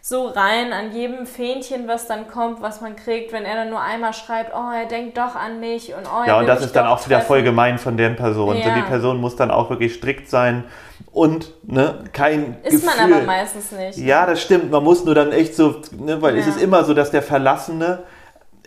so 0.01 0.27
rein 0.27 0.71
an 0.71 0.93
jedem 0.93 1.25
Fähnchen, 1.25 1.87
was 1.87 2.07
dann 2.07 2.27
kommt, 2.29 2.61
was 2.61 2.79
man 2.81 2.95
kriegt, 2.95 3.33
wenn 3.33 3.43
er 3.43 3.55
dann 3.55 3.69
nur 3.69 3.81
einmal 3.81 4.13
schreibt, 4.13 4.53
oh, 4.55 4.71
er 4.73 4.85
denkt 4.85 5.17
doch 5.17 5.35
an 5.35 5.59
mich 5.59 5.93
und 5.93 6.05
oh, 6.05 6.21
er 6.21 6.27
Ja, 6.27 6.39
und 6.39 6.47
das 6.47 6.63
ist 6.63 6.75
dann 6.75 6.87
auch 6.87 7.05
wieder 7.05 7.19
voll 7.21 7.43
gemein 7.43 7.77
von 7.77 7.97
der 7.97 8.11
Person. 8.11 8.61
So, 8.61 8.69
Ja. 8.69 8.75
die 8.75 8.83
Person 8.83 9.19
muss 9.19 9.35
dann 9.35 9.51
auch 9.51 9.69
wirklich 9.69 9.95
strikt 9.95 10.29
sein 10.29 10.63
und 11.11 11.51
ne, 11.63 12.05
kein 12.13 12.55
Ist 12.63 12.83
Gefühl. 12.85 12.89
man 13.05 13.13
aber 13.13 13.23
meistens 13.25 13.71
nicht. 13.73 13.97
Ja, 13.97 14.25
das 14.25 14.41
stimmt. 14.41 14.71
Man 14.71 14.83
muss 14.83 15.03
nur 15.03 15.15
dann 15.15 15.31
echt 15.33 15.55
so, 15.55 15.81
ne, 15.97 16.21
weil 16.21 16.37
es 16.37 16.45
Ja. 16.45 16.51
ist 16.53 16.61
immer 16.61 16.83
so, 16.85 16.93
dass 16.93 17.11
der 17.11 17.23
Verlassene 17.23 18.03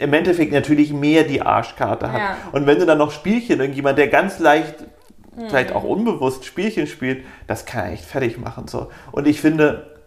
im 0.01 0.13
Endeffekt 0.13 0.53
natürlich 0.53 0.93
mehr 0.93 1.25
die 1.25 1.43
Arschkarte 1.43 2.13
hat. 2.13 2.21
Ja. 2.21 2.37
Und 2.53 2.67
wenn 2.67 2.79
du 2.79 2.87
dann 2.87 2.99
noch 2.99 3.11
Spielchen, 3.11 3.61
irgendjemand, 3.61 3.99
der 3.99 4.09
ganz 4.09 4.39
leicht, 4.39 4.75
Hm. 5.37 5.49
vielleicht 5.49 5.73
auch 5.73 5.85
unbewusst 5.85 6.45
Spielchen 6.45 6.87
spielt, 6.89 7.25
das 7.47 7.65
kann 7.65 7.85
er 7.85 7.93
echt 7.93 8.05
fertig 8.05 8.39
machen. 8.39 8.67
So. 8.67 8.91
Und 9.13 9.29
ich 9.29 9.41
finde, 9.41 10.00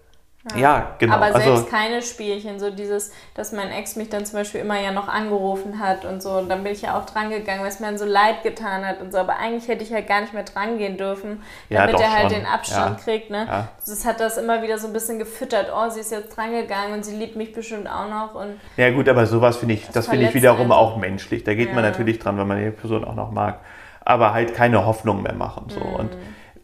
ja, 0.57 0.95
genau. 0.99 1.15
Aber 1.15 1.31
selbst 1.31 1.47
also, 1.47 1.65
keine 1.65 2.01
Spielchen, 2.01 2.59
so 2.59 2.69
dieses, 2.69 3.13
dass 3.33 3.53
mein 3.53 3.71
Ex 3.71 3.95
mich 3.95 4.09
dann 4.09 4.25
zum 4.25 4.39
Beispiel 4.39 4.59
immer 4.59 4.77
ja 4.79 4.91
noch 4.91 5.07
angerufen 5.07 5.79
hat 5.79 6.03
und 6.03 6.21
so. 6.21 6.31
Und 6.31 6.49
dann 6.49 6.63
bin 6.63 6.73
ich 6.73 6.81
ja 6.81 6.97
auch 6.99 7.05
dran 7.05 7.29
gegangen, 7.29 7.61
weil 7.61 7.69
es 7.69 7.79
mir 7.79 7.85
dann 7.87 7.97
so 7.97 8.03
leid 8.05 8.43
getan 8.43 8.85
hat 8.85 8.99
und 9.01 9.13
so. 9.13 9.19
Aber 9.19 9.37
eigentlich 9.37 9.69
hätte 9.69 9.83
ich 9.85 9.93
halt 9.93 10.05
gar 10.05 10.19
nicht 10.19 10.33
mehr 10.33 10.43
dran 10.43 10.77
gehen 10.77 10.97
dürfen, 10.97 11.41
Ja, 11.69 11.81
damit 11.81 11.95
doch 11.95 12.01
er 12.01 12.11
halt 12.11 12.31
schon. 12.31 12.41
den 12.41 12.45
Abstand 12.45 12.97
Ja. 12.99 13.03
kriegt. 13.03 13.29
Ne? 13.29 13.45
Ja. 13.49 13.67
Das 13.85 14.05
hat 14.05 14.19
das 14.19 14.37
immer 14.37 14.61
wieder 14.61 14.77
so 14.77 14.87
ein 14.87 14.93
bisschen 14.93 15.17
gefüttert. 15.17 15.71
Oh, 15.73 15.89
sie 15.89 16.01
ist 16.01 16.11
jetzt 16.11 16.35
dran 16.35 16.51
gegangen 16.51 16.93
und 16.93 17.05
sie 17.05 17.15
liebt 17.15 17.37
mich 17.37 17.53
bestimmt 17.53 17.87
auch 17.87 18.09
noch. 18.09 18.35
Und 18.35 18.59
ja 18.75 18.91
gut, 18.91 19.07
aber 19.07 19.25
sowas 19.25 19.55
finde 19.57 19.75
ich, 19.75 19.87
das 19.93 20.07
finde 20.09 20.25
ich 20.25 20.33
wiederum 20.33 20.63
einen. 20.63 20.71
auch 20.73 20.97
menschlich. 20.97 21.45
Da 21.45 21.53
geht 21.53 21.73
man 21.73 21.85
Ja. 21.85 21.91
natürlich 21.91 22.19
dran, 22.19 22.37
wenn 22.37 22.47
man 22.47 22.61
die 22.61 22.69
Person 22.71 23.05
auch 23.05 23.15
noch 23.15 23.31
mag. 23.31 23.59
Aber 24.03 24.33
halt 24.33 24.53
keine 24.53 24.85
Hoffnung 24.85 25.21
mehr 25.23 25.33
machen. 25.35 25.67
So. 25.69 25.79
Mhm. 25.79 25.95
Und 25.95 26.17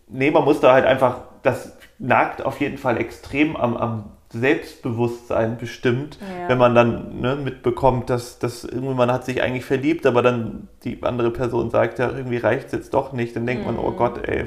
nee, 0.10 0.32
man 0.32 0.44
muss 0.44 0.60
da 0.60 0.74
halt 0.74 0.86
einfach, 0.86 1.20
das 1.44 1.78
nagt 2.00 2.44
auf 2.46 2.60
jeden 2.62 2.78
Fall 2.78 2.98
extrem 2.98 3.56
am, 3.56 3.76
am 3.78 4.12
Selbstbewusstsein 4.32 5.58
bestimmt, 5.58 6.18
Ja. 6.22 6.50
wenn 6.50 6.58
man 6.58 6.76
dann 6.76 7.20
ne, 7.20 7.36
mitbekommt, 7.36 8.10
dass, 8.10 8.40
dass 8.40 8.64
irgendwie 8.64 8.94
man 8.94 9.12
hat 9.12 9.26
sich 9.26 9.42
eigentlich 9.42 9.66
verliebt, 9.66 10.06
aber 10.06 10.22
dann 10.22 10.68
die 10.84 11.02
andere 11.04 11.32
Person 11.32 11.70
sagt, 11.72 12.00
ja, 12.00 12.10
irgendwie 12.10 12.38
reicht 12.38 12.68
es 12.68 12.72
jetzt 12.74 12.94
doch 12.94 13.14
nicht, 13.14 13.36
dann 13.36 13.46
denkt 13.46 13.66
man, 13.66 13.76
Mhm. 13.76 13.82
oh 13.84 13.92
Gott, 13.92 14.28
ey, 14.28 14.46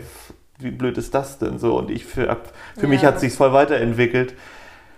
wie 0.59 0.70
blöd 0.70 0.96
ist 0.98 1.14
das 1.14 1.38
denn 1.38 1.59
so? 1.59 1.76
Und 1.76 1.90
ich 1.90 2.05
für, 2.05 2.36
für 2.78 2.86
mich 2.86 3.03
Ja. 3.03 3.09
hat 3.09 3.20
sich 3.20 3.32
voll 3.34 3.53
weiterentwickelt. 3.53 4.34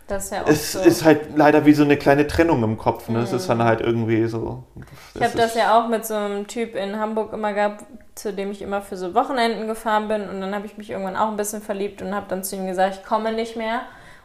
Das 0.06 0.26
ist 0.26 0.32
ja 0.32 0.42
auch 0.42 0.48
Es 0.48 0.72
so. 0.72 0.80
ist 0.80 1.02
halt 1.04 1.34
leider 1.36 1.64
wie 1.64 1.72
so 1.72 1.82
eine 1.82 1.96
kleine 1.96 2.26
Trennung 2.26 2.62
im 2.62 2.76
Kopf. 2.76 3.08
Ne? 3.08 3.20
Es 3.20 3.32
ist 3.32 3.48
dann 3.48 3.62
halt 3.64 3.80
irgendwie 3.80 4.26
so. 4.26 4.64
Mhm. 4.74 4.82
Ich 5.14 5.22
habe 5.22 5.36
das 5.38 5.54
ja 5.54 5.78
auch 5.78 5.88
mit 5.88 6.04
so 6.04 6.12
einem 6.14 6.46
Typ 6.46 6.74
in 6.74 6.98
Hamburg 7.00 7.32
immer 7.32 7.54
gehabt, 7.54 7.84
zu 8.14 8.32
dem 8.32 8.50
ich 8.50 8.62
immer 8.62 8.80
für 8.80 8.96
so 8.96 9.14
Wochenenden 9.14 9.66
gefahren 9.66 10.08
bin. 10.08 10.28
Und 10.28 10.40
dann 10.40 10.54
habe 10.54 10.66
ich 10.66 10.76
mich 10.76 10.90
irgendwann 10.90 11.16
auch 11.16 11.28
ein 11.28 11.36
bisschen 11.36 11.62
verliebt 11.62 12.02
und 12.02 12.14
habe 12.14 12.26
dann 12.28 12.44
zu 12.44 12.56
ihm 12.56 12.66
gesagt, 12.66 12.98
ich 13.00 13.04
komme 13.04 13.32
nicht 13.32 13.56
mehr. 13.56 13.82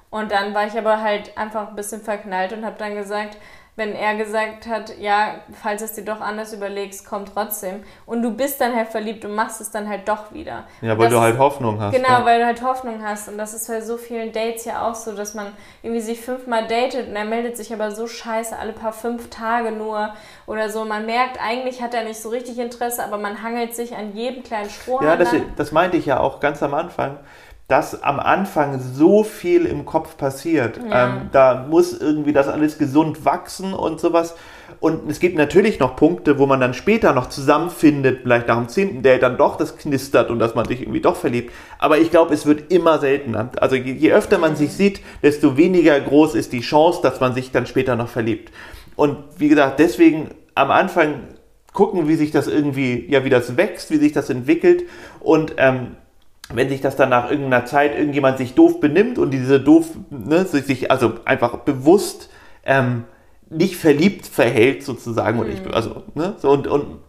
Und 0.10 0.32
dann 0.32 0.54
war 0.54 0.66
ich 0.66 0.78
aber 0.78 1.02
halt 1.02 1.38
einfach 1.38 1.70
ein 1.70 1.76
bisschen 1.76 2.02
verknallt 2.02 2.54
und 2.54 2.66
habe 2.66 2.78
dann 2.78 2.96
gesagt, 2.96 3.38
wenn 3.80 3.96
er 3.96 4.16
gesagt 4.16 4.68
hat, 4.68 5.00
ja, 5.00 5.36
falls 5.64 5.82
es 5.82 5.94
dir 5.94 6.04
doch 6.04 6.20
anders 6.20 6.52
überlegst, 6.54 7.08
komm 7.08 7.26
trotzdem. 7.26 7.82
Und 8.06 8.22
du 8.22 8.32
bist 8.32 8.60
dann 8.60 8.76
halt 8.76 8.90
verliebt 8.90 9.24
und 9.24 9.34
machst 9.34 9.62
es 9.62 9.72
dann 9.72 9.88
halt 9.88 10.08
doch 10.08 10.34
wieder. 10.34 10.66
Ja, 10.82 10.98
weil 10.98 11.06
das 11.06 11.14
du 11.14 11.22
halt 11.22 11.38
Hoffnung 11.40 11.80
hast. 11.80 11.96
Genau, 11.96 12.10
ja. 12.10 12.26
weil 12.26 12.40
du 12.40 12.46
halt 12.46 12.62
Hoffnung 12.62 13.02
hast. 13.02 13.30
Und 13.30 13.38
das 13.38 13.54
ist 13.54 13.70
bei 13.70 13.80
so 13.80 13.96
vielen 13.98 14.34
Dates 14.34 14.66
ja 14.66 14.88
auch 14.88 14.96
so, 14.96 15.14
dass 15.14 15.34
man 15.34 15.48
irgendwie 15.82 16.02
sich 16.02 16.20
fünfmal 16.20 16.68
datet 16.68 17.08
und 17.08 17.16
er 17.16 17.24
meldet 17.24 17.56
sich 17.56 17.74
aber 17.74 17.92
so 17.92 18.06
scheiße 18.06 18.60
alle 18.60 18.74
paar 18.74 18.92
fünf 18.92 19.30
Tage 19.30 19.72
nur 19.72 20.14
oder 20.46 20.70
so. 20.70 20.84
Man 20.84 21.06
merkt, 21.06 21.40
eigentlich 21.42 21.82
hat 21.82 21.94
er 21.94 22.04
nicht 22.04 22.22
so 22.22 22.28
richtig 22.30 22.60
Interesse, 22.60 23.02
aber 23.04 23.18
man 23.18 23.42
hangelt 23.42 23.76
sich 23.76 23.96
an 23.96 24.14
jedem 24.14 24.44
kleinen 24.44 24.70
Strohhalm. 24.70 25.10
Ja, 25.10 25.16
das, 25.16 25.34
das 25.56 25.72
meinte 25.72 25.96
ich 25.96 26.06
ja 26.06 26.20
auch 26.20 26.42
ganz 26.42 26.62
am 26.62 26.74
Anfang, 26.74 27.18
dass 27.70 28.02
am 28.02 28.20
Anfang 28.20 28.80
so 28.80 29.24
viel 29.24 29.66
im 29.66 29.86
Kopf 29.86 30.18
passiert. 30.18 30.80
Ja. 30.90 31.06
Ähm, 31.06 31.30
da 31.32 31.68
muss 31.70 31.94
irgendwie 31.94 32.34
das 32.34 32.48
alles 32.48 32.80
gesund 32.80 33.26
wachsen 33.26 33.74
und 33.74 34.00
sowas. 34.00 34.36
Und 34.80 35.10
es 35.10 35.20
gibt 35.20 35.38
natürlich 35.38 35.80
noch 35.80 35.96
Punkte, 35.96 36.40
wo 36.40 36.48
man 36.48 36.60
dann 36.60 36.74
später 36.74 37.14
noch 37.14 37.30
zusammenfindet, 37.30 38.22
vielleicht 38.24 38.48
nach 38.48 38.58
dem 38.58 38.70
zehnten 38.70 39.04
Date 39.04 39.22
dann 39.22 39.38
doch 39.38 39.56
das 39.56 39.78
knistert 39.78 40.32
und 40.32 40.40
dass 40.40 40.56
man 40.56 40.66
sich 40.66 40.82
irgendwie 40.82 41.00
doch 41.00 41.16
verliebt. 41.16 41.54
Aber 41.78 42.00
ich 42.00 42.10
glaube, 42.10 42.34
es 42.34 42.48
wird 42.48 42.72
immer 42.72 42.98
seltener. 42.98 43.52
Also 43.62 43.76
je, 43.76 43.94
je 43.94 44.14
öfter 44.14 44.40
man 44.40 44.56
sich 44.56 44.74
sieht, 44.74 45.02
desto 45.22 45.56
weniger 45.56 46.00
groß 46.00 46.34
ist 46.34 46.54
die 46.54 46.62
Chance, 46.62 47.02
dass 47.04 47.20
man 47.20 47.36
sich 47.36 47.52
dann 47.52 47.68
später 47.68 47.96
noch 47.96 48.10
verliebt. 48.10 48.52
Und 48.96 49.18
wie 49.38 49.48
gesagt, 49.48 49.80
deswegen 49.80 50.30
am 50.56 50.72
Anfang 50.72 51.22
gucken, 51.74 52.08
wie 52.08 52.16
sich 52.16 52.32
das 52.32 52.48
irgendwie, 52.48 53.06
ja, 53.10 53.24
wie 53.24 53.30
das 53.30 53.58
wächst, 53.58 53.92
wie 53.92 53.98
sich 53.98 54.12
das 54.12 54.32
entwickelt 54.32 54.86
und 55.20 55.54
ähm, 55.58 55.98
wenn 56.54 56.70
sich 56.70 56.82
das 56.82 56.96
dann 56.96 57.10
nach 57.10 57.30
irgendeiner 57.30 57.66
Zeit 57.66 57.96
irgendjemand 57.96 58.38
sich 58.38 58.56
doof 58.56 58.80
benimmt 58.80 59.18
und 59.18 59.32
diese 59.32 59.60
doof, 59.60 59.90
ne, 60.10 60.46
sich 60.46 60.66
sich 60.66 60.92
also 60.92 61.14
einfach 61.26 61.58
bewusst 61.60 62.30
ähm, 62.66 63.06
nicht 63.50 63.76
verliebt 63.76 64.26
verhält 64.26 64.84
sozusagen 64.84 65.40
und 65.40 65.50
ich, 65.50 65.62
also 65.74 66.04
ne, 66.16 66.36
so 66.38 66.50
und 66.50 66.68
und 66.68 67.00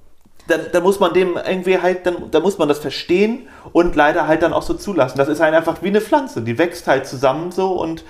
dann, 0.50 0.60
dann 0.72 0.82
muss 0.82 1.00
man 1.00 1.14
dem 1.14 1.36
irgendwie 1.36 1.78
halt, 1.78 2.06
dann, 2.06 2.30
dann 2.30 2.42
muss 2.42 2.58
man 2.58 2.68
das 2.68 2.80
verstehen 2.80 3.46
und 3.72 3.94
leider 3.94 4.26
halt 4.26 4.42
dann 4.42 4.52
auch 4.52 4.62
so 4.62 4.74
zulassen. 4.74 5.16
Das 5.16 5.28
ist 5.28 5.40
halt 5.40 5.54
einfach 5.54 5.82
wie 5.82 5.88
eine 5.88 6.00
Pflanze, 6.00 6.42
die 6.42 6.58
wächst 6.58 6.86
halt 6.86 7.06
zusammen 7.06 7.52
so 7.52 7.72
und 7.72 8.04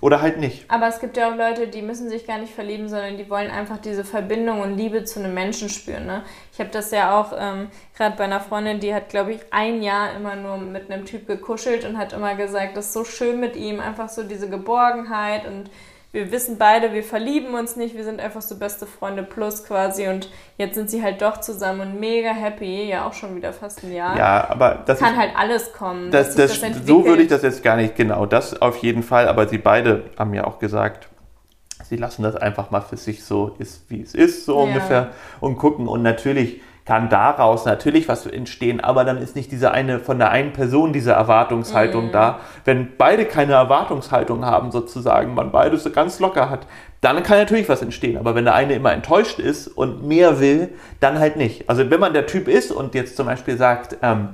oder 0.00 0.22
halt 0.22 0.38
nicht. 0.38 0.64
Aber 0.68 0.88
es 0.88 0.98
gibt 0.98 1.16
ja 1.16 1.30
auch 1.30 1.36
Leute, 1.36 1.68
die 1.68 1.82
müssen 1.82 2.08
sich 2.08 2.26
gar 2.26 2.38
nicht 2.38 2.54
verlieben, 2.54 2.88
sondern 2.88 3.18
die 3.18 3.28
wollen 3.28 3.50
einfach 3.50 3.78
diese 3.78 4.04
Verbindung 4.04 4.60
und 4.60 4.76
Liebe 4.76 5.04
zu 5.04 5.20
einem 5.20 5.34
Menschen 5.34 5.68
spüren. 5.68 6.06
Ne? 6.06 6.22
Ich 6.52 6.58
habe 6.58 6.70
das 6.70 6.90
ja 6.90 7.20
auch 7.20 7.32
ähm, 7.38 7.68
gerade 7.96 8.16
bei 8.16 8.24
einer 8.24 8.40
Freundin, 8.40 8.80
die 8.80 8.94
hat, 8.94 9.10
glaube 9.10 9.32
ich, 9.32 9.40
ein 9.50 9.82
Jahr 9.82 10.14
immer 10.14 10.36
nur 10.36 10.56
mit 10.56 10.90
einem 10.90 11.04
Typ 11.04 11.26
gekuschelt 11.26 11.84
und 11.84 11.98
hat 11.98 12.12
immer 12.12 12.34
gesagt, 12.34 12.76
das 12.76 12.86
ist 12.86 12.92
so 12.94 13.04
schön 13.04 13.40
mit 13.40 13.56
ihm, 13.56 13.80
einfach 13.80 14.08
so 14.08 14.22
diese 14.22 14.48
Geborgenheit 14.48 15.46
und 15.46 15.70
wir 16.12 16.32
wissen 16.32 16.58
beide, 16.58 16.92
wir 16.92 17.04
verlieben 17.04 17.54
uns 17.54 17.76
nicht, 17.76 17.96
wir 17.96 18.02
sind 18.02 18.20
einfach 18.20 18.42
so 18.42 18.58
beste 18.58 18.84
Freunde 18.86 19.22
plus 19.22 19.62
quasi 19.64 20.08
und 20.08 20.28
jetzt 20.58 20.74
sind 20.74 20.90
sie 20.90 21.02
halt 21.02 21.22
doch 21.22 21.38
zusammen 21.40 21.80
und 21.82 22.00
mega 22.00 22.30
happy, 22.30 22.88
ja 22.88 23.06
auch 23.06 23.12
schon 23.12 23.36
wieder 23.36 23.52
fast 23.52 23.84
ein 23.84 23.92
Jahr. 23.92 24.16
Ja, 24.18 24.50
aber 24.50 24.82
das 24.86 24.98
Kann 24.98 25.12
ist, 25.14 25.20
halt 25.20 25.30
alles 25.36 25.72
kommen. 25.72 26.10
das, 26.10 26.34
das, 26.34 26.60
entwickelt. 26.62 26.88
so 26.88 27.04
würde 27.04 27.22
ich 27.22 27.28
das 27.28 27.42
jetzt 27.42 27.62
gar 27.62 27.76
nicht 27.76 27.94
genau. 27.94 28.26
Das 28.26 28.60
auf 28.60 28.78
jeden 28.78 29.04
Fall, 29.04 29.28
aber 29.28 29.46
sie 29.48 29.58
beide 29.58 30.04
haben 30.18 30.34
ja 30.34 30.44
auch 30.44 30.58
gesagt, 30.58 31.08
sie 31.84 31.96
lassen 31.96 32.24
das 32.24 32.34
einfach 32.34 32.70
mal 32.72 32.80
für 32.80 32.96
sich 32.96 33.24
so 33.24 33.54
ist, 33.58 33.88
wie 33.88 34.02
es 34.02 34.14
ist, 34.14 34.46
so 34.46 34.56
Ja. 34.56 34.64
ungefähr 34.64 35.10
und 35.40 35.58
gucken. 35.58 35.86
Und 35.86 36.02
natürlich 36.02 36.60
kann 36.84 37.08
daraus 37.08 37.64
natürlich 37.66 38.08
was 38.08 38.26
entstehen, 38.26 38.80
aber 38.80 39.04
dann 39.04 39.18
ist 39.18 39.36
nicht 39.36 39.52
diese 39.52 39.70
eine 39.72 39.98
von 40.00 40.18
der 40.18 40.30
einen 40.30 40.52
Person 40.52 40.92
diese 40.92 41.12
Erwartungshaltung 41.12 42.06
Mhm. 42.06 42.12
da. 42.12 42.38
Wenn 42.64 42.96
beide 42.96 43.24
keine 43.26 43.52
Erwartungshaltung 43.52 44.44
haben, 44.44 44.70
sozusagen, 44.72 45.34
man 45.34 45.52
beide 45.52 45.76
so 45.76 45.90
ganz 45.90 46.18
locker 46.20 46.50
hat, 46.50 46.66
dann 47.00 47.22
kann 47.22 47.38
natürlich 47.38 47.68
was 47.68 47.82
entstehen. 47.82 48.18
Aber 48.18 48.34
wenn 48.34 48.44
der 48.44 48.54
eine 48.54 48.74
immer 48.74 48.92
enttäuscht 48.92 49.38
ist 49.38 49.68
und 49.68 50.06
mehr 50.06 50.40
will, 50.40 50.70
dann 51.00 51.18
halt 51.18 51.36
nicht. 51.36 51.68
Also 51.68 51.88
wenn 51.90 52.00
man 52.00 52.12
der 52.12 52.26
Typ 52.26 52.48
ist 52.48 52.72
und 52.72 52.94
jetzt 52.94 53.16
zum 53.16 53.26
Beispiel 53.26 53.56
sagt, 53.56 53.96
ähm, 54.02 54.30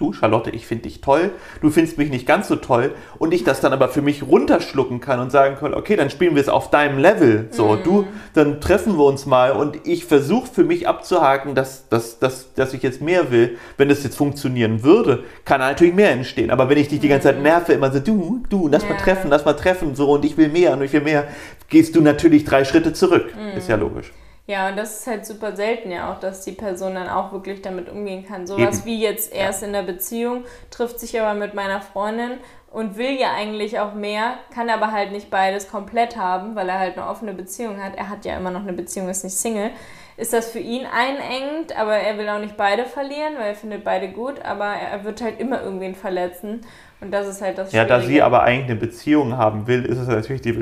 du 0.00 0.12
Charlotte, 0.12 0.50
ich 0.50 0.66
finde 0.66 0.84
dich 0.84 1.00
toll, 1.00 1.30
du 1.60 1.70
findest 1.70 1.98
mich 1.98 2.10
nicht 2.10 2.26
ganz 2.26 2.48
so 2.48 2.56
toll 2.56 2.94
und 3.18 3.34
ich 3.34 3.44
das 3.44 3.60
dann 3.60 3.72
aber 3.72 3.88
für 3.88 4.02
mich 4.02 4.22
runterschlucken 4.22 5.00
kann 5.00 5.20
und 5.20 5.30
sagen 5.30 5.56
kann, 5.56 5.74
okay, 5.74 5.96
dann 5.96 6.10
spielen 6.10 6.34
wir 6.34 6.42
es 6.42 6.48
auf 6.48 6.70
deinem 6.70 6.98
Level. 6.98 7.48
So, 7.50 7.76
du, 7.76 8.06
dann 8.34 8.60
treffen 8.60 8.96
wir 8.96 9.04
uns 9.04 9.26
mal 9.26 9.52
und 9.52 9.86
ich 9.86 10.04
versuche 10.04 10.46
für 10.52 10.64
mich 10.64 10.88
abzuhaken, 10.88 11.54
dass, 11.54 11.88
dass, 11.88 12.18
dass, 12.18 12.54
dass 12.54 12.72
ich 12.72 12.82
jetzt 12.82 13.00
mehr 13.02 13.30
will. 13.30 13.58
Wenn 13.76 13.88
das 13.88 14.02
jetzt 14.02 14.16
funktionieren 14.16 14.82
würde, 14.82 15.24
kann 15.44 15.60
natürlich 15.60 15.94
mehr 15.94 16.10
entstehen. 16.12 16.50
Aber 16.50 16.68
wenn 16.68 16.78
ich 16.78 16.88
dich 16.88 17.00
die 17.00 17.08
ganze 17.08 17.28
Zeit 17.28 17.42
nerve, 17.42 17.72
immer 17.72 17.92
so, 17.92 18.00
du, 18.00 18.42
du, 18.48 18.68
lass 18.68 18.84
mal 18.84 18.90
Ja. 18.90 18.96
treffen, 18.96 19.30
lass 19.30 19.44
mal 19.44 19.52
treffen, 19.54 19.94
so 19.94 20.10
und 20.10 20.24
ich 20.24 20.36
will 20.36 20.48
mehr 20.48 20.72
und 20.72 20.82
ich 20.82 20.92
will 20.92 21.02
mehr, 21.02 21.24
gehst 21.68 21.94
du 21.94 22.00
natürlich 22.00 22.44
drei 22.44 22.64
Schritte 22.64 22.92
zurück. 22.92 23.34
Ist 23.56 23.68
ja 23.68 23.76
logisch. 23.76 24.12
Ja, 24.50 24.68
und 24.68 24.76
das 24.76 24.98
ist 24.98 25.06
halt 25.06 25.24
super 25.24 25.54
selten 25.54 25.92
ja 25.92 26.12
auch, 26.12 26.18
dass 26.18 26.40
die 26.40 26.50
Person 26.50 26.96
dann 26.96 27.08
auch 27.08 27.30
wirklich 27.30 27.62
damit 27.62 27.88
umgehen 27.88 28.26
kann. 28.26 28.48
Sowas 28.48 28.84
wie 28.84 29.00
jetzt 29.00 29.32
erst 29.32 29.62
in 29.62 29.72
der 29.72 29.84
Beziehung, 29.84 30.42
trifft 30.72 30.98
sich 30.98 31.20
aber 31.20 31.34
mit 31.34 31.54
meiner 31.54 31.80
Freundin 31.80 32.32
und 32.68 32.96
will 32.96 33.12
ja 33.12 33.32
eigentlich 33.32 33.78
auch 33.78 33.94
mehr, 33.94 34.38
kann 34.52 34.68
aber 34.68 34.90
halt 34.90 35.12
nicht 35.12 35.30
beides 35.30 35.70
komplett 35.70 36.16
haben, 36.16 36.56
weil 36.56 36.68
er 36.68 36.80
halt 36.80 36.98
eine 36.98 37.06
offene 37.06 37.32
Beziehung 37.32 37.80
hat. 37.80 37.94
Er 37.94 38.08
hat 38.08 38.24
ja 38.24 38.36
immer 38.36 38.50
noch 38.50 38.62
eine 38.62 38.72
Beziehung, 38.72 39.08
ist 39.08 39.22
nicht 39.22 39.36
Single. 39.36 39.70
Ist 40.16 40.32
das 40.32 40.50
für 40.50 40.58
ihn 40.58 40.84
einengend, 40.84 41.78
aber 41.78 41.94
er 41.94 42.18
will 42.18 42.28
auch 42.28 42.40
nicht 42.40 42.56
beide 42.56 42.86
verlieren, 42.86 43.34
weil 43.38 43.50
er 43.50 43.54
findet 43.54 43.84
beide 43.84 44.08
gut, 44.08 44.44
aber 44.44 44.66
er 44.66 45.04
wird 45.04 45.22
halt 45.22 45.38
immer 45.38 45.62
irgendwen 45.62 45.94
verletzen. 45.94 46.66
Und 47.00 47.10
das 47.12 47.26
ist 47.28 47.40
halt 47.40 47.56
das 47.56 47.72
Ja, 47.72 47.84
da 47.84 47.98
sie 48.00 48.06
Schwierige. 48.06 48.24
aber 48.26 48.42
eigentlich 48.42 48.70
eine 48.72 48.80
Beziehung 48.80 49.36
haben 49.36 49.66
will, 49.66 49.84
ist 49.86 49.98
es 49.98 50.06
natürlich 50.08 50.42
die 50.42 50.52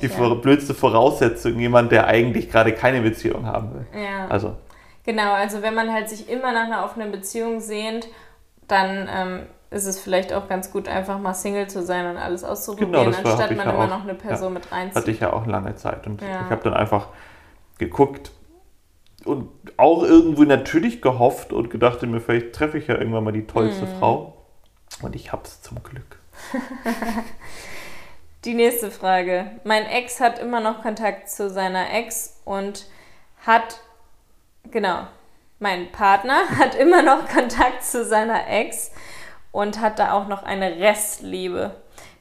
die 0.00 0.06
ja. 0.08 0.34
blödste 0.34 0.74
Voraussetzung, 0.74 1.58
jemand, 1.60 1.92
der 1.92 2.06
eigentlich 2.08 2.50
gerade 2.50 2.72
keine 2.72 3.00
Beziehung 3.02 3.46
haben 3.46 3.72
will. 3.74 3.86
Ja. 4.02 4.26
Also, 4.28 4.56
Genau, 5.04 5.32
also 5.32 5.62
wenn 5.62 5.74
man 5.74 5.90
halt 5.92 6.08
sich 6.10 6.28
immer 6.28 6.52
nach 6.52 6.64
einer 6.64 6.84
offenen 6.84 7.10
Beziehung 7.12 7.60
sehnt, 7.60 8.08
dann 8.66 9.08
ähm, 9.10 9.40
ist 9.70 9.86
es 9.86 9.98
vielleicht 9.98 10.34
auch 10.34 10.48
ganz 10.48 10.70
gut, 10.70 10.86
einfach 10.88 11.18
mal 11.18 11.32
Single 11.32 11.66
zu 11.68 11.82
sein 11.82 12.10
und 12.10 12.16
alles 12.18 12.44
auszuprobieren, 12.44 12.92
Genau, 12.92 13.24
war- 13.24 13.30
anstatt 13.32 13.56
man 13.56 13.66
ja 13.68 13.72
immer 13.72 13.84
auch. 13.84 13.88
noch 13.88 14.02
eine 14.02 14.14
Person 14.14 14.52
mit 14.52 14.70
reinzieht. 14.70 14.96
hatte 14.96 15.10
ich 15.10 15.20
ja 15.20 15.32
auch 15.32 15.46
lange 15.46 15.74
Zeit. 15.76 16.06
Und 16.06 16.20
Ja. 16.20 16.42
ich 16.44 16.50
habe 16.50 16.62
dann 16.64 16.74
einfach 16.74 17.06
geguckt 17.78 18.32
und 19.24 19.48
auch 19.76 20.02
irgendwie 20.02 20.46
natürlich 20.46 21.00
gehofft 21.00 21.52
und 21.52 21.70
gedacht 21.70 22.02
mir, 22.02 22.20
vielleicht 22.20 22.52
treffe 22.52 22.76
ich 22.78 22.86
ja 22.88 22.96
irgendwann 22.96 23.24
mal 23.24 23.32
die 23.32 23.46
tollste 23.46 23.84
Mhm. 23.86 23.98
Frau. 24.00 24.34
Und 25.02 25.14
ich 25.14 25.32
hab's 25.32 25.62
zum 25.62 25.82
Glück. 25.82 26.18
Die 28.44 28.54
nächste 28.54 28.90
Frage. 28.90 29.50
Mein 29.64 29.86
Ex 29.86 30.20
hat 30.20 30.38
immer 30.38 30.60
noch 30.60 30.82
Kontakt 30.82 31.28
zu 31.28 31.50
seiner 31.50 31.92
Ex 31.92 32.40
und 32.44 32.86
hat, 33.44 33.80
genau, 34.70 35.06
mein 35.58 35.90
Partner 35.92 36.48
hat 36.58 36.74
immer 36.74 37.02
noch 37.02 37.28
Kontakt 37.28 37.84
zu 37.84 38.04
seiner 38.04 38.48
Ex 38.48 38.92
und 39.52 39.80
hat 39.80 39.98
da 39.98 40.12
auch 40.12 40.28
noch 40.28 40.42
eine 40.42 40.78
Restliebe. 40.78 41.74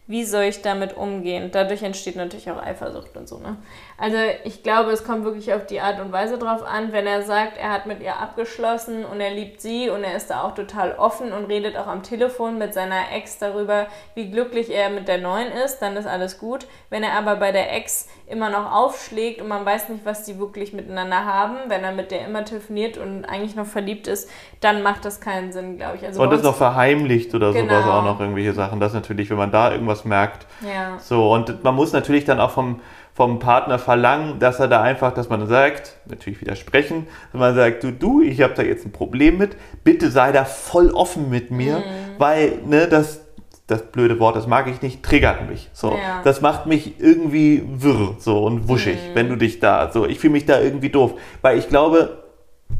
Wie 0.07 0.23
soll 0.23 0.45
ich 0.45 0.61
damit 0.61 0.95
umgehen? 0.95 1.51
Dadurch 1.51 1.83
entsteht 1.83 2.15
natürlich 2.15 2.49
auch 2.49 2.61
Eifersucht 2.61 3.15
und 3.17 3.27
so, 3.27 3.39
ne? 3.39 3.57
Also 3.99 4.17
ich 4.43 4.61
glaube, 4.61 4.91
es 4.91 5.03
kommt 5.03 5.23
wirklich 5.25 5.51
auf 5.53 5.65
die 5.65 5.81
Art 5.81 5.99
und 5.99 6.11
Weise 6.11 6.37
drauf 6.37 6.63
an. 6.63 6.91
Wenn 6.91 7.07
er 7.07 7.23
sagt, 7.23 7.57
er 7.57 7.71
hat 7.71 7.87
mit 7.87 7.99
ihr 8.03 8.17
abgeschlossen 8.19 9.03
und 9.03 9.19
er 9.19 9.31
liebt 9.31 9.59
sie 9.59 9.89
und 9.89 10.03
er 10.03 10.15
ist 10.15 10.29
da 10.29 10.43
auch 10.43 10.53
total 10.53 10.93
offen 10.99 11.33
und 11.33 11.45
redet 11.45 11.75
auch 11.75 11.87
am 11.87 12.03
Telefon 12.03 12.59
mit 12.59 12.75
seiner 12.75 13.11
Ex 13.15 13.39
darüber, 13.39 13.87
wie 14.13 14.29
glücklich 14.29 14.71
er 14.71 14.91
mit 14.91 15.07
der 15.07 15.17
neuen 15.17 15.51
ist, 15.51 15.79
dann 15.79 15.97
ist 15.97 16.05
alles 16.05 16.37
gut. 16.37 16.67
Wenn 16.91 17.01
er 17.01 17.13
aber 17.13 17.37
bei 17.37 17.51
der 17.51 17.75
Ex 17.75 18.07
immer 18.27 18.51
noch 18.51 18.71
aufschlägt 18.71 19.41
und 19.41 19.47
man 19.47 19.65
weiß 19.65 19.89
nicht, 19.89 20.05
was 20.05 20.23
die 20.25 20.37
wirklich 20.37 20.73
miteinander 20.73 21.25
haben, 21.25 21.55
wenn 21.67 21.83
er 21.83 21.91
mit 21.91 22.11
der 22.11 22.23
immer 22.27 22.45
telefoniert 22.45 22.97
und 22.99 23.25
eigentlich 23.25 23.55
noch 23.55 23.65
verliebt 23.65 24.07
ist, 24.07 24.29
dann 24.61 24.83
macht 24.83 25.05
das 25.05 25.21
keinen 25.21 25.51
Sinn, 25.51 25.77
glaube 25.77 25.97
ich. 25.97 26.05
Also 26.05 26.21
Und 26.21 26.29
das 26.31 26.43
noch 26.43 26.55
verheimlicht 26.55 27.33
oder 27.33 27.51
sowas 27.51 27.63
Genau. 27.67 27.91
auch 27.99 28.03
noch 28.03 28.19
irgendwelche 28.19 28.53
Sachen. 28.53 28.79
Das 28.79 28.93
natürlich, 28.93 29.31
wenn 29.31 29.37
man 29.37 29.51
da 29.51 29.71
irgendwas 29.71 30.05
merkt. 30.05 30.45
ja. 30.61 30.99
So, 30.99 31.31
und 31.31 31.63
man 31.63 31.73
muss 31.73 31.93
natürlich 31.93 32.25
dann 32.25 32.39
auch 32.39 32.51
vom, 32.51 32.79
vom 33.17 33.39
Partner 33.39 33.79
verlangen, 33.79 34.37
dass 34.37 34.59
er 34.59 34.67
da 34.67 34.83
einfach, 34.83 35.11
dass 35.11 35.27
man 35.27 35.47
sagt, 35.47 35.95
natürlich 36.05 36.39
widersprechen, 36.39 37.07
dass 37.31 37.39
man 37.39 37.55
sagt, 37.55 37.83
du, 37.83 37.91
du, 37.91 38.21
ich 38.21 38.41
habe 38.43 38.53
da 38.53 38.61
jetzt 38.61 38.85
ein 38.85 38.91
Problem 38.91 39.39
mit, 39.39 39.57
bitte 39.83 40.11
sei 40.11 40.31
da 40.31 40.45
voll 40.45 40.91
offen 40.91 41.27
mit 41.27 41.49
mir, 41.49 41.81
weil, 42.19 42.59
ne, 42.67 42.87
das, 42.87 43.21
das 43.65 43.81
blöde 43.91 44.19
Wort, 44.19 44.35
das 44.35 44.45
mag 44.45 44.67
ich 44.67 44.83
nicht, 44.83 45.01
triggert 45.01 45.49
mich. 45.49 45.67
So, 45.73 45.93
Ja. 45.93 46.21
das 46.23 46.41
macht 46.41 46.67
mich 46.67 46.99
irgendwie 46.99 47.63
wirr 47.67 48.17
so 48.19 48.43
und 48.45 48.69
wuschig, 48.69 48.99
Mhm. 49.09 49.15
wenn 49.15 49.29
du 49.29 49.35
dich 49.35 49.59
da 49.59 49.89
so, 49.91 50.05
ich 50.05 50.19
fühle 50.19 50.33
mich 50.33 50.45
da 50.45 50.61
irgendwie 50.61 50.89
doof, 50.89 51.15
weil 51.41 51.57
ich 51.57 51.69
glaube, 51.69 52.23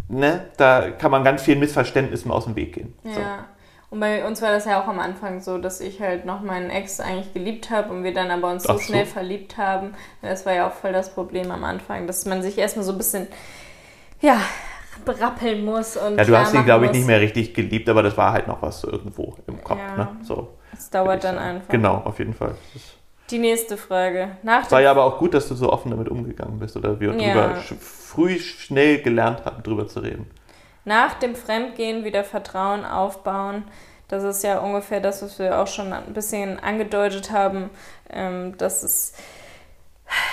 ne, 0.08 0.42
da 0.58 0.92
kann 0.92 1.10
man 1.10 1.24
ganz 1.24 1.42
vielen 1.42 1.60
Missverständnissen 1.60 2.30
aus 2.30 2.44
dem 2.46 2.56
Weg 2.56 2.74
gehen. 2.74 2.94
So. 3.06 3.22
Und 3.90 4.02
bei 4.02 4.26
uns 4.26 4.42
war 4.42 4.52
das 4.52 4.66
ja 4.66 4.82
auch 4.82 4.88
am 4.88 5.00
Anfang 5.00 5.40
so, 5.40 5.58
dass 5.58 5.80
ich 5.80 6.02
halt 6.02 6.26
noch 6.26 6.42
meinen 6.42 6.70
Ex 6.70 7.00
eigentlich 7.00 7.34
geliebt 7.34 7.70
habe 7.70 7.90
und 7.94 8.04
wir 8.04 8.14
dann 8.14 8.32
aber 8.32 8.52
uns 8.52 8.64
so, 8.64 8.74
so. 8.74 8.80
schnell 8.80 9.06
verliebt 9.06 9.58
haben. 9.58 9.94
Das 10.22 10.46
war 10.46 10.54
ja 10.54 10.68
auch 10.68 10.74
voll 10.74 10.92
das 10.92 11.14
Problem 11.14 11.50
am 11.52 11.64
Anfang, 11.64 12.06
dass 12.06 12.26
man 12.26 12.42
sich 12.42 12.58
erstmal 12.58 12.84
so 12.84 12.92
ein 12.92 12.98
bisschen, 12.98 13.28
ja, 14.20 14.42
berappeln 15.06 15.64
muss. 15.64 15.96
Und 15.96 16.18
Ja, 16.18 16.26
du 16.26 16.38
hast 16.38 16.54
ihn, 16.54 16.66
glaube 16.66 16.86
ich, 16.86 16.90
muss. 16.92 16.98
nicht 16.98 17.08
mehr 17.08 17.22
richtig 17.22 17.54
geliebt, 17.54 17.88
aber 17.88 18.04
das 18.04 18.18
war 18.18 18.34
halt 18.34 18.48
noch 18.48 18.62
was 18.62 18.84
irgendwo 18.84 19.36
im 19.48 19.64
Kopf. 19.64 19.80
Ja. 19.80 19.96
Ne? 19.96 20.08
So, 20.22 20.50
Es 20.74 20.90
dauert 20.90 21.24
dann 21.24 21.36
sagen. 21.36 21.48
einfach. 21.56 21.70
Genau, 21.70 22.02
auf 22.04 22.20
jeden 22.20 22.34
Fall. 22.34 22.56
Die 23.30 23.40
nächste 23.40 23.78
Frage. 23.78 24.38
Nach 24.44 24.70
war 24.72 24.82
ja 24.82 24.92
aber 24.92 25.04
auch 25.06 25.18
gut, 25.18 25.34
dass 25.34 25.48
du 25.48 25.56
so 25.56 25.72
offen 25.72 25.92
damit 25.92 26.10
umgegangen 26.10 26.60
bist 26.60 26.76
oder 26.76 27.00
wir 27.00 27.14
Ja. 27.14 27.34
drüber 27.34 27.56
sch- 27.60 27.76
früh 27.80 28.38
schnell 28.40 29.02
gelernt 29.02 29.46
haben, 29.46 29.64
drüber 29.64 29.88
zu 29.88 30.00
reden. 30.02 30.30
Nach 30.88 31.16
dem 31.16 31.36
Fremdgehen 31.36 32.06
wieder 32.06 32.24
Vertrauen 32.24 32.86
aufbauen. 32.86 33.66
Das 34.08 34.24
ist 34.24 34.42
ja 34.42 34.60
ungefähr 34.60 35.02
das, 35.02 35.22
was 35.22 35.38
wir 35.38 35.60
auch 35.60 35.68
schon 35.68 35.92
ein 35.92 36.14
bisschen 36.14 36.60
angedeutet 36.62 37.30
haben, 37.30 37.70
ähm, 38.10 38.58
dass 38.58 38.84
es 38.84 39.14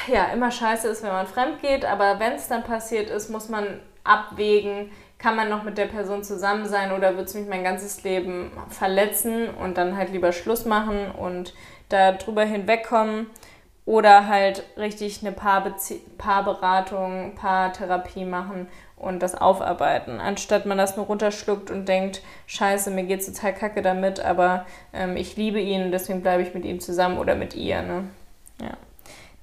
ja 0.07 0.27
immer 0.27 0.53
scheiße 0.53 0.87
ist, 0.87 1.03
wenn 1.03 1.11
man 1.11 1.27
fremd 1.27 1.61
geht, 1.61 1.85
aber 1.85 2.21
wenn 2.21 2.35
es 2.35 2.47
dann 2.47 2.63
passiert 2.63 3.11
ist, 3.11 3.31
muss 3.31 3.49
man 3.49 3.81
abwägen, 4.05 4.93
kann 5.19 5.35
man 5.35 5.49
noch 5.49 5.65
mit 5.65 5.77
der 5.77 5.87
Person 5.87 6.23
zusammen 6.23 6.67
sein 6.67 6.93
oder 6.93 7.17
wird 7.17 7.27
es 7.27 7.35
mich 7.35 7.49
mein 7.49 7.65
ganzes 7.65 8.05
Leben 8.05 8.53
verletzen 8.69 9.49
und 9.49 9.77
dann 9.77 9.97
halt 9.97 10.13
lieber 10.13 10.31
Schluss 10.31 10.67
machen 10.67 11.11
und 11.11 11.53
da 11.89 12.13
drüber 12.13 12.45
hinwegkommen 12.45 13.27
oder 13.87 14.28
halt 14.28 14.64
richtig 14.76 15.20
eine 15.22 15.32
Paarberatung, 15.32 17.35
Paartherapie 17.35 18.24
machen 18.24 18.68
und 18.97 19.22
das 19.22 19.35
aufarbeiten, 19.35 20.20
anstatt 20.20 20.64
man 20.64 20.78
das 20.78 20.97
nur 20.97 21.07
runterschluckt 21.07 21.70
und 21.70 21.87
denkt, 21.87 22.22
scheiße, 22.47 22.91
mir 22.91 23.05
geht's 23.05 23.26
total 23.26 23.55
kacke 23.55 23.82
damit, 23.82 24.20
aber 24.20 24.64
ähm, 24.93 25.16
ich 25.16 25.37
liebe 25.37 25.61
ihn 25.61 25.93
deswegen 25.93 26.22
bleibe 26.22 26.43
ich 26.43 26.55
mit 26.55 26.64
ihm 26.64 26.80
zusammen 26.80 27.18
oder 27.18 27.35
mit 27.35 27.55
ihr. 27.55 27.82
Ne? 27.82 28.05
Ja. 28.61 28.76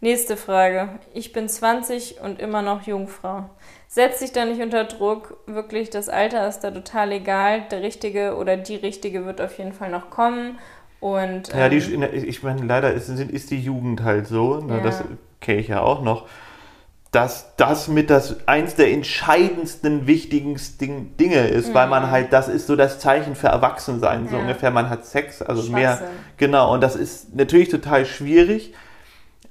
Nächste 0.04 0.36
Frage. 0.36 0.90
Ich 1.14 1.32
bin 1.32 1.48
20 1.48 2.22
und 2.22 2.40
immer 2.40 2.64
noch 2.64 2.88
Jungfrau. 2.88 3.52
Setz 3.88 4.18
dich 4.18 4.32
da 4.32 4.46
nicht 4.46 4.60
unter 4.60 4.86
Druck. 4.86 5.38
Wirklich, 5.46 5.92
das 5.92 6.10
Alter 6.10 6.48
ist 6.48 6.62
da 6.62 6.72
total 6.72 7.12
egal. 7.12 7.66
Der 7.70 7.84
Richtige 7.84 8.36
oder 8.36 8.58
die 8.58 8.78
Richtige 8.78 9.28
wird 9.28 9.42
auf 9.42 9.60
jeden 9.60 9.74
Fall 9.74 9.92
noch 9.92 10.10
kommen. 10.10 10.58
Und, 11.02 11.50
Ja, 11.50 11.68
die, 11.68 11.78
ähm, 11.80 12.04
ich 12.14 12.44
meine, 12.44 12.64
leider 12.64 12.94
ist, 12.94 13.10
ist 13.10 13.52
die 13.52 13.60
Jugend 13.60 14.04
halt 14.04 14.28
so, 14.28 14.62
ne, 14.62 14.76
Ja. 14.76 14.80
das 14.82 15.04
kenne 15.42 15.60
ich 15.60 15.68
ja 15.68 15.82
auch 15.82 16.02
noch, 16.04 16.28
dass 17.12 17.56
das 17.58 17.90
mit 17.90 18.10
das 18.10 18.48
eins 18.48 18.76
der 18.76 18.92
entscheidendsten, 18.94 20.08
wichtigsten 20.08 21.18
Dinge 21.18 21.48
ist, 21.48 21.74
weil 21.74 21.88
man 21.88 22.10
halt, 22.10 22.32
das 22.32 22.48
ist 22.48 22.68
so 22.68 22.76
das 22.78 23.00
Zeichen 23.00 23.36
für 23.36 23.48
Erwachsensein, 23.48 24.28
so 24.28 24.30
Mhm. 24.30 24.34
Ja. 24.36 24.40
ungefähr, 24.42 24.72
man 24.72 24.90
hat 24.90 25.06
Sex, 25.06 25.42
also 25.42 25.70
mehr, 25.72 25.98
Schwachsinn. 25.98 26.16
genau, 26.38 26.74
und 26.74 26.82
das 26.82 26.96
ist 26.96 27.36
natürlich 27.36 27.68
total 27.70 28.06
schwierig, 28.06 28.74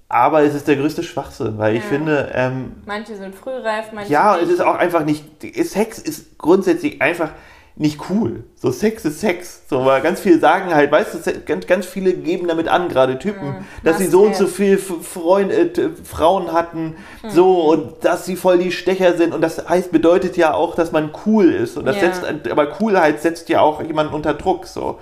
aber 0.09 0.43
es 0.43 0.55
ist 0.55 0.69
der 0.69 0.77
größte 0.77 1.03
Schwachsinn, 1.03 1.59
weil 1.59 1.77
ich 1.77 1.83
Ja. 1.83 1.89
finde, 1.91 2.31
ähm, 2.33 2.77
manche 2.87 3.17
sind 3.17 3.35
frühreif, 3.35 3.93
manche 3.93 4.11
ja, 4.13 4.37
nicht. 4.37 4.45
es 4.47 4.51
ist 4.55 4.61
auch 4.61 4.77
einfach 4.77 5.05
nicht. 5.05 5.25
Sex 5.67 5.99
ist 5.99 6.39
grundsätzlich 6.39 7.03
einfach 7.03 7.31
nicht 7.77 8.01
cool. 8.11 8.45
So 8.57 8.71
Sex 8.71 9.05
ist 9.07 9.21
Sex. 9.21 9.63
So, 9.71 9.85
weil 9.87 10.03
ganz 10.03 10.21
viele 10.21 10.39
sagen 10.39 10.75
halt, 10.75 10.91
weißt 10.93 11.15
du, 11.27 11.33
ganz, 11.47 11.67
ganz 11.67 11.87
viele 11.87 12.13
geben 12.13 12.47
damit 12.49 12.69
an, 12.69 12.89
gerade 12.89 13.19
Typen, 13.19 13.49
Mhm. 13.49 13.65
dass 13.85 13.99
sie 13.99 14.07
so 14.07 14.23
und 14.25 14.37
so 14.37 14.47
viel 14.47 14.75
F- 14.75 14.93
Freund, 15.03 15.51
äh, 15.53 15.71
Frauen 16.05 16.53
hatten, 16.53 16.97
Mhm. 17.23 17.31
so 17.31 17.71
und 17.71 18.05
dass 18.05 18.27
sie 18.27 18.37
voll 18.37 18.59
die 18.59 18.73
Stecher 18.73 19.17
sind 19.17 19.33
und 19.33 19.41
das 19.41 19.67
heißt, 19.69 19.93
bedeutet 19.93 20.37
ja 20.37 20.53
auch, 20.53 20.75
dass 20.75 20.93
man 20.93 21.11
cool 21.25 21.51
ist 21.53 21.79
und 21.79 21.87
das 21.87 21.97
Ja. 21.97 22.13
setzt, 22.13 22.51
aber 22.51 22.67
Coolheit 22.67 23.23
setzt 23.23 23.49
ja 23.49 23.61
auch 23.61 23.83
jemanden 23.83 24.13
unter 24.15 24.35
Druck, 24.35 24.67
so. 24.67 24.99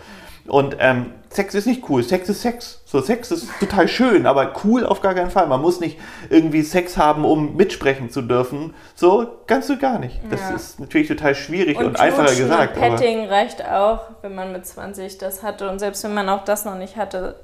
Und 0.46 0.76
ähm, 0.78 1.06
Sex 1.30 1.54
ist 1.54 1.66
nicht 1.66 1.88
cool, 1.90 2.02
Sex 2.02 2.28
ist 2.28 2.40
Sex. 2.42 2.80
So, 2.86 3.00
Sex 3.02 3.30
ist 3.30 3.48
total 3.60 3.86
schön, 3.86 4.26
aber 4.26 4.54
cool 4.64 4.86
auf 4.86 5.02
gar 5.02 5.14
keinen 5.14 5.30
Fall. 5.30 5.46
Man 5.46 5.60
muss 5.60 5.78
nicht 5.78 5.98
irgendwie 6.30 6.62
Sex 6.62 6.96
haben, 6.96 7.24
um 7.24 7.54
mitsprechen 7.56 8.08
zu 8.10 8.22
dürfen. 8.22 8.74
So, 8.94 9.26
kannst 9.46 9.68
du 9.68 9.76
gar 9.78 9.98
nicht. 9.98 10.20
Das 10.30 10.40
Ja. 10.40 10.56
ist 10.56 10.80
natürlich 10.80 11.08
total 11.08 11.34
schwierig 11.34 11.76
und, 11.78 11.84
Und 11.86 12.00
einfacher 12.00 12.34
gesagt. 12.34 12.76
Und 12.76 12.82
Aber, 12.82 12.96
Petting 12.96 13.26
reicht 13.26 13.62
auch, 13.64 14.00
wenn 14.22 14.34
man 14.34 14.52
mit 14.52 14.66
20 14.66 15.18
das 15.18 15.42
hatte. 15.42 15.68
Und 15.68 15.78
selbst 15.80 16.02
wenn 16.04 16.14
man 16.14 16.28
auch 16.30 16.44
das 16.44 16.64
noch 16.64 16.76
nicht 16.76 16.96
hatte, 16.96 17.36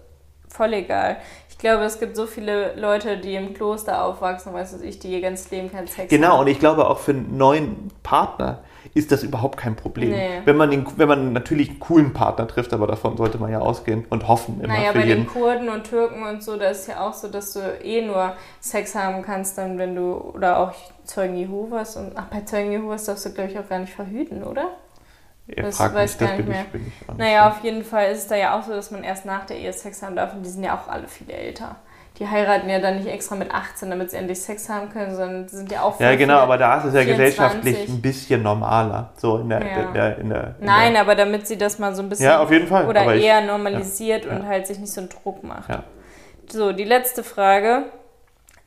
voll 0.48 0.72
egal. 0.72 1.16
Ich 1.50 1.58
glaube, 1.58 1.84
es 1.84 2.00
gibt 2.00 2.16
so 2.16 2.26
viele 2.26 2.74
Leute, 2.76 3.18
die 3.18 3.34
im 3.34 3.54
Kloster 3.54 4.02
aufwachsen, 4.04 4.52
weiß 4.54 4.80
ich, 4.82 4.98
die 4.98 5.12
ihr 5.12 5.20
ganzes 5.20 5.50
Leben 5.50 5.70
keinen 5.70 5.88
Sex 5.88 6.08
genau, 6.08 6.32
haben. 6.34 6.40
und 6.40 6.46
ich 6.46 6.58
glaube 6.58 6.88
auch 6.88 6.98
für 6.98 7.10
einen 7.12 7.36
neuen 7.36 7.90
Partner 8.02 8.60
ist 8.92 9.10
das 9.10 9.22
überhaupt 9.22 9.56
kein 9.56 9.76
Problem. 9.76 10.10
Nee. 10.10 10.42
Wenn, 10.44 10.56
man 10.56 10.70
den, 10.70 10.86
wenn 10.96 11.08
man 11.08 11.32
natürlich 11.32 11.70
einen 11.70 11.80
coolen 11.80 12.12
Partner 12.12 12.46
trifft, 12.46 12.72
aber 12.72 12.86
davon 12.86 13.16
sollte 13.16 13.38
man 13.38 13.50
ja 13.50 13.60
ausgehen 13.60 14.04
und 14.10 14.28
hoffen 14.28 14.60
immer 14.60 14.74
Naja, 14.74 14.92
für 14.92 14.98
bei 14.98 15.06
den 15.06 15.18
jeden. 15.18 15.26
Kurden 15.26 15.68
und 15.68 15.84
Türken 15.84 16.22
und 16.22 16.42
so, 16.42 16.56
da 16.56 16.68
ist 16.68 16.86
ja 16.86 17.00
auch 17.00 17.14
so, 17.14 17.28
dass 17.28 17.54
du 17.54 17.60
eh 17.82 18.04
nur 18.04 18.34
Sex 18.60 18.94
haben 18.94 19.22
kannst, 19.22 19.56
dann 19.58 19.78
wenn 19.78 19.94
du, 19.94 20.12
oder 20.12 20.58
auch 20.58 20.72
Zeugen 21.04 21.36
Jehovas 21.36 21.96
und, 21.96 22.12
ach, 22.14 22.26
bei 22.26 22.42
Zeugen 22.42 22.72
Jehovas 22.72 23.04
darfst 23.04 23.26
du, 23.26 23.32
glaube 23.32 23.50
ich, 23.50 23.58
auch 23.58 23.68
gar 23.68 23.78
nicht 23.78 23.92
verhüten, 23.92 24.44
oder? 24.44 24.68
Ihr 25.46 25.62
das 25.62 25.76
fragt 25.76 25.94
weiß 25.94 26.12
mich, 26.12 26.18
gar 26.20 26.28
das 26.28 26.38
nicht 26.38 26.48
mehr. 26.48 26.64
ich, 26.72 26.80
ich 27.10 27.16
Naja, 27.18 27.48
auf 27.48 27.62
jeden 27.62 27.84
Fall 27.84 28.10
ist 28.10 28.18
es 28.18 28.26
da 28.28 28.36
ja 28.36 28.58
auch 28.58 28.62
so, 28.62 28.72
dass 28.72 28.90
man 28.90 29.04
erst 29.04 29.26
nach 29.26 29.44
der 29.44 29.58
Ehe 29.58 29.72
Sex 29.72 30.02
haben 30.02 30.16
darf 30.16 30.34
und 30.34 30.42
die 30.42 30.48
sind 30.48 30.64
ja 30.64 30.74
auch 30.74 30.88
alle 30.88 31.06
viel 31.06 31.30
älter. 31.30 31.76
Die 32.18 32.28
heiraten 32.28 32.68
ja 32.68 32.78
dann 32.78 32.96
nicht 32.98 33.08
extra 33.08 33.34
mit 33.34 33.52
18, 33.52 33.90
damit 33.90 34.10
sie 34.12 34.16
endlich 34.16 34.40
Sex 34.40 34.68
haben 34.68 34.88
können, 34.88 35.16
sondern 35.16 35.48
sind 35.48 35.72
ja 35.72 35.82
auch 35.82 35.98
Ja, 35.98 36.14
genau, 36.14 36.38
aber 36.38 36.56
da 36.58 36.78
ist 36.78 36.84
es 36.84 36.94
ja 36.94 37.00
24. 37.02 37.16
gesellschaftlich 37.16 37.88
ein 37.88 38.00
bisschen 38.00 38.42
normaler. 38.42 39.10
So 39.16 39.38
in 39.38 39.48
der, 39.48 39.60
Ja. 39.60 39.66
in 39.82 39.94
der, 39.94 40.18
in 40.18 40.28
der, 40.30 40.54
in 40.60 40.64
Nein, 40.66 40.92
der, 40.92 41.00
aber 41.02 41.16
damit 41.16 41.48
sie 41.48 41.58
das 41.58 41.80
mal 41.80 41.92
so 41.92 42.02
ein 42.02 42.08
bisschen 42.08 42.26
Ja, 42.26 42.40
auf 42.40 42.52
jeden 42.52 42.68
Fall. 42.68 42.86
oder 42.86 43.00
aber 43.00 43.16
ich, 43.16 43.24
eher 43.24 43.40
normalisiert 43.40 44.26
ja, 44.26 44.30
und 44.30 44.42
ja. 44.42 44.46
halt 44.48 44.66
sich 44.68 44.78
nicht 44.78 44.92
so 44.92 45.00
einen 45.00 45.10
Druck 45.10 45.42
macht. 45.42 45.68
So, 46.48 46.72
die 46.72 46.84
letzte 46.84 47.24
Frage. 47.24 47.84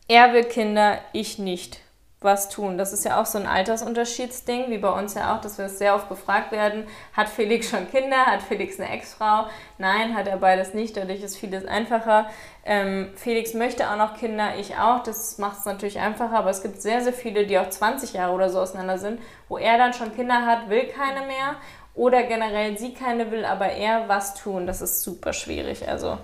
Er 0.09 0.33
will 0.33 0.43
Kinder, 0.43 0.97
ich 1.13 1.37
nicht. 1.39 1.81
Was 2.19 2.49
tun? 2.49 2.79
Das 2.79 2.93
ist 2.93 3.05
ja 3.05 3.21
auch 3.21 3.27
so 3.27 3.37
ein 3.37 3.45
Altersunterschiedsding, 3.45 4.71
wie 4.71 4.79
bei 4.79 4.89
uns 4.89 5.13
ja 5.13 5.35
auch, 5.35 5.41
dass 5.41 5.59
wir 5.59 5.69
sehr 5.69 5.93
oft 5.93 6.09
gefragt 6.09 6.51
werden, 6.51 6.85
hat 7.13 7.29
Felix 7.29 7.69
schon 7.69 7.87
Kinder, 7.91 8.25
hat 8.25 8.41
Felix 8.41 8.79
eine 8.79 8.89
Ex-Frau? 8.89 9.45
Nein, 9.77 10.15
hat 10.15 10.27
er 10.27 10.37
beides 10.37 10.73
nicht, 10.73 10.97
dadurch 10.97 11.21
ist 11.21 11.37
vieles 11.37 11.65
einfacher. 11.65 12.27
Ähm, 12.65 13.11
Felix 13.15 13.53
möchte 13.53 13.87
auch 13.87 13.97
noch 13.97 14.17
Kinder, 14.17 14.55
ich 14.57 14.75
auch, 14.77 15.03
das 15.03 15.37
macht 15.37 15.59
es 15.59 15.65
natürlich 15.65 15.99
einfacher, 15.99 16.39
aber 16.39 16.49
es 16.49 16.63
gibt 16.63 16.81
sehr, 16.81 17.03
sehr 17.03 17.13
viele, 17.13 17.45
die 17.45 17.59
auch 17.59 17.69
20 17.69 18.13
Jahre 18.13 18.33
oder 18.33 18.49
so 18.49 18.61
auseinander 18.61 18.97
sind, 18.97 19.21
wo 19.47 19.59
er 19.59 19.77
dann 19.77 19.93
schon 19.93 20.15
Kinder 20.15 20.43
hat, 20.43 20.69
will 20.69 20.87
keine 20.87 21.21
mehr 21.27 21.57
oder 21.93 22.23
generell 22.23 22.79
sie 22.79 22.95
keine 22.95 23.29
will, 23.29 23.45
aber 23.45 23.67
er 23.67 24.07
was 24.07 24.33
tun, 24.33 24.65
das 24.65 24.81
ist 24.81 25.01
super 25.01 25.33
schwierig. 25.33 25.87
Also, 25.87 26.17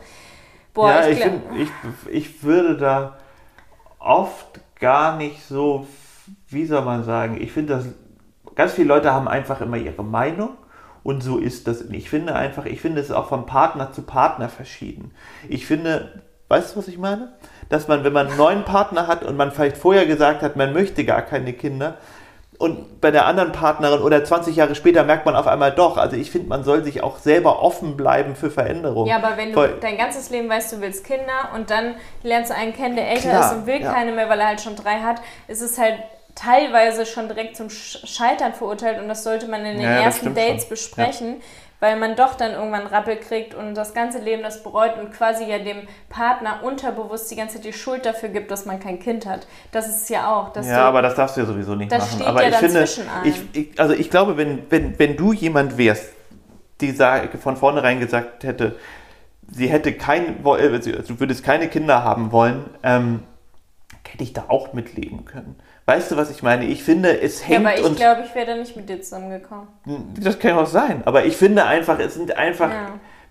boah, 0.74 0.90
ja, 0.90 1.08
ich, 1.08 1.20
ich, 1.20 1.24
find, 1.24 1.44
ich, 1.56 1.70
ich 2.10 2.44
würde 2.44 2.78
da 2.78 3.18
oft 4.00 4.60
gar 4.80 5.18
nicht 5.18 5.46
so, 5.46 5.88
wie 6.48 6.66
soll 6.66 6.84
man 6.84 7.04
sagen, 7.04 7.40
ich 7.40 7.52
finde, 7.52 7.76
dass 7.76 7.86
ganz 8.56 8.74
viele 8.74 8.88
Leute 8.88 9.14
haben 9.14 9.28
einfach 9.28 9.62
immer 9.62 9.78
ihre 9.78 10.04
Meinung 10.04 10.58
und 11.04 11.22
so 11.22 11.38
ist 11.38 11.68
das. 11.68 11.82
Ich 11.82 12.10
finde 12.10 12.36
einfach, 12.36 12.66
ich 12.66 12.82
finde 12.82 13.02
es 13.02 13.12
auch 13.12 13.28
von 13.28 13.46
Partner 13.46 13.92
zu 13.92 14.04
Partner 14.04 14.50
verschieden. 14.50 15.12
Ich 15.50 15.66
finde, 15.66 16.22
weißt 16.48 16.74
du, 16.74 16.80
was 16.80 16.88
ich 16.88 16.98
meine? 16.98 17.34
Dass 17.70 17.88
man, 17.88 18.04
wenn 18.04 18.14
man 18.14 18.28
einen 18.28 18.38
neuen 18.38 18.64
Partner 18.64 19.08
hat 19.08 19.24
und 19.24 19.36
man 19.36 19.52
vielleicht 19.52 19.78
vorher 19.78 20.06
gesagt 20.06 20.42
hat, 20.42 20.56
man 20.56 20.74
möchte 20.74 21.04
gar 21.06 21.22
keine 21.22 21.54
Kinder, 21.54 21.98
und 22.60 23.02
bei 23.02 23.12
der 23.12 23.26
anderen 23.26 23.52
Partnerin 23.52 24.02
oder 24.02 24.24
20 24.24 24.56
Jahre 24.56 24.76
später 24.76 25.04
merkt 25.04 25.26
man 25.26 25.36
auf 25.36 25.48
einmal 25.48 25.72
doch. 25.72 25.98
Also 25.98 26.16
ich 26.16 26.32
finde, 26.32 26.48
man 26.50 26.64
soll 26.64 26.84
sich 26.84 27.04
auch 27.04 27.18
selber 27.18 27.62
offen 27.62 27.98
bleiben 27.98 28.36
für 28.36 28.50
Veränderungen. 28.52 29.08
Ja, 29.10 29.18
aber 29.18 29.38
wenn 29.38 29.52
du 29.52 29.58
Weil- 29.58 29.78
dein 29.82 29.98
ganzes 29.98 30.30
Leben 30.30 30.50
weißt, 30.50 30.72
du 30.74 30.82
willst 30.82 31.04
Kinder 31.06 31.50
und 31.56 31.70
dann 31.70 31.96
lernst 32.22 32.52
du 32.52 32.56
einen 32.56 32.74
kennen, 32.74 32.96
der 32.96 33.10
älter 33.10 33.30
Klar, 33.30 33.52
ist 33.52 33.58
und 33.58 33.66
will 33.68 33.82
ja. 33.82 33.92
keine 33.92 34.12
mehr, 34.12 34.30
weil 34.30 34.40
er 34.40 34.48
halt 34.48 34.62
schon 34.62 34.76
drei 34.76 35.00
hat, 35.00 35.22
ist 35.48 35.62
es 35.62 35.78
halt 35.78 35.96
teilweise 36.36 37.06
schon 37.06 37.28
direkt 37.28 37.56
zum 37.56 37.68
Sch- 37.68 38.08
Scheitern 38.08 38.54
verurteilt 38.54 39.00
und 39.00 39.08
das 39.08 39.24
sollte 39.24 39.48
man 39.48 39.66
in 39.66 39.74
den 39.78 39.82
Ja, 39.82 39.96
ja, 40.00 40.02
ersten 40.02 40.34
Dates 40.34 40.64
schon. 40.64 40.70
besprechen, 40.70 41.42
weil 41.84 41.98
man 42.00 42.16
doch 42.16 42.36
dann 42.36 42.54
irgendwann 42.54 42.88
Rappel 42.88 43.18
kriegt 43.18 43.54
und 43.54 43.76
das 43.76 43.94
ganze 43.94 44.20
Leben 44.20 44.42
das 44.42 44.64
bereut 44.64 44.98
und 44.98 45.12
quasi 45.12 45.44
ja 45.44 45.60
dem 45.60 45.80
Partner 46.08 46.62
unterbewusst 46.64 47.30
die 47.30 47.36
ganze 47.36 47.56
Zeit 47.58 47.66
die 47.66 47.74
Schuld 47.74 48.06
dafür 48.06 48.30
gibt, 48.30 48.52
dass 48.52 48.66
man 48.66 48.80
kein 48.80 49.00
Kind 49.00 49.26
hat. 49.26 49.48
Das 49.74 49.90
ist 49.90 50.04
es 50.04 50.08
ja 50.10 50.34
auch. 50.34 50.54
Dass 50.54 50.66
Ja, 50.66 50.78
du, 50.78 50.84
aber 50.84 51.02
das 51.02 51.16
darfst 51.16 51.36
du 51.36 51.42
ja 51.42 51.46
sowieso 51.46 51.76
nicht 51.76 51.92
machen. 51.92 52.22
aber 52.22 52.42
ja 52.42 52.48
ich 52.52 52.56
finde, 52.56 52.84
ich, 53.26 53.42
ich, 53.52 53.78
also 53.82 53.94
ich 53.94 54.10
glaube, 54.10 54.38
wenn, 54.38 54.60
wenn, 54.70 54.98
wenn 54.98 55.18
du 55.18 55.34
jemand 55.34 55.78
wärst, 55.78 56.14
die 56.80 56.94
von 56.94 57.58
vornherein 57.58 58.00
gesagt 58.00 58.46
hätte, 58.46 58.78
sie 59.52 59.68
hätte 59.68 59.92
kein, 59.92 60.42
äh, 60.46 60.82
sie- 60.82 60.94
du 60.94 61.20
würdest 61.20 61.44
keine 61.44 61.68
Kinder 61.68 62.02
haben 62.02 62.32
wollen, 62.32 62.64
ähm, 62.84 63.24
hätte 64.08 64.24
ich 64.24 64.32
da 64.32 64.46
auch 64.48 64.72
mitleben 64.72 65.26
können. 65.26 65.58
Weißt 65.86 66.12
du, 66.12 66.18
was 66.18 66.30
ich 66.32 66.42
meine? 66.44 66.66
Ich 66.66 66.82
finde, 66.84 67.20
es 67.22 67.42
ja, 67.42 67.48
hängt 67.58 67.68
aber 67.68 67.78
ich 67.78 67.96
glaube, 67.98 68.22
ich 68.26 68.34
wäre 68.36 68.46
da 68.48 68.56
nicht 68.56 68.76
mit 68.76 68.88
dir 68.88 69.02
zusammengekommen. 69.02 69.68
das 70.20 70.40
kann 70.40 70.52
ja 70.52 70.62
auch 70.62 70.66
sein. 70.68 71.02
Aber 71.06 71.26
ich 71.26 71.36
finde 71.36 71.66
einfach, 71.66 72.00
es 72.00 72.14
sind 72.14 72.38
einfach, 72.38 72.70
Ja. 72.70 72.88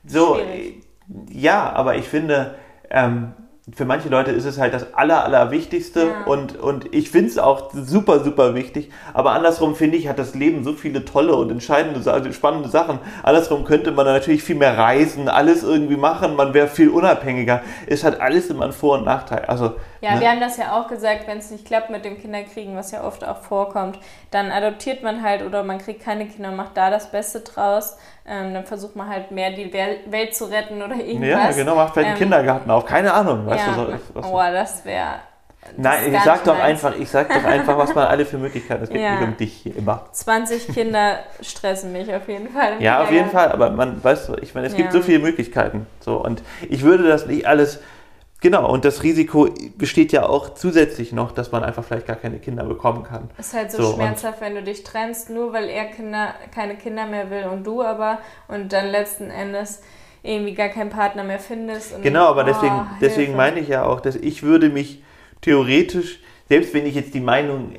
So, 0.07 0.35
Schwierig. 0.35 0.83
ja, 1.31 1.73
aber 1.73 1.95
ich 1.97 2.07
finde, 2.09 2.57
ähm, 2.91 3.33
für 3.75 3.85
manche 3.85 4.09
Leute 4.09 4.33
ist 4.33 4.45
es 4.45 4.59
halt 4.59 4.75
das 4.75 4.93
Aller, 4.95 5.25
Allerwichtigste 5.25 6.01
Ja. 6.09 6.25
und, 6.27 6.57
und 6.59 6.93
ich 6.93 7.11
finde 7.11 7.31
es 7.31 7.39
auch 7.39 7.71
super, 7.73 8.19
super 8.21 8.55
wichtig. 8.57 8.91
Aber 9.15 9.31
andersrum 9.31 9.77
finde 9.77 9.97
ich, 9.97 10.09
hat 10.09 10.19
das 10.19 10.35
Leben 10.35 10.65
so 10.65 10.73
viele 10.73 11.05
tolle 11.05 11.35
und 11.37 11.51
entscheidende, 11.53 12.03
Sa- 12.03 12.33
spannende 12.33 12.69
Sachen. 12.69 12.99
Andersrum 13.23 13.65
könnte 13.65 13.93
man 13.93 14.05
natürlich 14.05 14.43
viel 14.43 14.57
mehr 14.57 14.77
reisen, 14.77 15.29
alles 15.29 15.63
irgendwie 15.63 15.97
machen, 15.97 16.35
man 16.35 16.53
wäre 16.53 16.67
viel 16.67 16.89
unabhängiger. 16.91 17.63
Es 17.87 18.03
hat 18.03 18.21
alles 18.21 18.51
immer 18.51 18.65
einen 18.65 18.73
Vor- 18.73 18.99
und 18.99 19.05
Nachteil. 19.05 19.45
Also, 19.47 19.77
Ja, 20.03 20.15
ne? 20.17 20.21
wir 20.21 20.31
haben 20.31 20.41
das 20.41 20.57
ja 20.57 20.73
auch 20.79 20.89
gesagt, 20.89 21.27
wenn 21.27 21.39
es 21.39 21.51
nicht 21.51 21.65
klappt 21.65 21.89
mit 21.89 22.05
dem 22.05 22.21
Kinderkriegen, 22.21 22.77
was 22.77 22.91
ja 22.91 23.05
oft 23.05 23.25
auch 23.25 23.39
vorkommt, 23.39 23.99
dann 24.31 24.51
adoptiert 24.51 25.03
man 25.03 25.23
halt 25.23 25.43
oder 25.43 25.63
man 25.63 25.79
kriegt 25.79 26.03
keine 26.05 26.27
Kinder, 26.27 26.51
macht 26.51 26.77
da 26.77 26.91
das 26.91 27.11
Beste 27.11 27.41
draus. 27.41 27.97
Ähm, 28.27 28.53
dann 28.53 28.65
versucht 28.67 28.97
man 28.97 29.09
halt 29.09 29.31
mehr 29.31 29.51
die 29.53 29.73
Wel 29.73 29.99
Welt 30.07 30.35
zu 30.37 30.45
retten 30.51 30.83
oder 30.83 30.97
irgendwas. 30.97 31.29
ja, 31.29 31.51
genau, 31.53 31.77
macht 31.77 31.95
vielleicht 31.95 32.09
einen 32.11 32.17
Ähm, 32.17 32.23
Kindergarten 32.23 32.71
auf. 32.71 32.85
Keine 32.85 33.13
Ahnung, 33.15 33.47
weißt 33.47 33.67
ja, 33.67 33.73
du, 33.75 33.93
so, 33.93 33.99
was, 34.15 34.27
oh, 34.31 34.39
das 34.53 34.85
wäre. 34.85 35.15
Nein, 35.77 36.13
ich 36.13 36.21
sag 36.23 36.43
doch 36.43 36.59
meins. 36.59 36.85
einfach, 36.85 36.99
ich 36.99 37.09
sag 37.09 37.29
doch 37.33 37.45
einfach, 37.45 37.79
was 37.79 37.95
man 37.95 38.09
alle 38.09 38.25
für 38.27 38.37
Möglichkeiten 38.37 38.81
hat. 38.81 38.89
Es 38.89 38.91
geht 38.93 39.01
Ja. 39.01 39.13
nicht 39.21 39.23
um 39.29 39.37
dich 39.37 39.53
hier 39.53 39.77
immer. 39.77 40.07
20 40.11 40.67
Kinder 40.75 41.21
stressen 41.41 41.93
mich 41.93 42.13
auf 42.13 42.27
jeden 42.29 42.49
Fall. 42.49 42.83
Ja, 42.83 43.01
auf 43.03 43.13
jeden. 43.13 43.31
Fall, 43.31 43.53
aber 43.53 43.71
man, 43.71 44.03
weißt 44.03 44.29
du, 44.29 44.35
ich 44.43 44.57
meine, 44.57 44.67
es 44.67 44.75
gibt 44.75 44.93
Ja. 44.93 45.01
so 45.01 45.03
viele 45.07 45.21
Möglichkeiten. 45.21 45.87
So, 46.01 46.17
und 46.17 46.43
ich 46.69 46.83
würde 46.83 47.07
das 47.07 47.27
nicht 47.27 47.47
alles, 47.47 47.79
genau, 48.43 48.71
und 48.71 48.85
das 48.85 49.03
Risiko 49.03 49.49
besteht 49.79 50.13
ja 50.13 50.29
auch 50.29 50.53
zusätzlich 50.53 51.13
noch, 51.13 51.33
dass 51.33 51.51
man 51.51 51.65
einfach 51.65 51.83
vielleicht 51.83 52.07
gar 52.07 52.17
keine 52.17 52.39
Kinder 52.39 52.65
bekommen 52.65 53.05
kann. 53.05 53.31
Ist 53.39 53.55
halt 53.55 53.73
so, 53.73 53.83
So, 53.83 53.95
schmerzhaft, 53.95 54.43
wenn 54.43 54.55
du 54.55 54.63
dich 54.63 54.85
trennst, 54.85 55.31
nur 55.31 55.55
weil 55.55 55.71
er 55.71 55.87
Kinder, 55.87 56.35
keine 56.55 56.77
Kinder 56.77 57.07
mehr 57.07 57.31
will 57.31 57.45
und 57.45 57.67
du 57.67 57.83
aber 57.83 58.19
und 58.49 58.73
dann 58.75 58.89
letzten 58.89 59.31
Endes 59.31 59.81
irgendwie 60.23 60.55
gar 60.55 60.69
keinen 60.69 60.91
Partner 60.91 61.25
mehr 61.25 61.41
findest. 61.41 62.03
Genau, 62.03 62.27
aber 62.27 62.43
oh, 62.43 62.47
deswegen, 62.47 62.87
deswegen 63.01 63.37
meine 63.37 63.61
ich 63.61 63.69
ja 63.69 63.85
auch, 63.85 64.01
dass 64.01 64.17
ich 64.17 64.43
würde 64.43 64.69
mich 64.69 65.03
theoretisch, 65.41 66.21
selbst 66.49 66.75
wenn 66.75 66.87
ich 66.87 66.95
jetzt 66.95 67.15
die 67.15 67.21
Meinung 67.21 67.73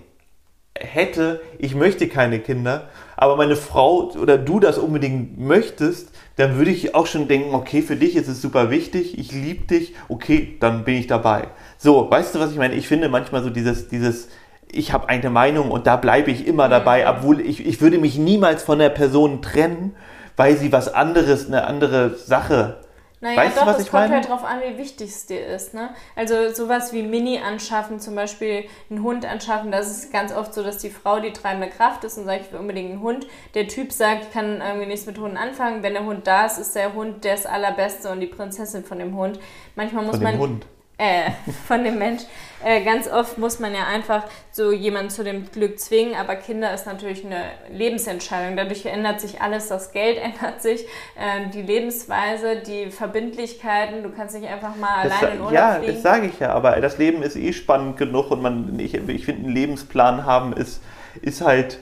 hätte, 0.77 1.41
ich 1.59 1.75
möchte 1.75 2.07
keine 2.07 2.39
Kinder, 2.39 2.89
aber 3.15 3.35
meine 3.35 3.55
Frau 3.55 4.11
oder 4.11 4.37
du 4.37 4.59
das 4.59 4.77
unbedingt 4.77 5.39
möchtest, 5.39 6.12
dann 6.35 6.57
würde 6.57 6.71
ich 6.71 6.95
auch 6.95 7.05
schon 7.05 7.27
denken, 7.27 7.53
okay, 7.53 7.81
für 7.81 7.95
dich 7.95 8.15
ist 8.15 8.27
es 8.27 8.41
super 8.41 8.69
wichtig, 8.69 9.17
ich 9.19 9.31
liebe 9.31 9.65
dich, 9.65 9.93
okay, 10.09 10.57
dann 10.59 10.83
bin 10.83 10.95
ich 10.95 11.07
dabei. 11.07 11.47
So, 11.77 12.09
weißt 12.09 12.33
du, 12.33 12.39
was 12.39 12.51
ich 12.51 12.57
meine? 12.57 12.73
Ich 12.75 12.87
finde 12.87 13.09
manchmal 13.09 13.43
so 13.43 13.49
dieses, 13.49 13.87
dieses, 13.87 14.29
ich 14.71 14.93
habe 14.93 15.09
eine 15.09 15.29
Meinung 15.29 15.69
und 15.69 15.85
da 15.85 15.95
bleibe 15.95 16.31
ich 16.31 16.47
immer 16.47 16.69
dabei, 16.69 17.07
obwohl 17.07 17.39
ich, 17.39 17.65
ich 17.65 17.81
würde 17.81 17.99
mich 17.99 18.17
niemals 18.17 18.63
von 18.63 18.79
der 18.79 18.89
Person 18.89 19.41
trennen, 19.41 19.95
weil 20.35 20.57
sie 20.57 20.71
was 20.71 20.91
anderes, 20.91 21.47
eine 21.47 21.65
andere 21.67 22.15
Sache 22.17 22.82
Naja, 23.23 23.37
Weißt 23.37 23.55
du, 23.55 23.61
doch, 23.61 23.67
was 23.67 23.77
es 23.77 23.85
ich 23.85 23.89
kommt 23.89 24.03
meine? 24.03 24.15
halt 24.15 24.27
drauf 24.27 24.43
an, 24.43 24.59
wie 24.59 24.77
wichtig 24.77 25.09
es 25.09 25.25
dir 25.25 25.47
ist. 25.47 25.73
Ne? 25.73 25.91
Also 26.13 26.53
sowas 26.53 26.91
wie 26.91 27.03
Mini 27.03 27.39
anschaffen, 27.39 28.01
zum 28.01 28.15
Beispiel 28.15 28.65
einen 28.89 29.01
Hund 29.01 29.25
anschaffen, 29.25 29.71
das 29.71 29.89
ist 29.89 30.11
ganz 30.11 30.33
oft 30.33 30.53
so, 30.53 30.61
dass 30.61 30.79
die 30.79 30.89
Frau 30.89 31.21
die 31.21 31.31
treibende 31.31 31.69
Kraft 31.69 32.03
ist 32.03 32.17
und 32.17 32.25
sagt, 32.25 32.41
ich 32.41 32.51
will 32.51 32.59
unbedingt 32.59 32.91
einen 32.91 33.01
Hund. 33.01 33.25
Der 33.53 33.69
Typ 33.69 33.93
sagt, 33.93 34.23
ich 34.25 34.31
kann 34.33 34.59
irgendwie 34.59 34.87
nichts 34.87 35.05
mit 35.05 35.17
Hunden 35.17 35.37
anfangen. 35.37 35.83
Wenn 35.83 35.93
der 35.93 36.03
Hund 36.03 36.27
da 36.27 36.45
ist, 36.47 36.57
ist 36.57 36.75
der 36.75 36.93
Hund 36.93 37.23
das 37.23 37.45
Allerbeste 37.45 38.09
und 38.11 38.19
die 38.19 38.27
Prinzessin 38.27 38.83
von 38.83 38.99
dem 38.99 39.15
Hund. 39.15 39.39
Manchmal 39.77 40.03
muss 40.03 40.15
von 40.15 40.23
man 40.23 40.33
dem 40.33 40.41
Hund. 40.41 40.65
Äh, 41.03 41.31
von 41.67 41.83
dem 41.83 41.97
Mensch. 41.97 42.23
Äh, 42.63 42.81
ganz 42.85 43.09
oft 43.09 43.37
muss 43.37 43.59
man 43.59 43.73
ja 43.73 43.87
einfach 43.87 44.23
so 44.51 44.71
jemanden 44.71 45.09
zu 45.09 45.25
dem 45.25 45.51
Glück 45.51 45.77
zwingen, 45.79 46.15
aber 46.15 46.37
Kinder 46.37 46.73
ist 46.73 46.85
natürlich 46.85 47.25
eine 47.25 47.43
Lebensentscheidung. 47.69 48.55
Dadurch 48.55 48.85
ändert 48.85 49.19
sich 49.19 49.41
alles, 49.41 49.67
das 49.67 49.91
Geld 49.91 50.17
ändert 50.23 50.61
sich, 50.61 50.81
äh, 51.15 51.49
die 51.53 51.61
Lebensweise, 51.61 52.61
die 52.65 52.89
Verbindlichkeiten. 52.89 54.01
Du 54.01 54.11
kannst 54.11 54.35
nicht 54.39 54.47
einfach 54.47 54.77
mal 54.77 55.03
Das, 55.03 55.17
alleine 55.19 55.35
in 55.35 55.41
Urlaub 55.41 55.53
ja, 55.53 55.73
fliegen. 55.73 55.93
das 55.93 56.03
sage 56.03 56.27
ich 56.27 56.39
ja, 56.39 56.53
aber 56.53 56.79
das 56.79 56.97
Leben 56.97 57.21
ist 57.21 57.35
eh 57.35 57.51
spannend 57.51 57.97
genug 57.97 58.31
und 58.31 58.41
man, 58.41 58.79
ich, 58.79 58.93
ich 58.93 59.25
finde, 59.25 59.43
einen 59.43 59.53
Lebensplan 59.53 60.25
haben 60.25 60.53
ist, 60.53 60.81
ist 61.21 61.41
halt, 61.41 61.79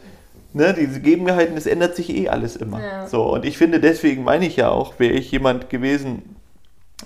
ne, 0.53 0.73
diese 0.73 0.99
Gegebenheiten, 0.99 1.55
es 1.57 1.67
ändert 1.67 1.95
sich 1.95 2.09
eh 2.09 2.27
alles 2.29 2.55
immer. 2.55 2.81
Ja. 2.81 3.07
So, 3.07 3.31
und 3.31 3.45
ich 3.45 3.59
finde, 3.59 3.79
deswegen 3.79 4.23
meine 4.23 4.47
ich 4.47 4.55
ja 4.55 4.69
auch, 4.69 4.97
wäre 4.97 5.13
ich 5.13 5.31
jemand 5.31 5.69
gewesen, 5.69 6.35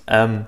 ähm, 0.06 0.46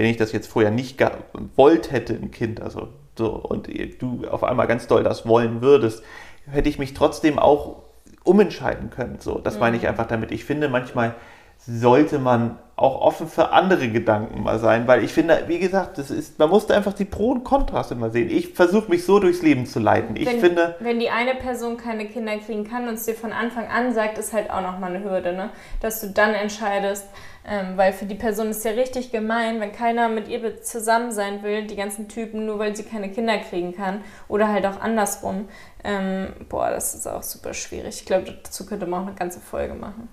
wenn 0.00 0.08
ich 0.08 0.16
das 0.16 0.32
jetzt 0.32 0.46
vorher 0.46 0.70
nicht 0.70 0.96
gewollt 0.96 1.92
hätte, 1.92 2.14
ein 2.14 2.30
Kind, 2.30 2.62
also 2.62 2.88
so, 3.18 3.34
und 3.34 3.68
du 4.00 4.26
auf 4.30 4.42
einmal 4.42 4.66
ganz 4.66 4.86
doll 4.86 5.02
das 5.02 5.26
wollen 5.28 5.60
würdest, 5.60 6.02
hätte 6.50 6.70
ich 6.70 6.78
mich 6.78 6.94
trotzdem 6.94 7.38
auch 7.38 7.82
umentscheiden 8.24 8.88
können. 8.88 9.18
So, 9.20 9.38
das 9.38 9.58
meine 9.58 9.76
Mhm. 9.76 9.82
ich 9.82 9.88
einfach 9.88 10.06
damit. 10.06 10.32
Ich 10.32 10.46
finde, 10.46 10.70
manchmal 10.70 11.14
sollte 11.58 12.18
man 12.18 12.58
auch 12.76 13.02
offen 13.02 13.28
für 13.28 13.50
andere 13.52 13.90
Gedanken 13.90 14.42
mal 14.42 14.58
sein, 14.58 14.88
weil 14.88 15.04
ich 15.04 15.12
finde, 15.12 15.44
wie 15.48 15.58
gesagt, 15.58 15.98
das 15.98 16.10
ist, 16.10 16.38
man 16.38 16.48
musste 16.48 16.74
einfach 16.74 16.94
die 16.94 17.04
Pro 17.04 17.32
und 17.32 17.44
Kontras 17.44 17.90
immer 17.90 18.08
sehen. 18.08 18.30
Ich 18.30 18.54
versuche 18.54 18.90
mich 18.90 19.04
so 19.04 19.18
durchs 19.18 19.42
Leben 19.42 19.66
zu 19.66 19.80
leiten. 19.80 20.16
Ich 20.16 20.24
wenn, 20.24 20.40
finde, 20.40 20.76
wenn 20.80 20.98
die 20.98 21.10
eine 21.10 21.34
Person 21.34 21.76
keine 21.76 22.06
Kinder 22.06 22.38
kriegen 22.38 22.64
kann 22.64 22.88
und 22.88 22.94
es 22.94 23.04
dir 23.04 23.14
von 23.14 23.32
Anfang 23.34 23.66
an 23.68 23.92
sagt, 23.92 24.16
ist 24.16 24.32
halt 24.32 24.50
auch 24.50 24.62
nochmal 24.62 24.94
eine 24.94 25.04
Hürde, 25.04 25.34
ne? 25.34 25.50
dass 25.82 26.00
du 26.00 26.08
dann 26.08 26.32
entscheidest, 26.32 27.04
ähm, 27.46 27.76
weil 27.76 27.92
für 27.92 28.04
die 28.06 28.14
Person 28.14 28.48
ist 28.48 28.64
ja 28.64 28.72
richtig 28.72 29.10
gemein, 29.12 29.60
wenn 29.60 29.72
keiner 29.72 30.08
mit 30.08 30.28
ihr 30.28 30.62
zusammen 30.62 31.10
sein 31.12 31.42
will, 31.42 31.66
die 31.66 31.76
ganzen 31.76 32.08
Typen, 32.08 32.46
nur 32.46 32.58
weil 32.58 32.76
sie 32.76 32.82
keine 32.82 33.10
Kinder 33.10 33.38
kriegen 33.38 33.74
kann 33.74 34.02
oder 34.28 34.48
halt 34.48 34.66
auch 34.66 34.80
andersrum. 34.80 35.48
Ähm, 35.82 36.28
boah, 36.48 36.70
das 36.70 36.94
ist 36.94 37.06
auch 37.06 37.22
super 37.22 37.54
schwierig. 37.54 38.00
Ich 38.00 38.06
glaube, 38.06 38.36
dazu 38.42 38.66
könnte 38.66 38.86
man 38.86 39.02
auch 39.02 39.06
eine 39.06 39.16
ganze 39.16 39.40
Folge 39.40 39.74
machen. 39.74 40.08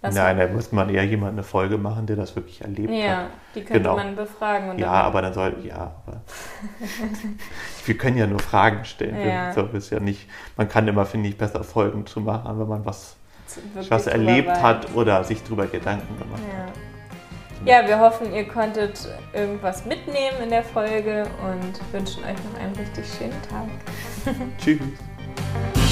Das 0.00 0.14
nein, 0.14 0.36
da 0.36 0.46
muss 0.48 0.70
man 0.70 0.90
eher 0.90 1.04
jemand 1.06 1.32
eine 1.32 1.42
Folge 1.42 1.78
machen, 1.78 2.04
der 2.04 2.16
das 2.16 2.36
wirklich 2.36 2.60
erlebt 2.60 2.90
hat. 2.90 2.98
Ja, 2.98 3.26
die 3.54 3.60
könnte 3.64 3.80
Genau. 3.84 3.96
man 3.96 4.14
befragen. 4.14 4.68
Und 4.68 4.78
Ja, 4.78 4.90
aber 4.92 5.22
dann 5.22 5.32
soll, 5.32 5.56
ja, 5.64 5.94
aber 6.06 6.20
wir 7.86 7.96
können 7.96 8.18
ja 8.18 8.26
nur 8.26 8.38
Fragen 8.38 8.84
stellen. 8.84 9.26
Ja. 9.26 9.52
So 9.54 9.62
ist 9.62 9.88
ja 9.90 10.00
nicht, 10.00 10.28
man 10.58 10.68
kann 10.68 10.86
immer, 10.88 11.06
finde 11.06 11.30
ich, 11.30 11.38
besser 11.38 11.64
Folgen 11.64 12.04
zu 12.06 12.20
machen, 12.20 12.58
wenn 12.60 12.68
man 12.68 12.84
was, 12.84 13.16
wirklich 13.56 13.90
was 13.90 14.06
erlebt 14.06 14.50
hat 14.50 14.94
oder 14.94 15.24
sich 15.24 15.42
drüber 15.42 15.66
Gedanken 15.66 16.18
gemacht 16.18 16.42
hat. 16.42 17.66
Ja. 17.66 17.80
ja, 17.80 17.88
wir 17.88 17.98
hoffen, 17.98 18.34
ihr 18.34 18.46
konntet 18.46 19.08
irgendwas 19.32 19.84
mitnehmen 19.84 20.36
in 20.42 20.50
der 20.50 20.62
Folge 20.62 21.26
und 21.42 21.92
wünschen 21.92 22.22
euch 22.24 22.36
noch 22.52 22.60
einen 22.60 22.74
richtig 22.76 23.04
schönen 23.18 23.42
Tag. 23.48 23.68
Tschüss. 24.58 24.80